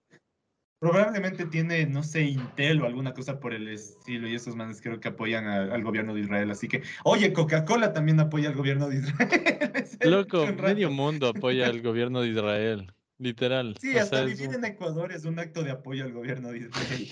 Probablemente 0.79 1.45
tiene, 1.45 1.85
no 1.87 2.03
sé, 2.03 2.21
Intel 2.21 2.81
o 2.81 2.85
alguna 2.85 3.13
cosa 3.13 3.41
por 3.41 3.53
el 3.53 3.67
estilo 3.67 4.29
y 4.29 4.35
esos 4.35 4.55
manes 4.55 4.81
creo 4.81 5.01
que 5.01 5.09
apoyan 5.09 5.45
al 5.45 5.83
gobierno 5.83 6.13
de 6.13 6.21
Israel. 6.21 6.49
Así 6.51 6.69
que, 6.69 6.83
oye, 7.03 7.33
Coca-Cola 7.33 7.91
también 7.91 8.17
apoya 8.21 8.47
al 8.47 8.55
gobierno 8.55 8.87
de 8.87 8.99
Israel. 8.99 9.29
Loco, 10.05 10.47
medio 10.47 10.89
mundo 10.89 11.27
apoya 11.27 11.67
al 11.67 11.81
gobierno 11.81 12.21
de 12.21 12.29
Israel, 12.29 12.93
literal. 13.19 13.75
Sí, 13.79 13.97
hasta 13.97 14.23
vivir 14.23 14.53
en 14.53 14.65
Ecuador 14.65 15.11
es 15.11 15.25
un 15.25 15.37
acto 15.37 15.63
de 15.63 15.71
apoyo 15.71 16.05
al 16.05 16.13
gobierno 16.13 16.51
de 16.51 16.59
Israel. 16.59 17.07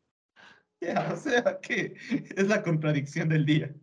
ya, 0.80 1.12
o 1.12 1.16
sea, 1.16 1.60
que 1.60 1.94
es 2.34 2.48
la 2.48 2.62
contradicción 2.62 3.28
del 3.28 3.44
día. 3.44 3.74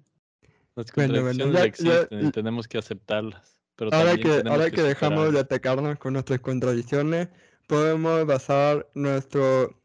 Las 0.75 0.91
contradicciones 0.91 1.63
existen 1.63 2.25
y 2.25 2.31
tenemos 2.31 2.67
que 2.67 2.77
aceptarlas. 2.77 3.59
Pero 3.75 3.93
ahora 3.93 4.17
que, 4.17 4.43
ahora 4.45 4.71
que 4.71 4.81
dejamos 4.81 5.31
de 5.31 5.39
atacarnos 5.39 5.97
con 5.99 6.13
nuestras 6.13 6.39
contradicciones 6.39 7.29
podemos 7.67 8.25
basar 8.25 8.89
nuestro 8.93 9.79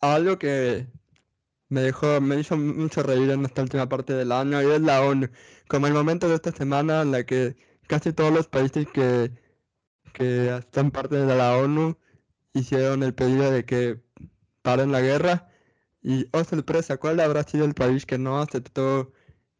algo 0.00 0.38
que 0.38 0.88
me 1.68 1.82
dejó, 1.82 2.20
me 2.20 2.40
hizo 2.40 2.56
mucho 2.56 3.02
reír 3.02 3.30
en 3.30 3.44
esta 3.44 3.62
última 3.62 3.88
parte 3.88 4.12
del 4.14 4.32
año 4.32 4.60
y 4.62 4.70
es 4.72 4.80
la 4.80 5.02
ONU. 5.02 5.28
Como 5.68 5.86
el 5.86 5.92
momento 5.92 6.28
de 6.28 6.34
esta 6.34 6.52
semana 6.52 7.02
en 7.02 7.12
la 7.12 7.24
que 7.24 7.56
casi 7.86 8.12
todos 8.12 8.32
los 8.32 8.48
países 8.48 8.86
que, 8.92 9.30
que 10.12 10.56
están 10.56 10.90
parte 10.90 11.16
de 11.16 11.36
la 11.36 11.56
ONU 11.56 11.96
hicieron 12.54 13.02
el 13.02 13.14
pedido 13.14 13.50
de 13.50 13.64
que 13.64 14.00
paren 14.62 14.92
la 14.92 15.00
guerra. 15.00 15.48
Y, 16.02 16.26
oh 16.32 16.44
sorpresa, 16.44 16.96
¿cuál 16.98 17.20
habrá 17.20 17.44
sido 17.44 17.64
el 17.64 17.74
país 17.74 18.06
que 18.06 18.18
no 18.18 18.40
aceptó 18.40 19.12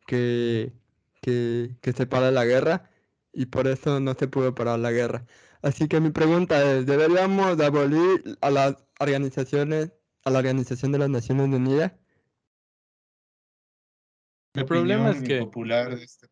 que, 0.07 0.73
que, 1.21 1.77
que 1.81 1.93
se 1.93 2.07
pare 2.07 2.33
la 2.33 2.45
guerra? 2.45 2.91
Y 3.33 3.47
por 3.47 3.67
eso 3.67 4.01
no 4.01 4.15
se 4.15 4.29
pudo 4.29 4.55
parar 4.55 4.79
la 4.79 4.93
guerra. 4.93 5.27
Así 5.63 5.89
que 5.89 6.01
mi 6.01 6.11
pregunta 6.11 6.61
es, 6.73 6.87
¿deberíamos 6.87 7.59
abolir 7.61 8.37
a 8.41 8.51
las 8.51 8.77
organizaciones, 8.99 9.93
a 10.25 10.31
la 10.31 10.41
Organización 10.41 10.93
de 10.93 10.99
las 10.99 11.11
Naciones 11.11 11.49
Unidas? 11.49 11.93
El 14.55 14.67
problema 14.67 15.11
es 15.11 15.23
que... 15.23 15.39
Popular 15.39 15.97
de 15.97 16.05
este 16.05 16.27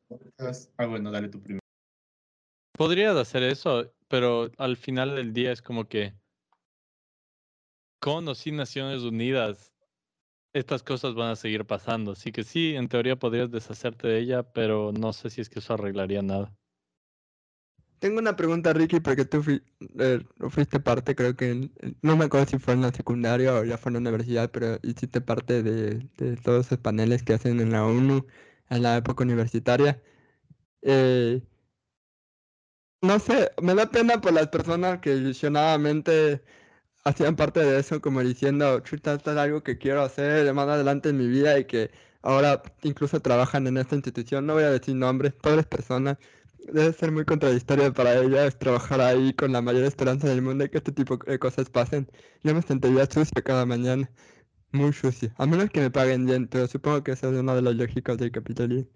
Ah, 0.77 0.87
bueno, 0.87 1.11
dale 1.11 1.29
tu 1.29 1.41
primero. 1.41 1.60
Podrías 2.81 3.15
hacer 3.15 3.43
eso, 3.43 3.93
pero 4.09 4.51
al 4.57 4.75
final 4.79 5.15
del 5.15 5.35
día 5.35 5.53
es 5.53 5.61
como 5.61 5.87
que 5.87 6.15
con 8.01 8.27
o 8.27 8.35
sin 8.35 8.57
Naciones 8.57 9.03
Unidas, 9.03 9.75
estas 10.55 10.83
cosas 10.83 11.15
van 11.15 11.33
a 11.33 11.37
seguir 11.37 11.67
pasando. 11.67 12.13
Así 12.13 12.33
que 12.33 12.43
sí, 12.43 12.75
en 12.77 12.89
teoría 12.89 13.17
podrías 13.17 13.51
deshacerte 13.51 14.09
de 14.09 14.21
ella, 14.21 14.45
pero 14.55 14.93
no 14.99 15.13
sé 15.13 15.29
si 15.29 15.43
es 15.43 15.51
que 15.51 15.59
eso 15.59 15.75
arreglaría 15.75 16.23
nada. 16.23 16.57
Tengo 17.99 18.19
una 18.19 18.35
pregunta, 18.35 18.73
Ricky, 18.73 19.01
porque 19.01 19.27
tú 19.27 19.45
eh, 19.99 20.21
fuiste 20.49 20.81
parte, 20.81 21.15
creo 21.15 21.37
que, 21.37 21.69
no 22.01 22.17
me 22.17 22.25
acuerdo 22.25 22.47
si 22.47 22.59
fue 22.59 22.73
en 22.73 22.81
la 22.81 22.93
secundaria 22.93 23.57
o 23.57 23.65
ya 23.65 23.77
fue 23.77 23.91
en 23.91 24.03
la 24.03 24.09
universidad, 24.09 24.51
pero 24.51 24.79
hiciste 24.83 25.21
parte 25.21 25.63
de, 25.63 26.09
todos 26.37 26.65
esos 26.65 26.79
paneles 26.79 27.25
que 27.25 27.35
hacen 27.35 27.61
en 27.61 27.73
la 27.73 27.85
ONU 27.85 28.27
en 28.71 28.83
la 28.83 28.97
época 28.97 29.23
universitaria. 29.23 30.03
Eh, 30.81 31.43
no 33.03 33.19
sé, 33.19 33.51
me 33.63 33.75
da 33.75 33.91
pena 33.91 34.21
por 34.21 34.33
las 34.33 34.49
personas 34.49 35.01
que 35.01 35.15
ilusionadamente 35.15 36.43
hacían 37.05 37.37
parte 37.37 37.61
de 37.61 37.81
eso, 37.81 38.01
como 38.01 38.21
diciendo, 38.23 38.81
chuta, 38.81 39.15
esto 39.15 39.33
es 39.33 39.39
algo 39.39 39.63
que 39.63 39.79
quiero 39.79 40.03
hacer 40.03 40.45
de 40.45 40.53
más 40.53 40.69
adelante 40.69 41.11
en 41.11 41.19
mi 41.19 41.29
vida 41.29 41.59
y 41.59 41.67
que 41.67 41.91
ahora 42.23 42.63
incluso 42.83 43.21
trabajan 43.21 43.67
en 43.67 43.79
esta 43.79 43.97
institución. 43.97 44.47
No 44.47 44.55
voy 44.55 44.65
a 44.65 44.71
decir 44.71 44.97
nombres, 44.97 45.33
pobres 45.35 45.67
personas 45.67 46.19
debe 46.73 46.93
ser 46.93 47.13
muy 47.13 47.25
contradictorio 47.25 47.93
para 47.93 48.17
ella 48.21 48.51
trabajar 48.51 49.01
ahí 49.01 49.33
con 49.35 49.53
la 49.53 49.63
mayor 49.63 49.85
esperanza 49.85 50.29
del 50.29 50.43
mundo 50.43 50.65
de 50.65 50.71
que 50.71 50.79
este 50.79 50.93
tipo 50.93 51.17
de 51.19 51.39
cosas 51.39 51.71
pasen. 51.71 52.09
Yo 52.43 52.55
me 52.55 52.63
sentiría 52.63 53.07
sucia 53.07 53.43
cada 53.43 53.67
mañana, 53.67 54.11
muy 54.73 54.93
sucia, 54.93 55.35
a 55.39 55.47
menos 55.47 55.71
que 55.71 55.81
me 55.81 55.91
paguen 55.91 56.27
bien, 56.27 56.49
pero 56.49 56.67
supongo 56.69 57.03
que 57.05 57.13
eso 57.13 57.31
es 57.33 57.39
uno 57.41 57.55
de 57.57 57.63
los 57.63 57.77
lógicos 57.77 58.19
del 58.19 58.33
capitalismo. 58.33 58.91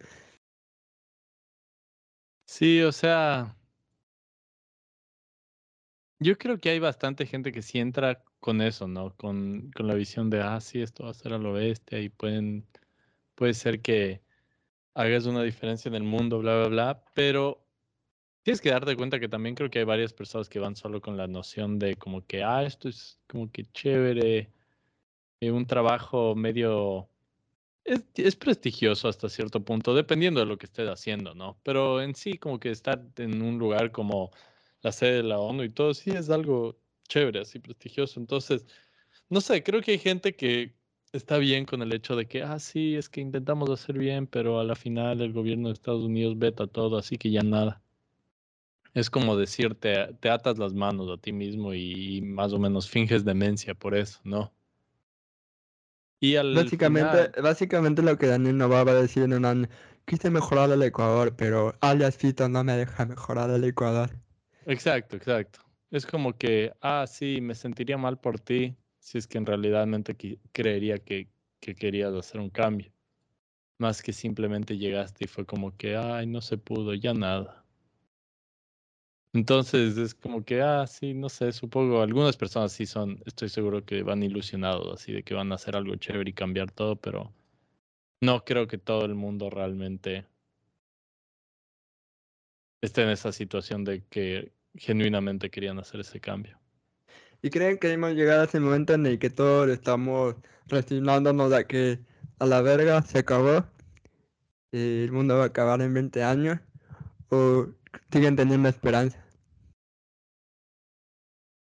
Sí, 2.46 2.82
o 2.82 2.92
sea, 2.92 3.56
yo 6.18 6.38
creo 6.38 6.58
que 6.60 6.70
hay 6.70 6.78
bastante 6.78 7.26
gente 7.26 7.52
que 7.52 7.62
sí 7.62 7.78
entra 7.78 8.22
con 8.40 8.60
eso, 8.60 8.88
¿no? 8.88 9.14
Con, 9.16 9.70
con 9.72 9.86
la 9.86 9.94
visión 9.94 10.30
de, 10.30 10.42
ah, 10.42 10.60
sí, 10.60 10.82
esto 10.82 11.04
va 11.04 11.10
a 11.10 11.14
ser 11.14 11.32
al 11.32 11.46
oeste 11.46 12.02
y 12.02 12.08
pueden, 12.08 12.66
puede 13.34 13.54
ser 13.54 13.80
que 13.82 14.22
hagas 14.94 15.26
una 15.26 15.42
diferencia 15.42 15.88
en 15.88 15.96
el 15.96 16.04
mundo, 16.04 16.38
bla, 16.38 16.58
bla, 16.58 16.68
bla, 16.68 17.04
pero 17.14 17.64
tienes 18.42 18.60
que 18.60 18.70
darte 18.70 18.96
cuenta 18.96 19.20
que 19.20 19.28
también 19.28 19.54
creo 19.54 19.70
que 19.70 19.80
hay 19.80 19.84
varias 19.84 20.12
personas 20.12 20.48
que 20.48 20.58
van 20.60 20.76
solo 20.76 21.00
con 21.00 21.16
la 21.16 21.26
noción 21.26 21.78
de 21.78 21.96
como 21.96 22.26
que, 22.26 22.44
ah, 22.44 22.62
esto 22.64 22.88
es 22.88 23.18
como 23.28 23.50
que 23.50 23.64
chévere, 23.64 24.50
eh, 25.40 25.50
un 25.50 25.66
trabajo 25.66 26.34
medio... 26.34 27.08
Es, 27.84 28.04
es, 28.14 28.36
prestigioso 28.36 29.08
hasta 29.08 29.28
cierto 29.28 29.62
punto, 29.64 29.94
dependiendo 29.94 30.40
de 30.40 30.46
lo 30.46 30.56
que 30.56 30.66
estés 30.66 30.88
haciendo, 30.88 31.34
¿no? 31.34 31.58
Pero 31.62 32.00
en 32.00 32.14
sí, 32.14 32.38
como 32.38 32.58
que 32.58 32.70
estar 32.70 33.04
en 33.18 33.42
un 33.42 33.58
lugar 33.58 33.92
como 33.92 34.30
la 34.84 34.92
sede 34.92 35.16
de 35.16 35.22
la 35.24 35.38
ONU 35.38 35.64
y 35.64 35.70
todo, 35.70 35.94
sí 35.94 36.10
es 36.10 36.28
algo 36.30 36.78
chévere, 37.08 37.40
así 37.40 37.58
prestigioso. 37.58 38.20
Entonces, 38.20 38.66
no 39.30 39.40
sé, 39.40 39.62
creo 39.62 39.80
que 39.80 39.92
hay 39.92 39.98
gente 39.98 40.36
que 40.36 40.76
está 41.12 41.38
bien 41.38 41.64
con 41.64 41.80
el 41.80 41.92
hecho 41.94 42.16
de 42.16 42.28
que, 42.28 42.42
ah, 42.42 42.58
sí, 42.58 42.94
es 42.94 43.08
que 43.08 43.22
intentamos 43.22 43.70
hacer 43.70 43.98
bien, 43.98 44.26
pero 44.26 44.60
a 44.60 44.64
la 44.64 44.74
final 44.76 45.22
el 45.22 45.32
gobierno 45.32 45.68
de 45.68 45.74
Estados 45.74 46.04
Unidos 46.04 46.38
veta 46.38 46.66
todo, 46.66 46.98
así 46.98 47.16
que 47.16 47.30
ya 47.30 47.42
nada. 47.42 47.82
Es 48.92 49.08
como 49.08 49.36
decirte, 49.36 50.14
te 50.20 50.28
atas 50.28 50.58
las 50.58 50.74
manos 50.74 51.10
a 51.10 51.20
ti 51.20 51.32
mismo 51.32 51.72
y 51.72 52.20
más 52.20 52.52
o 52.52 52.58
menos 52.58 52.88
finges 52.88 53.24
demencia 53.24 53.74
por 53.74 53.94
eso, 53.96 54.20
¿no? 54.22 54.52
Y 56.20 56.36
al 56.36 56.54
básicamente, 56.54 57.40
básicamente 57.40 58.02
lo 58.02 58.18
que 58.18 58.26
Daniel 58.26 58.58
Novoa 58.58 58.84
va 58.84 58.92
a 58.92 59.02
decir 59.02 59.22
en 59.22 59.32
un 59.32 59.44
año, 59.46 59.68
quise 60.04 60.30
mejorar 60.30 60.70
el 60.70 60.82
Ecuador, 60.82 61.34
pero 61.36 61.74
alias 61.80 62.16
Fito 62.16 62.48
no 62.48 62.62
me 62.64 62.76
deja 62.76 63.06
mejorar 63.06 63.50
el 63.50 63.64
Ecuador. 63.64 64.23
Exacto, 64.66 65.16
exacto. 65.16 65.60
Es 65.90 66.06
como 66.06 66.36
que, 66.36 66.72
ah, 66.80 67.06
sí, 67.06 67.40
me 67.40 67.54
sentiría 67.54 67.96
mal 67.98 68.18
por 68.18 68.40
ti, 68.40 68.76
si 68.98 69.18
es 69.18 69.26
que 69.26 69.38
en 69.38 69.46
realidad 69.46 69.86
creería 70.52 70.98
que, 70.98 71.28
que 71.60 71.74
querías 71.74 72.12
hacer 72.14 72.40
un 72.40 72.50
cambio. 72.50 72.92
Más 73.78 74.02
que 74.02 74.12
simplemente 74.12 74.78
llegaste 74.78 75.26
y 75.26 75.28
fue 75.28 75.46
como 75.46 75.76
que, 75.76 75.96
ay, 75.96 76.26
no 76.26 76.40
se 76.42 76.58
pudo, 76.58 76.94
ya 76.94 77.14
nada. 77.14 77.64
Entonces 79.34 79.98
es 79.98 80.14
como 80.14 80.44
que, 80.44 80.62
ah, 80.62 80.86
sí, 80.86 81.12
no 81.12 81.28
sé, 81.28 81.52
supongo, 81.52 82.00
algunas 82.02 82.36
personas 82.36 82.72
sí 82.72 82.86
son, 82.86 83.20
estoy 83.26 83.48
seguro 83.50 83.84
que 83.84 84.02
van 84.02 84.22
ilusionados, 84.22 84.94
así 84.94 85.12
de 85.12 85.22
que 85.24 85.34
van 85.34 85.50
a 85.52 85.56
hacer 85.56 85.76
algo 85.76 85.96
chévere 85.96 86.30
y 86.30 86.32
cambiar 86.34 86.70
todo, 86.70 86.96
pero 86.96 87.32
no 88.22 88.44
creo 88.44 88.68
que 88.68 88.78
todo 88.78 89.04
el 89.06 89.14
mundo 89.16 89.50
realmente 89.50 90.26
esté 92.80 93.02
en 93.02 93.10
esa 93.10 93.32
situación 93.32 93.84
de 93.84 94.04
que 94.06 94.53
genuinamente 94.76 95.50
querían 95.50 95.78
hacer 95.78 96.00
ese 96.00 96.20
cambio. 96.20 96.58
¿Y 97.42 97.50
creen 97.50 97.78
que 97.78 97.92
hemos 97.92 98.14
llegado 98.14 98.42
a 98.42 98.44
ese 98.44 98.60
momento 98.60 98.94
en 98.94 99.06
el 99.06 99.18
que 99.18 99.30
todos 99.30 99.68
estamos 99.68 100.36
resignándonos 100.66 101.52
a 101.52 101.64
que 101.64 102.00
a 102.38 102.46
la 102.46 102.62
verga 102.62 103.02
se 103.02 103.18
acabó 103.18 103.66
y 104.72 105.04
el 105.04 105.12
mundo 105.12 105.36
va 105.36 105.44
a 105.44 105.46
acabar 105.48 105.82
en 105.82 105.92
20 105.92 106.22
años? 106.22 106.58
¿O 107.28 107.66
siguen 108.10 108.36
teniendo 108.36 108.68
esperanza? 108.68 109.24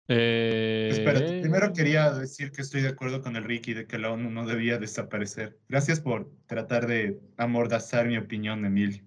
Eh... 0.07 0.89
Espérate, 0.91 1.39
primero 1.39 1.71
quería 1.71 2.11
decir 2.11 2.51
que 2.51 2.63
estoy 2.63 2.81
de 2.81 2.89
acuerdo 2.89 3.21
con 3.21 3.37
el 3.37 3.45
Ricky 3.45 3.73
de 3.73 3.87
que 3.87 3.97
la 3.97 4.11
ONU 4.11 4.29
no 4.29 4.45
debía 4.45 4.77
desaparecer. 4.77 5.57
Gracias 5.69 6.01
por 6.01 6.29
tratar 6.47 6.85
de 6.85 7.21
amordazar 7.37 8.07
mi 8.07 8.17
opinión, 8.17 8.65
Emil. 8.65 9.05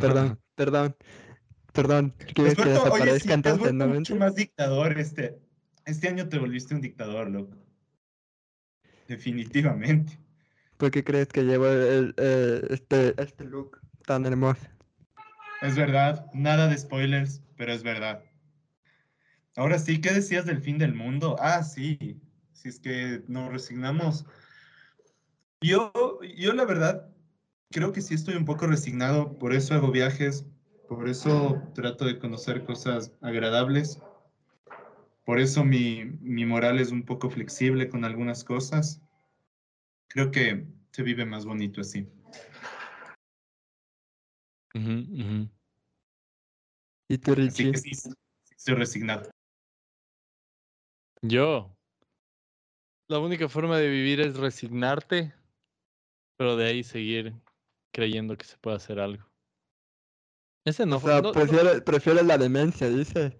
perdón, 0.00 0.40
perdón, 0.56 0.96
perdón. 1.72 2.14
¿Quieres 2.34 2.54
que 2.54 2.68
desaparezca 2.68 3.34
entonces? 3.34 3.72
mucho 3.72 4.16
más 4.16 4.34
dictador 4.34 4.98
este. 4.98 5.38
Este 5.86 6.08
año 6.08 6.28
te 6.28 6.38
volviste 6.38 6.74
un 6.74 6.80
dictador, 6.80 7.30
loco. 7.30 7.56
Definitivamente. 9.08 10.18
¿Por 10.76 10.90
qué 10.90 11.02
crees 11.02 11.28
que 11.28 11.42
llevo 11.42 11.66
eh, 11.68 12.12
este, 12.70 13.20
este 13.20 13.44
look 13.44 13.80
tan 14.06 14.24
hermoso? 14.24 14.66
Es 15.62 15.76
verdad, 15.76 16.26
nada 16.32 16.68
de 16.68 16.78
spoilers, 16.78 17.42
pero 17.56 17.72
es 17.72 17.82
verdad. 17.82 18.22
Ahora 19.56 19.78
sí, 19.78 20.00
¿qué 20.00 20.12
decías 20.12 20.46
del 20.46 20.62
fin 20.62 20.78
del 20.78 20.94
mundo? 20.94 21.36
Ah, 21.38 21.62
sí, 21.62 22.20
si 22.52 22.68
es 22.68 22.78
que 22.78 23.22
nos 23.26 23.50
resignamos. 23.50 24.24
Yo, 25.60 25.92
yo 26.36 26.52
la 26.54 26.64
verdad, 26.64 27.10
creo 27.70 27.92
que 27.92 28.00
sí 28.00 28.14
estoy 28.14 28.36
un 28.36 28.44
poco 28.44 28.66
resignado, 28.66 29.38
por 29.38 29.52
eso 29.52 29.74
hago 29.74 29.90
viajes, 29.90 30.46
por 30.90 31.08
eso 31.08 31.62
trato 31.72 32.04
de 32.04 32.18
conocer 32.18 32.64
cosas 32.64 33.12
agradables, 33.20 34.02
por 35.24 35.38
eso 35.38 35.64
mi, 35.64 36.04
mi 36.20 36.44
moral 36.44 36.80
es 36.80 36.90
un 36.90 37.04
poco 37.04 37.30
flexible 37.30 37.88
con 37.88 38.04
algunas 38.04 38.42
cosas. 38.42 39.00
Creo 40.08 40.32
que 40.32 40.66
se 40.90 41.04
vive 41.04 41.24
más 41.24 41.46
bonito 41.46 41.82
así. 41.82 42.08
¿Y 47.08 47.18
tú, 47.18 47.34
Así 47.34 47.36
Richie? 47.36 47.70
que 47.70 47.78
sí, 47.78 47.94
sí, 47.94 48.10
estoy 48.50 48.74
resignado. 48.74 49.30
Yo. 51.22 51.72
La 53.06 53.20
única 53.20 53.48
forma 53.48 53.78
de 53.78 53.88
vivir 53.88 54.20
es 54.20 54.36
resignarte, 54.36 55.32
pero 56.36 56.56
de 56.56 56.66
ahí 56.66 56.82
seguir 56.82 57.32
creyendo 57.92 58.36
que 58.36 58.44
se 58.44 58.58
puede 58.58 58.76
hacer 58.76 58.98
algo. 58.98 59.29
Ese 60.64 60.84
no, 60.86 60.96
O 60.96 61.00
fue- 61.00 61.10
sea, 61.12 61.20
no, 61.22 61.28
no- 61.28 61.32
prefieres, 61.32 61.82
prefieres 61.82 62.24
la 62.26 62.38
demencia, 62.38 62.88
dice. 62.88 63.36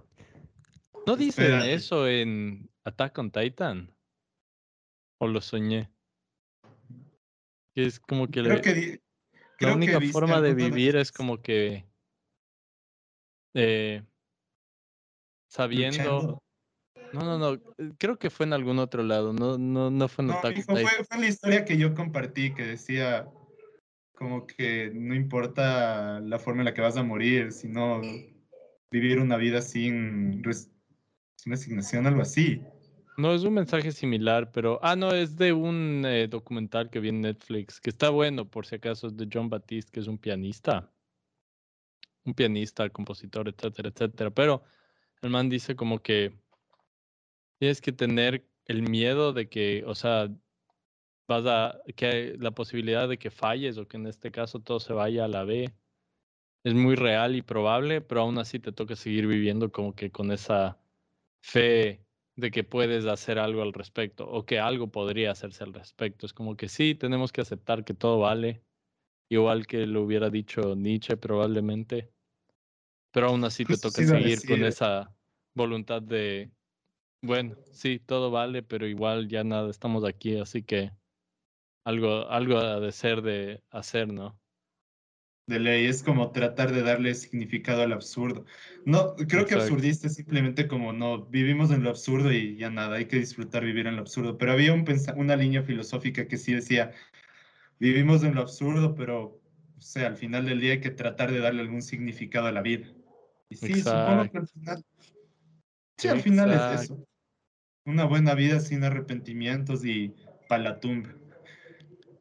no 1.07 1.17
dicen 1.17 1.45
Espérate. 1.45 1.75
eso 1.75 2.07
en 2.09 2.71
Attack 2.85 3.19
on 3.19 3.31
Titan. 3.31 3.95
O 5.21 5.27
lo 5.29 5.41
soñé. 5.41 5.91
Que 7.75 7.85
es 7.87 8.01
como 8.01 8.27
que 8.27 8.41
Creo 8.43 8.55
le- 8.57 8.61
que, 8.63 9.03
la 9.33 9.39
que 9.59 9.67
única 9.67 10.01
forma 10.13 10.41
de 10.41 10.55
vivir 10.55 10.97
es 10.97 11.13
como 11.13 11.43
que 11.43 11.85
eh, 13.55 14.03
sabiendo. 15.51 16.03
luchando. 16.03 16.43
No, 17.13 17.21
no, 17.25 17.39
no. 17.39 17.53
eh, 17.79 17.93
Creo 17.99 18.19
que 18.19 18.31
fue 18.31 18.47
en 18.47 18.53
algún 18.53 18.79
otro 18.79 19.03
lado. 19.03 19.33
No, 19.33 19.59
no, 19.59 19.91
no 19.91 20.09
fue 20.09 20.23
en 20.25 20.29
No, 20.29 20.39
Attack 20.39 20.53
on 20.53 20.57
mijo, 20.57 20.73
fue, 20.73 20.85
Titan. 20.91 21.05
fue 21.07 21.19
la 21.19 21.27
historia 21.27 21.65
que 21.65 21.77
yo 21.77 21.95
compartí 21.95 22.55
que 22.55 22.65
decía 22.65 23.29
como 24.21 24.47
que 24.47 24.93
no 24.95 25.15
importa 25.15 26.21
la 26.21 26.39
forma 26.39 26.61
en 26.61 26.67
la 26.67 26.75
que 26.75 26.83
vas 26.83 26.99
a 26.99 27.03
morir, 27.03 27.53
sino 27.53 28.03
vivir 28.91 29.19
una 29.19 29.39
vida 29.39 29.63
sin, 29.63 30.45
res- 30.45 30.71
sin 31.37 31.53
resignación, 31.53 32.07
algo 32.07 32.21
así. 32.21 32.61
No, 33.17 33.33
es 33.35 33.45
un 33.45 33.55
mensaje 33.55 33.93
similar, 33.93 34.53
pero. 34.53 34.79
Ah, 34.83 34.95
no, 34.95 35.11
es 35.13 35.37
de 35.37 35.55
un 35.55 36.05
eh, 36.05 36.29
documental 36.29 36.91
que 36.91 37.01
vi 37.01 37.09
en 37.09 37.23
Netflix, 37.23 37.81
que 37.81 37.89
está 37.89 38.11
bueno, 38.11 38.47
por 38.47 38.67
si 38.67 38.75
acaso, 38.75 39.07
es 39.07 39.17
de 39.17 39.27
John 39.33 39.49
Batiste, 39.49 39.91
que 39.91 40.01
es 40.01 40.07
un 40.07 40.19
pianista. 40.19 40.93
Un 42.27 42.35
pianista, 42.35 42.91
compositor, 42.91 43.49
etcétera, 43.49 43.89
etcétera. 43.89 44.31
Pero 44.31 44.63
el 45.23 45.31
man 45.31 45.49
dice 45.49 45.77
como 45.77 46.03
que 46.03 46.35
tienes 47.59 47.81
que 47.81 47.93
tener 47.93 48.47
el 48.67 48.83
miedo 48.83 49.33
de 49.33 49.49
que, 49.49 49.83
o 49.87 49.95
sea, 49.95 50.29
vas 51.31 51.47
a. 51.47 51.81
que 51.97 52.37
la 52.39 52.51
posibilidad 52.51 53.09
de 53.09 53.17
que 53.19 53.31
falles 53.31 53.79
o 53.79 53.87
que 53.87 53.97
en 53.97 54.07
este 54.07 54.31
caso 54.33 54.59
todo 54.59 54.81
se 54.81 54.93
vaya 54.93 55.25
a 55.25 55.29
la 55.29 55.45
B. 55.45 55.73
Es 56.63 56.75
muy 56.75 56.95
real 56.95 57.37
y 57.37 57.43
probable, 57.43 58.03
pero 58.03 58.23
aún 58.23 58.37
así 58.39 58.59
te 58.59 58.73
toca 58.73 58.95
seguir 58.95 59.27
viviendo 59.27 59.73
como 59.73 59.95
que 59.95 60.11
con 60.11 60.31
esa 60.31 60.79
fe 61.43 62.05
de 62.37 62.51
que 62.51 62.65
puedes 62.65 63.07
hacer 63.07 63.39
algo 63.39 63.63
al 63.63 63.73
respecto 63.73 64.29
o 64.29 64.45
que 64.45 64.59
algo 64.59 64.91
podría 64.91 65.31
hacerse 65.31 65.65
al 65.65 65.73
respecto. 65.73 66.27
Es 66.27 66.35
como 66.35 66.57
que 66.57 66.69
sí, 66.69 66.95
tenemos 66.95 67.33
que 67.33 67.41
aceptar 67.41 67.85
que 67.85 67.95
todo 67.95 68.19
vale, 68.19 68.63
igual 69.31 69.67
que 69.67 69.87
lo 69.87 70.03
hubiera 70.03 70.29
dicho 70.29 70.75
Nietzsche 70.75 71.17
probablemente, 71.17 72.13
pero 73.13 73.29
aún 73.29 73.45
así 73.45 73.65
te 73.65 73.79
toca 73.79 74.03
sí 74.03 74.07
seguir 74.07 74.47
con 74.47 74.63
esa 74.65 75.15
voluntad 75.55 76.03
de, 76.03 76.51
bueno, 77.23 77.57
sí, 77.73 77.99
todo 77.99 78.31
vale, 78.31 78.63
pero 78.63 78.87
igual 78.87 79.29
ya 79.29 79.45
nada, 79.45 79.71
estamos 79.71 80.05
aquí, 80.05 80.37
así 80.37 80.63
que 80.63 80.93
algo, 81.85 82.29
algo 82.29 82.59
ha 82.59 82.81
de 82.81 82.93
ser 82.93 83.23
de 83.23 83.63
hacer, 83.71 84.13
¿no? 84.13 84.41
de 85.51 85.59
ley, 85.59 85.87
es 85.87 86.03
como 86.03 86.31
tratar 86.31 86.73
de 86.73 86.83
darle 86.83 87.15
significado 87.15 87.83
al 87.83 87.93
absurdo. 87.93 88.47
No, 88.87 89.15
creo 89.17 89.45
que 89.45 89.55
absurdista 89.55 90.07
es 90.07 90.15
simplemente 90.15 90.67
como 90.67 90.93
no, 90.93 91.27
vivimos 91.27 91.71
en 91.71 91.83
lo 91.83 91.91
absurdo 91.91 92.33
y 92.33 92.57
ya 92.57 92.71
nada, 92.71 92.97
hay 92.97 93.07
que 93.07 93.19
disfrutar 93.19 93.65
vivir 93.65 93.87
en 93.87 93.97
lo 93.97 94.03
absurdo. 94.03 94.39
Pero 94.39 94.53
había 94.53 94.73
un 94.73 94.85
una 95.17 95.37
línea 95.37 95.63
filosófica 95.63 96.27
que 96.27 96.39
sí 96.39 96.55
decía, 96.55 96.93
vivimos 97.79 98.23
en 98.23 98.35
lo 98.35 98.43
absurdo, 98.43 98.95
pero, 98.95 99.41
o 99.77 99.81
sea, 99.81 100.07
al 100.07 100.17
final 100.17 100.47
del 100.47 100.61
día 100.61 100.73
hay 100.73 100.81
que 100.81 100.91
tratar 100.91 101.33
de 101.33 101.41
darle 101.41 101.63
algún 101.63 101.83
significado 101.83 102.47
a 102.47 102.53
la 102.53 102.63
vida. 102.63 102.87
Y 103.51 103.57
sí, 103.57 103.75
supongo 103.75 104.31
que 104.31 104.39
al 104.39 104.47
final, 104.47 104.85
sí, 105.99 106.09
al 106.09 106.21
final 106.21 106.53
es 106.53 106.83
eso. 106.83 107.05
Una 107.85 108.05
buena 108.05 108.35
vida 108.35 108.61
sin 108.61 108.85
arrepentimientos 108.85 109.85
y 109.85 110.15
para 110.49 110.63
la 110.63 110.81
tumba. 110.81 111.15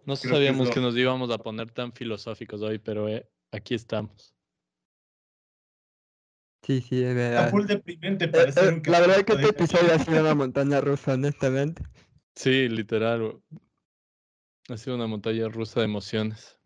No 0.09 0.15
Creo 0.15 0.31
que 0.31 0.37
sabíamos 0.37 0.67
lo- 0.69 0.73
que 0.73 0.79
nos 0.79 0.97
íbamos 0.97 1.29
a 1.29 1.37
poner 1.37 1.69
tan 1.69 1.93
filosóficos 1.93 2.63
hoy, 2.63 2.79
pero 2.79 3.07
eh, 3.07 3.29
aquí 3.51 3.75
estamos. 3.75 4.33
Sí, 6.63 6.81
sí, 6.81 7.03
es 7.03 7.09
Está 7.09 7.13
verdad. 7.13 7.51
full 7.51 7.65
deprimente 7.67 8.25
Eh, 8.25 8.29
para 8.29 8.49
eh, 8.49 8.73
un 8.73 8.81
la 8.87 9.01
verdad 9.01 9.19
es 9.19 9.23
que 9.25 9.33
este 9.33 9.49
episodio 9.49 9.93
ha 9.93 9.99
sido 9.99 10.21
una 10.21 10.33
montaña 10.33 10.81
rusa, 10.81 11.13
honestamente. 11.13 11.83
Sí, 12.35 12.67
literal. 12.69 13.39
Ha 14.67 14.77
sido 14.77 14.95
una 14.95 15.05
montaña 15.05 15.47
rusa 15.47 15.81
de 15.81 15.85
emociones. 15.85 16.57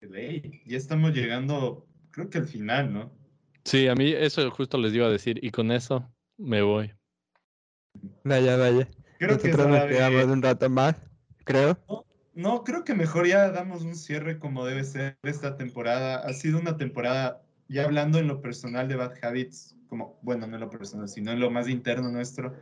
Ya 0.00 0.76
estamos 0.78 1.12
llegando, 1.12 1.86
creo 2.12 2.30
que 2.30 2.38
al 2.38 2.46
final, 2.46 2.94
¿no? 2.94 3.12
Sí, 3.66 3.88
a 3.88 3.94
mí 3.94 4.10
eso 4.10 4.50
justo 4.50 4.78
les 4.78 4.94
iba 4.94 5.06
a 5.06 5.10
decir 5.10 5.38
y 5.44 5.50
con 5.50 5.70
eso 5.70 6.10
me 6.38 6.62
voy. 6.62 6.94
Vaya, 8.24 8.56
vaya. 8.56 8.88
Creo 9.18 9.38
que 9.38 9.48
Nosotros 9.48 9.66
nos 9.68 9.76
hora 9.76 9.86
de- 9.86 9.94
quedamos 9.94 10.24
un 10.24 10.42
rato 10.42 10.70
más, 10.70 10.96
creo. 11.44 11.78
No, 12.34 12.64
creo 12.64 12.82
que 12.84 12.94
mejor 12.94 13.26
ya 13.26 13.50
damos 13.50 13.82
un 13.82 13.94
cierre 13.94 14.38
como 14.38 14.64
debe 14.64 14.84
ser 14.84 15.18
esta 15.22 15.56
temporada. 15.56 16.16
Ha 16.26 16.32
sido 16.32 16.58
una 16.58 16.76
temporada, 16.78 17.42
ya 17.68 17.84
hablando 17.84 18.18
en 18.18 18.26
lo 18.26 18.40
personal 18.40 18.88
de 18.88 18.96
Bad 18.96 19.12
Habits, 19.22 19.76
como, 19.88 20.18
bueno, 20.22 20.46
no 20.46 20.54
en 20.56 20.60
lo 20.62 20.70
personal, 20.70 21.08
sino 21.08 21.30
en 21.32 21.40
lo 21.40 21.50
más 21.50 21.68
interno 21.68 22.08
nuestro. 22.10 22.54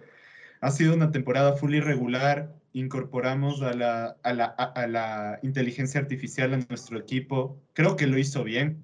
Ha 0.61 0.70
sido 0.72 0.95
una 0.95 1.12
temporada 1.12 1.53
full 1.57 1.74
irregular. 1.74 2.53
Incorporamos 2.72 3.62
a 3.62 3.72
la, 3.72 4.16
a 4.24 4.33
la, 4.33 4.47
a- 4.59 4.72
a 4.72 4.87
la 4.89 5.39
inteligencia 5.43 6.01
artificial 6.01 6.53
en 6.53 6.66
nuestro 6.68 6.99
equipo. 6.99 7.61
Creo 7.72 7.95
que 7.97 8.07
lo 8.09 8.18
hizo 8.18 8.43
bien. 8.43 8.83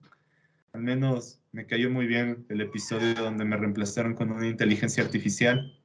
Al 0.72 0.82
menos 0.82 1.40
me 1.52 1.66
cayó 1.66 1.90
muy 1.90 2.06
bien 2.06 2.46
el 2.48 2.60
episodio 2.60 3.14
donde 3.14 3.44
me 3.44 3.56
reemplazaron 3.56 4.14
con 4.14 4.30
una 4.30 4.46
inteligencia 4.46 5.02
artificial. 5.02 5.80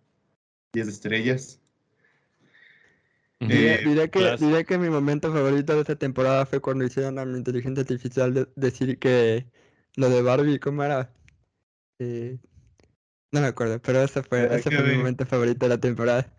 10 0.73 0.87
estrellas. 0.87 1.60
Eh, 3.49 3.81
diré 3.83 4.09
que, 4.09 4.35
diré 4.37 4.65
que 4.65 4.77
mi 4.77 4.89
momento 4.89 5.31
favorito 5.31 5.73
de 5.73 5.81
esta 5.81 5.95
temporada 5.95 6.45
fue 6.45 6.59
cuando 6.59 6.85
hicieron 6.85 7.17
a 7.17 7.25
mi 7.25 7.37
inteligencia 7.37 7.81
artificial 7.81 8.33
de- 8.33 8.47
decir 8.55 8.99
que 8.99 9.47
lo 9.95 10.09
de 10.09 10.21
Barbie, 10.21 10.59
¿cómo 10.59 10.83
era? 10.83 11.11
Eh, 11.99 12.37
no 13.31 13.41
me 13.41 13.47
acuerdo, 13.47 13.81
pero 13.81 14.01
ese 14.01 14.21
fue, 14.23 14.45
ese 14.45 14.69
fue 14.69 14.83
mi 14.83 14.97
momento 14.97 15.25
favorito 15.25 15.65
de 15.65 15.69
la 15.69 15.79
temporada. 15.79 16.31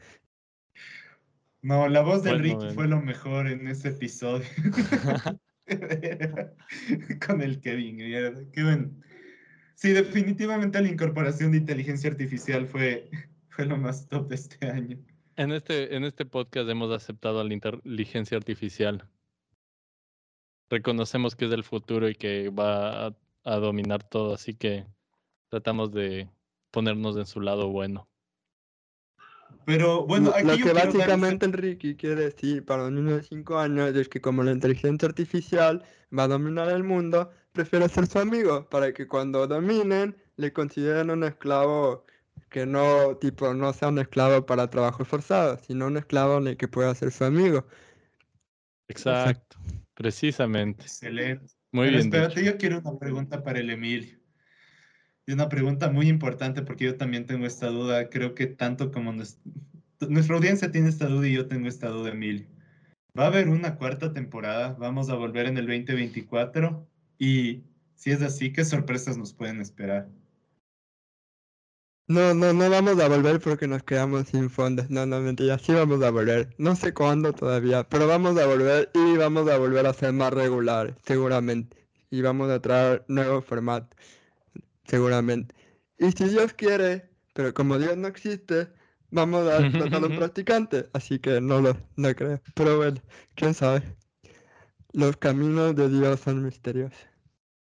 No, 1.62 1.88
la 1.88 2.02
voz 2.02 2.22
de 2.22 2.34
Ricky 2.34 2.54
momento. 2.54 2.74
fue 2.74 2.88
lo 2.88 3.00
mejor 3.00 3.46
en 3.48 3.66
ese 3.68 3.88
episodio. 3.88 4.46
Con 7.26 7.40
el 7.40 7.60
Kevin, 7.60 7.96
mierda, 7.96 8.42
qué 8.52 8.62
bueno. 8.62 8.90
Sí, 9.74 9.90
definitivamente 9.92 10.80
la 10.80 10.88
incorporación 10.88 11.52
de 11.52 11.58
inteligencia 11.58 12.10
artificial 12.10 12.66
fue, 12.66 13.10
fue 13.48 13.66
lo 13.66 13.76
más 13.76 14.08
top 14.08 14.28
de 14.28 14.34
este 14.34 14.66
año. 14.68 14.98
En 15.42 15.50
este, 15.50 15.96
en 15.96 16.04
este 16.04 16.24
podcast 16.24 16.68
hemos 16.70 16.92
aceptado 16.92 17.40
a 17.40 17.44
la 17.44 17.52
inteligencia 17.52 18.36
artificial. 18.38 19.08
Reconocemos 20.70 21.34
que 21.34 21.46
es 21.46 21.52
el 21.52 21.64
futuro 21.64 22.08
y 22.08 22.14
que 22.14 22.48
va 22.50 23.06
a, 23.08 23.16
a 23.42 23.56
dominar 23.56 24.08
todo, 24.08 24.34
así 24.34 24.54
que 24.54 24.86
tratamos 25.48 25.90
de 25.90 26.30
ponernos 26.70 27.16
en 27.16 27.26
su 27.26 27.40
lado 27.40 27.70
bueno. 27.70 28.08
Pero 29.66 30.06
bueno, 30.06 30.30
Lo- 30.30 30.36
aquí 30.36 30.46
lo 30.46 30.54
yo 30.54 30.64
que 30.66 30.72
dar- 30.74 30.86
básicamente 30.86 31.46
Enrique 31.46 31.96
quiere 31.96 32.22
decir 32.30 32.64
para 32.64 32.84
un 32.84 32.94
niño 32.94 33.16
de 33.16 33.24
5 33.24 33.58
años 33.58 33.96
es 33.96 34.08
que 34.08 34.20
como 34.20 34.44
la 34.44 34.52
inteligencia 34.52 35.08
artificial 35.08 35.84
va 36.16 36.22
a 36.24 36.28
dominar 36.28 36.68
el 36.70 36.84
mundo, 36.84 37.30
prefiere 37.50 37.88
ser 37.88 38.06
su 38.06 38.20
amigo 38.20 38.68
para 38.70 38.92
que 38.92 39.08
cuando 39.08 39.46
dominen 39.48 40.16
le 40.36 40.52
consideren 40.52 41.10
un 41.10 41.24
esclavo 41.24 42.04
que 42.48 42.66
no, 42.66 43.16
tipo, 43.16 43.54
no 43.54 43.72
sea 43.72 43.88
un 43.88 43.98
esclavo 43.98 44.44
para 44.46 44.68
trabajo 44.68 45.04
forzado, 45.04 45.58
sino 45.58 45.86
un 45.86 45.96
esclavo 45.96 46.38
en 46.38 46.48
el 46.48 46.56
que 46.56 46.68
pueda 46.68 46.94
ser 46.94 47.10
su 47.10 47.24
amigo. 47.24 47.66
Exacto, 48.88 49.56
precisamente. 49.94 50.82
Excelente. 50.82 51.54
Muy 51.72 51.86
Pero 51.86 51.96
bien 51.96 52.06
espérate, 52.06 52.40
dicho. 52.40 52.52
yo 52.52 52.58
quiero 52.58 52.78
una 52.80 52.98
pregunta 52.98 53.42
para 53.42 53.60
el 53.60 53.70
Emilio. 53.70 54.18
Y 55.26 55.32
una 55.32 55.48
pregunta 55.48 55.90
muy 55.90 56.08
importante 56.08 56.62
porque 56.62 56.84
yo 56.84 56.96
también 56.96 57.26
tengo 57.26 57.46
esta 57.46 57.68
duda. 57.68 58.10
Creo 58.10 58.34
que 58.34 58.46
tanto 58.46 58.90
como 58.90 59.12
nues- 59.12 59.38
nuestra 60.08 60.36
audiencia 60.36 60.70
tiene 60.70 60.88
esta 60.88 61.06
duda 61.06 61.28
y 61.28 61.34
yo 61.34 61.46
tengo 61.46 61.68
esta 61.68 61.88
duda, 61.88 62.10
Emilio. 62.10 62.46
¿Va 63.18 63.24
a 63.24 63.26
haber 63.28 63.48
una 63.48 63.76
cuarta 63.76 64.12
temporada? 64.12 64.74
¿Vamos 64.78 65.08
a 65.08 65.14
volver 65.14 65.46
en 65.46 65.56
el 65.58 65.66
2024? 65.66 66.86
Y 67.18 67.62
si 67.94 68.10
es 68.10 68.20
así, 68.22 68.52
¿qué 68.52 68.64
sorpresas 68.64 69.16
nos 69.16 69.32
pueden 69.32 69.60
esperar? 69.60 70.08
No, 72.12 72.34
no, 72.34 72.52
no 72.52 72.68
vamos 72.68 73.00
a 73.00 73.08
volver 73.08 73.40
porque 73.40 73.66
nos 73.66 73.82
quedamos 73.84 74.28
sin 74.28 74.50
fondos. 74.50 74.90
No, 74.90 75.06
no, 75.06 75.18
mentira, 75.20 75.58
sí 75.58 75.72
vamos 75.72 76.02
a 76.02 76.10
volver. 76.10 76.54
No 76.58 76.76
sé 76.76 76.92
cuándo 76.92 77.32
todavía, 77.32 77.88
pero 77.88 78.06
vamos 78.06 78.36
a 78.36 78.44
volver 78.44 78.90
y 78.92 79.16
vamos 79.16 79.48
a 79.48 79.56
volver 79.56 79.86
a 79.86 79.94
ser 79.94 80.12
más 80.12 80.30
regular, 80.30 80.94
seguramente. 81.06 81.74
Y 82.10 82.20
vamos 82.20 82.50
a 82.50 82.60
traer 82.60 83.02
nuevos 83.08 83.46
formatos, 83.46 83.98
seguramente. 84.84 85.54
Y 85.96 86.12
si 86.12 86.28
Dios 86.28 86.52
quiere, 86.52 87.08
pero 87.32 87.54
como 87.54 87.78
Dios 87.78 87.96
no 87.96 88.08
existe, 88.08 88.68
vamos 89.10 89.48
a 89.48 89.56
tratar 89.72 90.04
un 90.04 90.14
practicante. 90.14 90.90
Así 90.92 91.18
que 91.18 91.40
no 91.40 91.62
lo 91.62 91.78
no 91.96 92.14
creo. 92.14 92.42
Pero 92.54 92.76
bueno, 92.76 93.00
quién 93.34 93.54
sabe. 93.54 93.96
Los 94.92 95.16
caminos 95.16 95.74
de 95.76 95.88
Dios 95.88 96.20
son 96.20 96.44
misteriosos. 96.44 97.08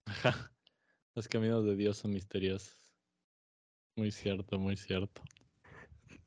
Ajá. 0.05 0.51
Los 1.15 1.27
caminos 1.27 1.65
de 1.65 1.75
Dios 1.75 1.97
son 1.97 2.11
misteriosos. 2.11 2.84
Muy 3.95 4.11
cierto, 4.11 4.59
muy 4.59 4.75
cierto. 4.75 5.21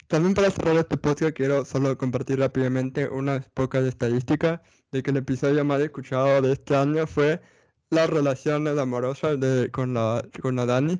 También 0.06 0.34
para 0.34 0.50
cerrar 0.50 0.76
este 0.76 0.96
podcast 0.96 1.36
quiero 1.36 1.66
solo 1.66 1.98
compartir 1.98 2.38
rápidamente 2.38 3.08
unas 3.08 3.46
pocas 3.50 3.84
estadísticas 3.84 4.60
de 4.90 5.02
que 5.02 5.10
el 5.10 5.18
episodio 5.18 5.64
más 5.66 5.80
escuchado 5.82 6.40
de 6.40 6.52
este 6.52 6.74
año 6.76 7.06
fue 7.06 7.42
las 7.90 8.08
relaciones 8.08 8.78
amorosas 8.78 9.38
de, 9.38 9.70
con, 9.70 9.92
la, 9.94 10.26
con 10.40 10.56
la 10.56 10.64
Dani. 10.64 10.98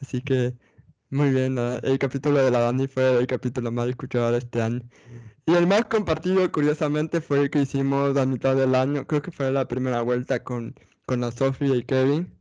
Así 0.00 0.20
que 0.22 0.54
muy 1.10 1.30
bien, 1.30 1.56
el 1.56 1.98
capítulo 1.98 2.44
de 2.44 2.50
la 2.50 2.60
Dani 2.60 2.88
fue 2.88 3.18
el 3.18 3.26
capítulo 3.26 3.70
más 3.72 3.88
escuchado 3.88 4.32
de 4.32 4.38
este 4.38 4.60
año. 4.60 4.82
Y 5.46 5.54
el 5.54 5.66
más 5.66 5.86
compartido, 5.86 6.50
curiosamente, 6.52 7.20
fue 7.20 7.42
el 7.42 7.50
que 7.50 7.62
hicimos 7.62 8.16
a 8.16 8.26
mitad 8.26 8.56
del 8.56 8.74
año. 8.74 9.06
Creo 9.06 9.22
que 9.22 9.30
fue 9.30 9.50
la 9.50 9.66
primera 9.68 10.02
vuelta 10.02 10.42
con, 10.44 10.74
con 11.06 11.20
la 11.20 11.30
Sofía 11.32 11.76
y 11.76 11.84
Kevin. 11.84 12.36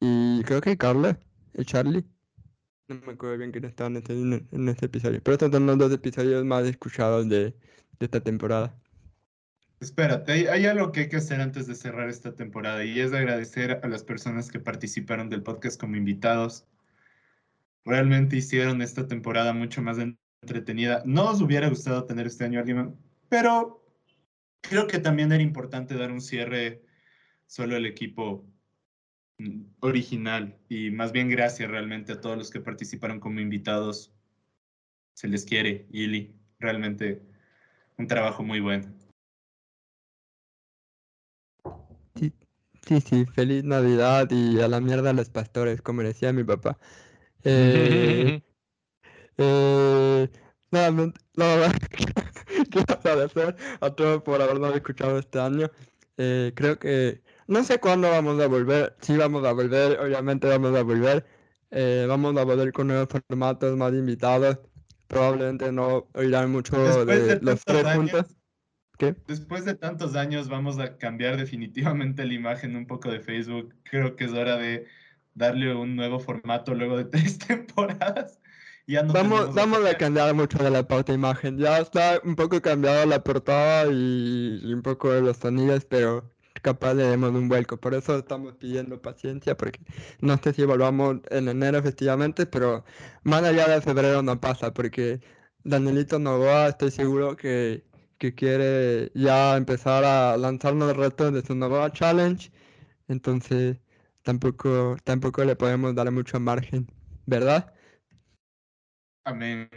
Y 0.00 0.42
creo 0.44 0.60
que 0.60 0.78
Carla 0.78 1.18
y 1.54 1.64
Charlie. 1.64 2.13
No 2.88 3.00
me 3.06 3.12
acuerdo 3.12 3.38
bien 3.38 3.50
quién 3.50 3.64
estaba 3.64 3.88
en 3.88 3.96
este, 3.96 4.12
en, 4.12 4.68
este 4.68 4.86
episodio. 4.86 5.20
Pero 5.22 5.34
estos 5.34 5.50
son 5.50 5.66
los 5.66 5.78
dos 5.78 5.92
episodios 5.92 6.44
más 6.44 6.66
escuchados 6.66 7.28
de, 7.28 7.44
de 7.46 7.54
esta 8.00 8.20
temporada. 8.20 8.78
Espérate, 9.80 10.32
hay, 10.32 10.46
hay 10.46 10.66
algo 10.66 10.92
que 10.92 11.00
hay 11.00 11.08
que 11.08 11.16
hacer 11.16 11.40
antes 11.40 11.66
de 11.66 11.74
cerrar 11.74 12.08
esta 12.08 12.34
temporada 12.34 12.84
y 12.84 13.00
es 13.00 13.12
agradecer 13.12 13.80
a 13.82 13.88
las 13.88 14.04
personas 14.04 14.50
que 14.50 14.60
participaron 14.60 15.30
del 15.30 15.42
podcast 15.42 15.80
como 15.80 15.96
invitados. 15.96 16.66
Realmente 17.84 18.36
hicieron 18.36 18.82
esta 18.82 19.06
temporada 19.06 19.52
mucho 19.52 19.82
más 19.82 19.98
entretenida. 20.42 21.02
No 21.06 21.30
os 21.30 21.40
hubiera 21.40 21.68
gustado 21.68 22.04
tener 22.04 22.26
este 22.26 22.44
año 22.44 22.60
alguien, 22.60 22.96
pero 23.28 23.82
creo 24.60 24.86
que 24.86 24.98
también 24.98 25.32
era 25.32 25.42
importante 25.42 25.96
dar 25.96 26.12
un 26.12 26.20
cierre 26.20 26.82
solo 27.46 27.76
al 27.76 27.86
equipo 27.86 28.46
original 29.80 30.56
y 30.68 30.90
más 30.90 31.12
bien 31.12 31.28
gracias 31.28 31.70
realmente 31.70 32.12
a 32.12 32.20
todos 32.20 32.38
los 32.38 32.50
que 32.50 32.60
participaron 32.60 33.20
como 33.20 33.40
invitados. 33.40 34.12
Se 35.14 35.28
les 35.28 35.44
quiere, 35.44 35.86
Ili. 35.90 36.34
Realmente 36.58 37.20
un 37.98 38.06
trabajo 38.06 38.42
muy 38.42 38.60
bueno. 38.60 38.92
Sí, 42.86 43.00
sí, 43.00 43.24
feliz 43.24 43.64
Navidad 43.64 44.30
y 44.30 44.60
a 44.60 44.68
la 44.68 44.80
mierda 44.80 45.10
a 45.10 45.14
los 45.14 45.30
pastores, 45.30 45.80
como 45.80 46.02
decía 46.02 46.32
mi 46.34 46.44
papá. 46.44 46.78
Eh, 47.42 48.42
eh, 49.38 50.28
nada, 50.70 50.90
no, 50.92 51.12
la 51.34 51.46
verdad, 51.46 51.72
quiero 52.70 52.94
agradecer 52.94 53.56
a 53.80 53.90
todos 53.90 54.22
por 54.22 54.42
habernos 54.42 54.74
escuchado 54.74 55.18
este 55.18 55.40
año. 55.40 55.70
Eh, 56.18 56.52
creo 56.54 56.78
que 56.78 57.22
no 57.46 57.64
sé 57.64 57.78
cuándo 57.78 58.10
vamos 58.10 58.40
a 58.40 58.46
volver. 58.46 58.96
Sí, 59.00 59.16
vamos 59.16 59.44
a 59.44 59.52
volver, 59.52 59.98
obviamente 60.00 60.46
vamos 60.48 60.74
a 60.76 60.82
volver. 60.82 61.26
Eh, 61.70 62.06
vamos 62.08 62.36
a 62.36 62.44
volver 62.44 62.72
con 62.72 62.88
nuevos 62.88 63.08
formatos, 63.08 63.76
más 63.76 63.92
invitados. 63.92 64.60
Probablemente 65.06 65.70
no 65.72 66.08
oirán 66.14 66.50
mucho 66.50 66.76
Después 66.82 67.06
de 67.06 67.36
de 67.36 67.40
los 67.40 67.64
tres 67.64 67.84
años, 67.84 68.10
juntos. 68.12 68.36
¿Qué? 68.96 69.16
Después 69.26 69.64
de 69.64 69.74
tantos 69.74 70.14
años 70.14 70.48
vamos 70.48 70.78
a 70.78 70.96
cambiar 70.96 71.36
definitivamente 71.36 72.24
la 72.24 72.34
imagen 72.34 72.76
un 72.76 72.86
poco 72.86 73.10
de 73.10 73.20
Facebook. 73.20 73.74
Creo 73.82 74.16
que 74.16 74.24
es 74.24 74.32
hora 74.32 74.56
de 74.56 74.86
darle 75.34 75.74
un 75.74 75.96
nuevo 75.96 76.20
formato 76.20 76.74
luego 76.74 76.96
de 76.96 77.04
tres 77.06 77.38
temporadas. 77.38 78.40
Ya 78.86 79.02
no 79.02 79.12
Vamos, 79.12 79.54
vamos 79.54 79.84
a 79.84 79.94
cambiar 79.96 80.34
mucho 80.34 80.58
de 80.62 80.70
la 80.70 80.86
pauta 80.86 81.12
imagen. 81.12 81.58
Ya 81.58 81.78
está 81.78 82.20
un 82.22 82.36
poco 82.36 82.60
cambiada 82.60 83.06
la 83.06 83.24
portada 83.24 83.90
y, 83.90 84.60
y 84.62 84.72
un 84.72 84.82
poco 84.82 85.10
de 85.10 85.22
los 85.22 85.38
sonidos, 85.38 85.86
pero 85.86 86.33
capaz 86.64 86.94
le 86.94 87.04
demos 87.04 87.30
un 87.30 87.48
vuelco. 87.48 87.76
Por 87.78 87.94
eso 87.94 88.18
estamos 88.18 88.54
pidiendo 88.56 89.00
paciencia, 89.00 89.56
porque 89.56 89.80
no 90.20 90.36
sé 90.38 90.52
si 90.54 90.64
volvamos 90.64 91.18
en 91.30 91.48
enero 91.48 91.78
efectivamente, 91.78 92.46
pero 92.46 92.84
más 93.22 93.44
allá 93.44 93.68
de 93.68 93.82
febrero 93.82 94.22
no 94.22 94.40
pasa, 94.40 94.72
porque 94.72 95.20
Danielito 95.62 96.18
Novoa 96.18 96.68
estoy 96.68 96.90
seguro 96.90 97.36
que, 97.36 97.84
que 98.18 98.34
quiere 98.34 99.12
ya 99.14 99.56
empezar 99.56 100.04
a 100.04 100.36
lanzarnos 100.38 100.90
el 100.90 100.96
reto 100.96 101.30
de 101.30 101.42
su 101.42 101.54
Novoa 101.54 101.92
Challenge. 101.92 102.50
Entonces 103.08 103.78
tampoco, 104.22 104.96
tampoco 105.04 105.44
le 105.44 105.56
podemos 105.56 105.94
dar 105.94 106.10
mucho 106.10 106.40
margen, 106.40 106.90
¿verdad? 107.26 107.74
Amén. 109.24 109.68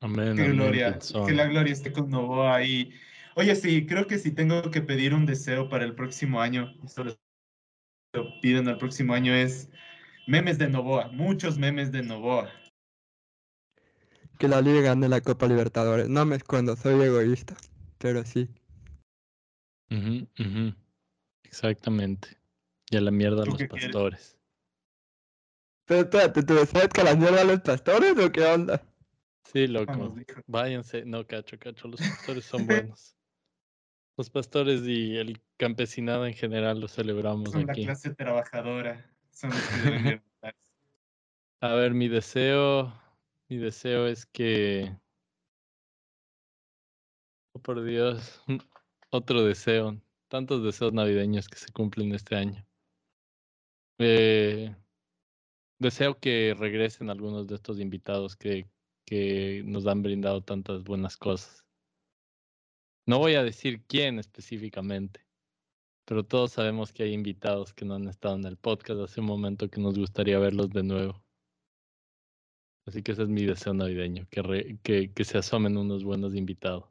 Amén, 0.00 0.36
Qué 0.36 0.42
amén, 0.44 0.56
gloria. 0.56 0.98
Que 1.26 1.32
la 1.32 1.46
gloria 1.46 1.72
esté 1.72 1.92
con 1.92 2.08
Novoa 2.08 2.62
y 2.62 2.92
Oye, 3.38 3.54
sí, 3.54 3.86
creo 3.86 4.08
que 4.08 4.18
si 4.18 4.32
tengo 4.32 4.68
que 4.72 4.82
pedir 4.82 5.14
un 5.14 5.24
deseo 5.24 5.68
para 5.68 5.84
el 5.84 5.94
próximo 5.94 6.40
año, 6.40 6.74
solo 6.88 7.14
lo 8.12 8.40
piden 8.40 8.66
al 8.66 8.78
próximo 8.78 9.14
año, 9.14 9.32
es 9.32 9.70
memes 10.26 10.58
de 10.58 10.68
Novoa, 10.68 11.06
muchos 11.12 11.56
memes 11.56 11.92
de 11.92 12.02
Novoa. 12.02 12.50
Que 14.40 14.48
la 14.48 14.60
Liga 14.60 14.80
gane 14.80 15.08
la 15.08 15.20
Copa 15.20 15.46
Libertadores. 15.46 16.08
No 16.08 16.24
me 16.24 16.34
escondo, 16.34 16.74
soy 16.74 17.00
egoísta, 17.00 17.56
pero 17.98 18.24
sí. 18.24 18.48
Ujú, 19.88 20.26
ujú. 20.40 20.74
Exactamente. 21.44 22.36
Y 22.90 22.96
a 22.96 23.02
la 23.02 23.12
mierda 23.12 23.42
a 23.42 23.44
¿Tú 23.44 23.50
los 23.52 23.58
quieres? 23.58 23.70
pastores. 23.70 24.36
Pero 25.84 26.00
espérate, 26.00 26.42
¿tú 26.42 26.56
sabes 26.66 26.88
que 26.88 27.04
la 27.04 27.14
mierda 27.14 27.42
a 27.42 27.44
los 27.44 27.60
pastores 27.60 28.18
o 28.18 28.32
qué 28.32 28.42
onda? 28.42 28.82
Sí, 29.44 29.68
loco. 29.68 30.16
Váyanse. 30.48 31.04
No, 31.04 31.24
cacho, 31.24 31.56
cacho. 31.56 31.86
Los 31.86 32.00
pastores 32.00 32.44
son 32.44 32.66
buenos. 32.66 33.17
Los 34.18 34.30
pastores 34.30 34.82
y 34.84 35.16
el 35.16 35.40
campesinado 35.56 36.26
en 36.26 36.34
general 36.34 36.80
los 36.80 36.92
celebramos 36.92 37.52
Son 37.52 37.66
la 37.66 37.72
aquí. 37.72 37.84
clase 37.84 38.12
trabajadora, 38.16 39.08
son 39.30 39.50
los 39.50 39.60
que 39.60 39.76
deben. 39.76 40.22
A 41.60 41.74
ver, 41.74 41.94
mi 41.94 42.08
deseo, 42.08 42.92
mi 43.48 43.58
deseo 43.58 44.08
es 44.08 44.26
que, 44.26 44.92
oh 47.52 47.62
por 47.62 47.84
Dios, 47.84 48.42
otro 49.10 49.44
deseo, 49.44 50.00
tantos 50.26 50.64
deseos 50.64 50.92
navideños 50.92 51.48
que 51.48 51.58
se 51.58 51.70
cumplen 51.70 52.12
este 52.12 52.34
año. 52.34 52.66
Eh, 53.98 54.74
deseo 55.78 56.18
que 56.18 56.56
regresen 56.58 57.08
algunos 57.08 57.46
de 57.46 57.54
estos 57.54 57.78
invitados 57.78 58.34
que, 58.34 58.68
que 59.04 59.62
nos 59.64 59.86
han 59.86 60.02
brindado 60.02 60.42
tantas 60.42 60.82
buenas 60.82 61.16
cosas. 61.16 61.67
No 63.08 63.18
voy 63.18 63.36
a 63.36 63.42
decir 63.42 63.86
quién 63.86 64.18
específicamente, 64.18 65.24
pero 66.04 66.26
todos 66.26 66.52
sabemos 66.52 66.92
que 66.92 67.04
hay 67.04 67.14
invitados 67.14 67.72
que 67.72 67.86
no 67.86 67.94
han 67.94 68.06
estado 68.06 68.34
en 68.34 68.44
el 68.44 68.58
podcast 68.58 69.00
hace 69.00 69.20
un 69.22 69.26
momento 69.28 69.70
que 69.70 69.80
nos 69.80 69.98
gustaría 69.98 70.38
verlos 70.38 70.68
de 70.68 70.82
nuevo. 70.82 71.24
Así 72.84 73.02
que 73.02 73.12
ese 73.12 73.22
es 73.22 73.30
mi 73.30 73.46
deseo 73.46 73.72
navideño, 73.72 74.28
que, 74.30 74.42
re- 74.42 74.78
que, 74.82 75.10
que 75.14 75.24
se 75.24 75.38
asomen 75.38 75.78
unos 75.78 76.04
buenos 76.04 76.34
invitados. 76.34 76.84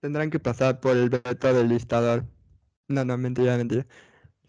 Tendrán 0.00 0.30
que 0.30 0.40
pasar 0.40 0.80
por 0.80 0.96
el 0.96 1.10
veto 1.10 1.52
del 1.52 1.68
listador. 1.68 2.24
No, 2.88 3.04
no, 3.04 3.18
mentira, 3.18 3.58
mentira. 3.58 3.86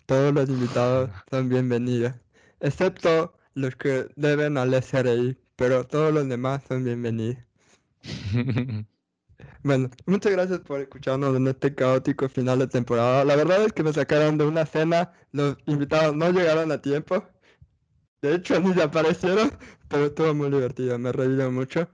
Todos 0.06 0.34
los 0.34 0.48
invitados 0.48 1.12
son 1.30 1.50
bienvenidos. 1.50 2.14
Excepto 2.62 3.34
los 3.56 3.76
que 3.76 4.08
deben 4.16 4.58
al 4.58 4.74
SRI, 4.74 5.38
pero 5.58 5.86
todos 5.86 6.14
los 6.14 6.30
demás 6.30 6.64
son 6.64 6.86
bienvenidos. 6.86 7.44
Bueno, 9.64 9.90
muchas 10.06 10.32
gracias 10.32 10.60
por 10.62 10.80
escucharnos 10.82 11.36
en 11.36 11.48
este 11.48 11.74
caótico 11.76 12.30
final 12.30 12.60
de 12.60 12.68
temporada. 12.68 13.24
La 13.26 13.36
verdad 13.36 13.64
es 13.66 13.74
que 13.74 13.84
me 13.84 13.94
sacaron 13.94 14.38
de 14.38 14.46
una 14.46 14.66
cena, 14.66 15.14
los 15.32 15.58
invitados 15.66 16.16
no 16.16 16.32
llegaron 16.32 16.72
a 16.72 16.82
tiempo. 16.82 17.26
De 18.22 18.36
hecho, 18.36 18.60
ni 18.60 18.80
aparecieron, 18.82 19.52
pero 19.88 20.08
estuvo 20.08 20.34
muy 20.34 20.50
divertido, 20.50 20.98
me 21.00 21.12
reído 21.12 21.52
mucho. 21.52 21.90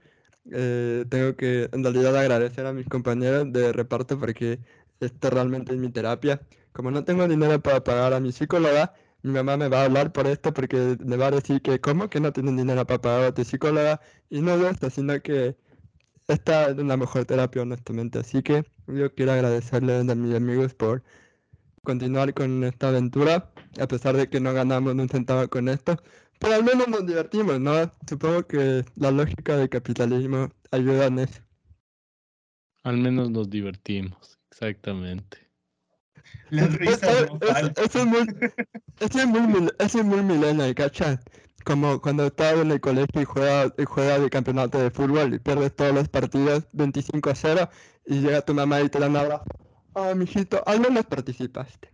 Eh, 0.52 1.04
tengo 1.08 1.36
que 1.36 1.68
en 1.72 1.82
realidad 1.84 2.16
agradecer 2.16 2.66
a 2.66 2.72
mis 2.72 2.88
compañeros 2.88 3.52
de 3.52 3.72
reparto 3.72 4.18
porque 4.18 4.60
esto 5.00 5.30
realmente 5.30 5.72
es 5.72 5.78
mi 5.78 5.90
terapia. 5.90 6.40
Como 6.72 6.90
no 6.90 7.04
tengo 7.04 7.28
dinero 7.28 7.60
para 7.62 7.82
pagar 7.84 8.12
a 8.12 8.20
mi 8.20 8.32
psicóloga, 8.32 8.94
mi 9.22 9.32
mamá 9.32 9.56
me 9.56 9.68
va 9.68 9.82
a 9.82 9.84
hablar 9.86 10.12
por 10.12 10.26
esto 10.26 10.52
porque 10.52 10.96
me 11.04 11.16
va 11.16 11.28
a 11.28 11.30
decir 11.32 11.62
que, 11.62 11.80
¿cómo 11.80 12.10
que 12.10 12.20
no 12.20 12.32
tienen 12.32 12.56
dinero 12.56 12.86
para 12.86 13.00
pagar 13.00 13.24
a 13.24 13.34
tu 13.34 13.44
psicóloga? 13.44 14.00
Y 14.30 14.40
no 14.42 14.54
es 14.54 14.72
esto, 14.72 14.90
sino 14.90 15.20
que 15.22 15.56
esta 16.28 16.70
es 16.70 16.76
la 16.76 16.96
mejor 16.96 17.24
terapia, 17.24 17.62
honestamente. 17.62 18.18
Así 18.20 18.42
que 18.42 18.64
yo 18.86 19.14
quiero 19.14 19.32
agradecerles 19.32 20.08
a 20.08 20.14
mis 20.14 20.34
amigos 20.34 20.74
por 20.74 21.02
continuar 21.82 22.34
con 22.34 22.64
esta 22.64 22.88
aventura, 22.88 23.52
a 23.80 23.88
pesar 23.88 24.16
de 24.16 24.28
que 24.30 24.40
no 24.40 24.52
ganamos 24.54 24.94
un 24.94 25.08
centavo 25.08 25.48
con 25.48 25.68
esto, 25.68 25.96
pero 26.40 26.54
al 26.54 26.64
menos 26.64 26.88
nos 26.88 27.06
divertimos, 27.06 27.60
¿no? 27.60 27.74
Supongo 28.08 28.46
que 28.46 28.84
la 28.96 29.10
lógica 29.12 29.56
del 29.56 29.68
capitalismo 29.70 30.50
ayuda 30.72 31.06
en 31.06 31.20
eso. 31.20 31.42
Al 32.84 32.96
menos 32.96 33.30
nos 33.30 33.50
divertimos, 33.50 34.38
exactamente. 34.50 35.50
Las 36.50 36.72
risas 36.74 37.16
no 37.20 37.40
Eso, 37.40 37.46
faltan. 37.52 37.74
eso 37.76 37.98
es 38.00 38.06
muy, 38.06 38.20
eso 39.00 39.18
es 39.20 39.26
muy, 39.26 39.40
mil- 39.42 39.74
eso 39.78 39.98
es 40.00 40.04
muy 40.04 40.22
millennial, 40.22 40.74
¿cachai? 40.74 41.18
Como 41.66 42.00
cuando 42.00 42.26
estás 42.26 42.56
en 42.60 42.70
el 42.70 42.80
colegio 42.80 43.22
y 43.22 43.24
juegas 43.24 43.72
y 43.76 43.84
juegas 43.84 44.20
el 44.20 44.30
campeonato 44.30 44.78
de 44.78 44.88
fútbol 44.88 45.34
y 45.34 45.40
pierdes 45.40 45.74
todos 45.74 45.92
los 45.92 46.08
partidos 46.08 46.68
25 46.72 47.28
a 47.28 47.34
0 47.34 47.68
y 48.06 48.20
llega 48.20 48.40
tu 48.42 48.54
mamá 48.54 48.80
y 48.82 48.88
te 48.88 49.00
da 49.00 49.08
un 49.08 49.16
abrazo. 49.16 49.46
Ah, 49.92 50.14
mijito, 50.14 50.62
al 50.64 50.78
menos 50.78 51.06
participaste. 51.06 51.90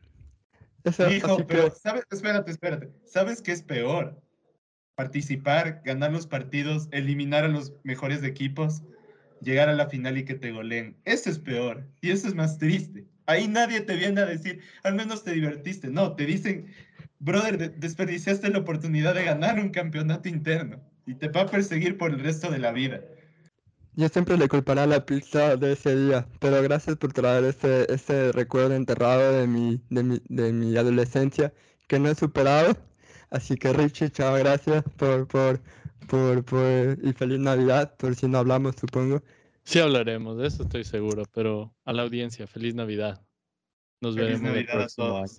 Eso, 0.84 1.10
Hijo, 1.10 1.46
pero 1.46 1.72
que, 1.72 1.80
¿sabes? 1.80 2.04
espérate, 2.10 2.50
espérate. 2.50 2.92
¿Sabes 3.06 3.40
qué 3.40 3.52
es 3.52 3.62
peor? 3.62 4.20
Participar, 4.94 5.80
ganar 5.82 6.12
los 6.12 6.26
partidos, 6.26 6.88
eliminar 6.90 7.44
a 7.44 7.48
los 7.48 7.72
mejores 7.82 8.22
equipos, 8.24 8.82
llegar 9.40 9.70
a 9.70 9.74
la 9.74 9.88
final 9.88 10.18
y 10.18 10.26
que 10.26 10.34
te 10.34 10.52
goleen. 10.52 11.00
Eso 11.06 11.30
es 11.30 11.38
peor 11.38 11.88
y 12.02 12.10
eso 12.10 12.28
es 12.28 12.34
más 12.34 12.58
triste. 12.58 13.06
Ahí 13.24 13.48
nadie 13.48 13.80
te 13.80 13.96
viene 13.96 14.20
a 14.20 14.26
decir, 14.26 14.60
al 14.82 14.96
menos 14.96 15.24
te 15.24 15.32
divertiste. 15.32 15.88
No, 15.88 16.14
te 16.14 16.26
dicen, 16.26 16.66
brother, 17.22 17.58
de- 17.58 17.68
desperdiciaste 17.70 18.50
la 18.50 18.58
oportunidad 18.60 19.14
de 19.14 19.24
ganar 19.24 19.58
un 19.60 19.70
campeonato 19.70 20.28
interno 20.28 20.82
y 21.06 21.14
te 21.16 21.28
va 21.28 21.42
a 21.42 21.50
perseguir 21.50 21.96
por 21.98 22.10
el 22.12 22.20
resto 22.20 22.50
de 22.50 22.58
la 22.58 22.72
vida. 22.72 23.02
yo 23.94 24.08
siempre 24.08 24.36
le 24.38 24.48
culparé 24.48 24.80
a 24.82 24.86
la 24.86 25.04
pizza 25.06 25.56
de 25.56 25.72
ese 25.72 25.94
día, 25.96 26.28
pero 26.40 26.62
gracias 26.62 26.96
por 26.96 27.12
traer 27.12 27.44
ese, 27.44 27.86
ese 27.92 28.32
recuerdo 28.32 28.74
enterrado 28.74 29.32
de 29.38 29.46
mi, 29.46 29.82
de 29.90 30.02
mi, 30.02 30.20
de 30.28 30.52
mi 30.52 30.76
adolescencia 30.76 31.52
que 31.88 31.98
no 31.98 32.08
he 32.08 32.14
superado. 32.14 32.76
Así 33.30 33.56
que 33.56 33.72
Richie, 33.72 34.10
chao, 34.10 34.34
gracias 34.36 34.84
por, 34.96 35.26
por, 35.28 35.60
por, 36.08 36.44
por, 36.44 36.98
y 37.02 37.12
feliz 37.12 37.38
Navidad, 37.40 37.96
por 37.98 38.14
si 38.14 38.28
no 38.28 38.38
hablamos, 38.38 38.76
supongo. 38.76 39.22
Sí 39.64 39.78
hablaremos, 39.80 40.38
de 40.38 40.46
eso 40.46 40.62
estoy 40.64 40.84
seguro, 40.84 41.24
pero 41.32 41.74
a 41.84 41.92
la 41.92 42.02
audiencia, 42.02 42.46
feliz 42.46 42.74
Navidad. 42.74 43.24
Nos 44.00 44.16
Feliz 44.16 44.16
veremos 44.18 44.56
el 44.56 44.64
Navidad 44.64 44.82
a 44.82 44.88
próximo 44.88 45.16
año. 45.18 45.32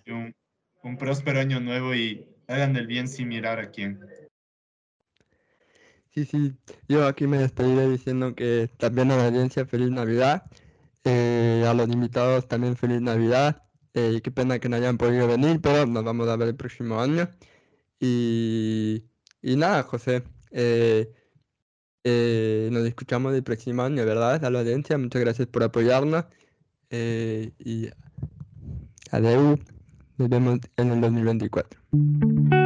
Un, 0.84 0.98
próspero 0.98 1.40
año 1.40 1.60
nuevo 1.60 1.96
y 1.96 2.26
hagan 2.48 2.76
el 2.76 2.88
bien 2.88 3.08
sin 3.08 3.30
mirar 3.30 3.60
a 3.60 3.72
quién. 3.72 4.00
Sí, 6.12 6.26
sí, 6.26 6.56
yo 6.88 7.08
aquí 7.08 7.26
me 7.26 7.40
despediré 7.40 7.90
diciendo 7.90 8.36
que 8.36 8.70
también 8.78 9.10
a 9.12 9.18
la 9.18 9.28
audiencia 9.28 9.66
feliz 9.66 9.90
Navidad, 9.90 10.44
eh, 11.04 11.66
a 11.68 11.74
los 11.74 11.90
invitados 11.90 12.48
también 12.48 12.76
feliz 12.76 13.02
Navidad, 13.02 13.64
eh, 13.96 14.22
qué 14.24 14.32
pena 14.32 14.60
que 14.60 14.70
no 14.70 14.76
hayan 14.76 14.98
podido 14.98 15.28
venir, 15.28 15.62
pero 15.62 15.86
nos 15.86 16.04
vamos 16.04 16.28
a 16.28 16.36
ver 16.36 16.50
el 16.50 16.56
próximo 16.56 17.00
año. 17.00 17.30
Y, 18.00 19.06
y 19.42 19.56
nada, 19.56 19.84
José, 19.84 20.24
eh, 20.52 21.14
eh, 22.04 22.70
nos 22.72 22.86
escuchamos 22.88 23.34
el 23.36 23.44
próximo 23.44 23.84
año, 23.84 24.06
¿verdad? 24.06 24.44
A 24.44 24.50
la 24.50 24.60
audiencia, 24.60 24.98
muchas 24.98 25.22
gracias 25.22 25.48
por 25.48 25.64
apoyarnos, 25.64 26.26
y 26.90 27.90
adiós, 29.12 29.60
nos 30.18 30.30
vemos 30.30 30.60
en 30.78 30.92
el 30.92 31.02
2024. 31.02 32.63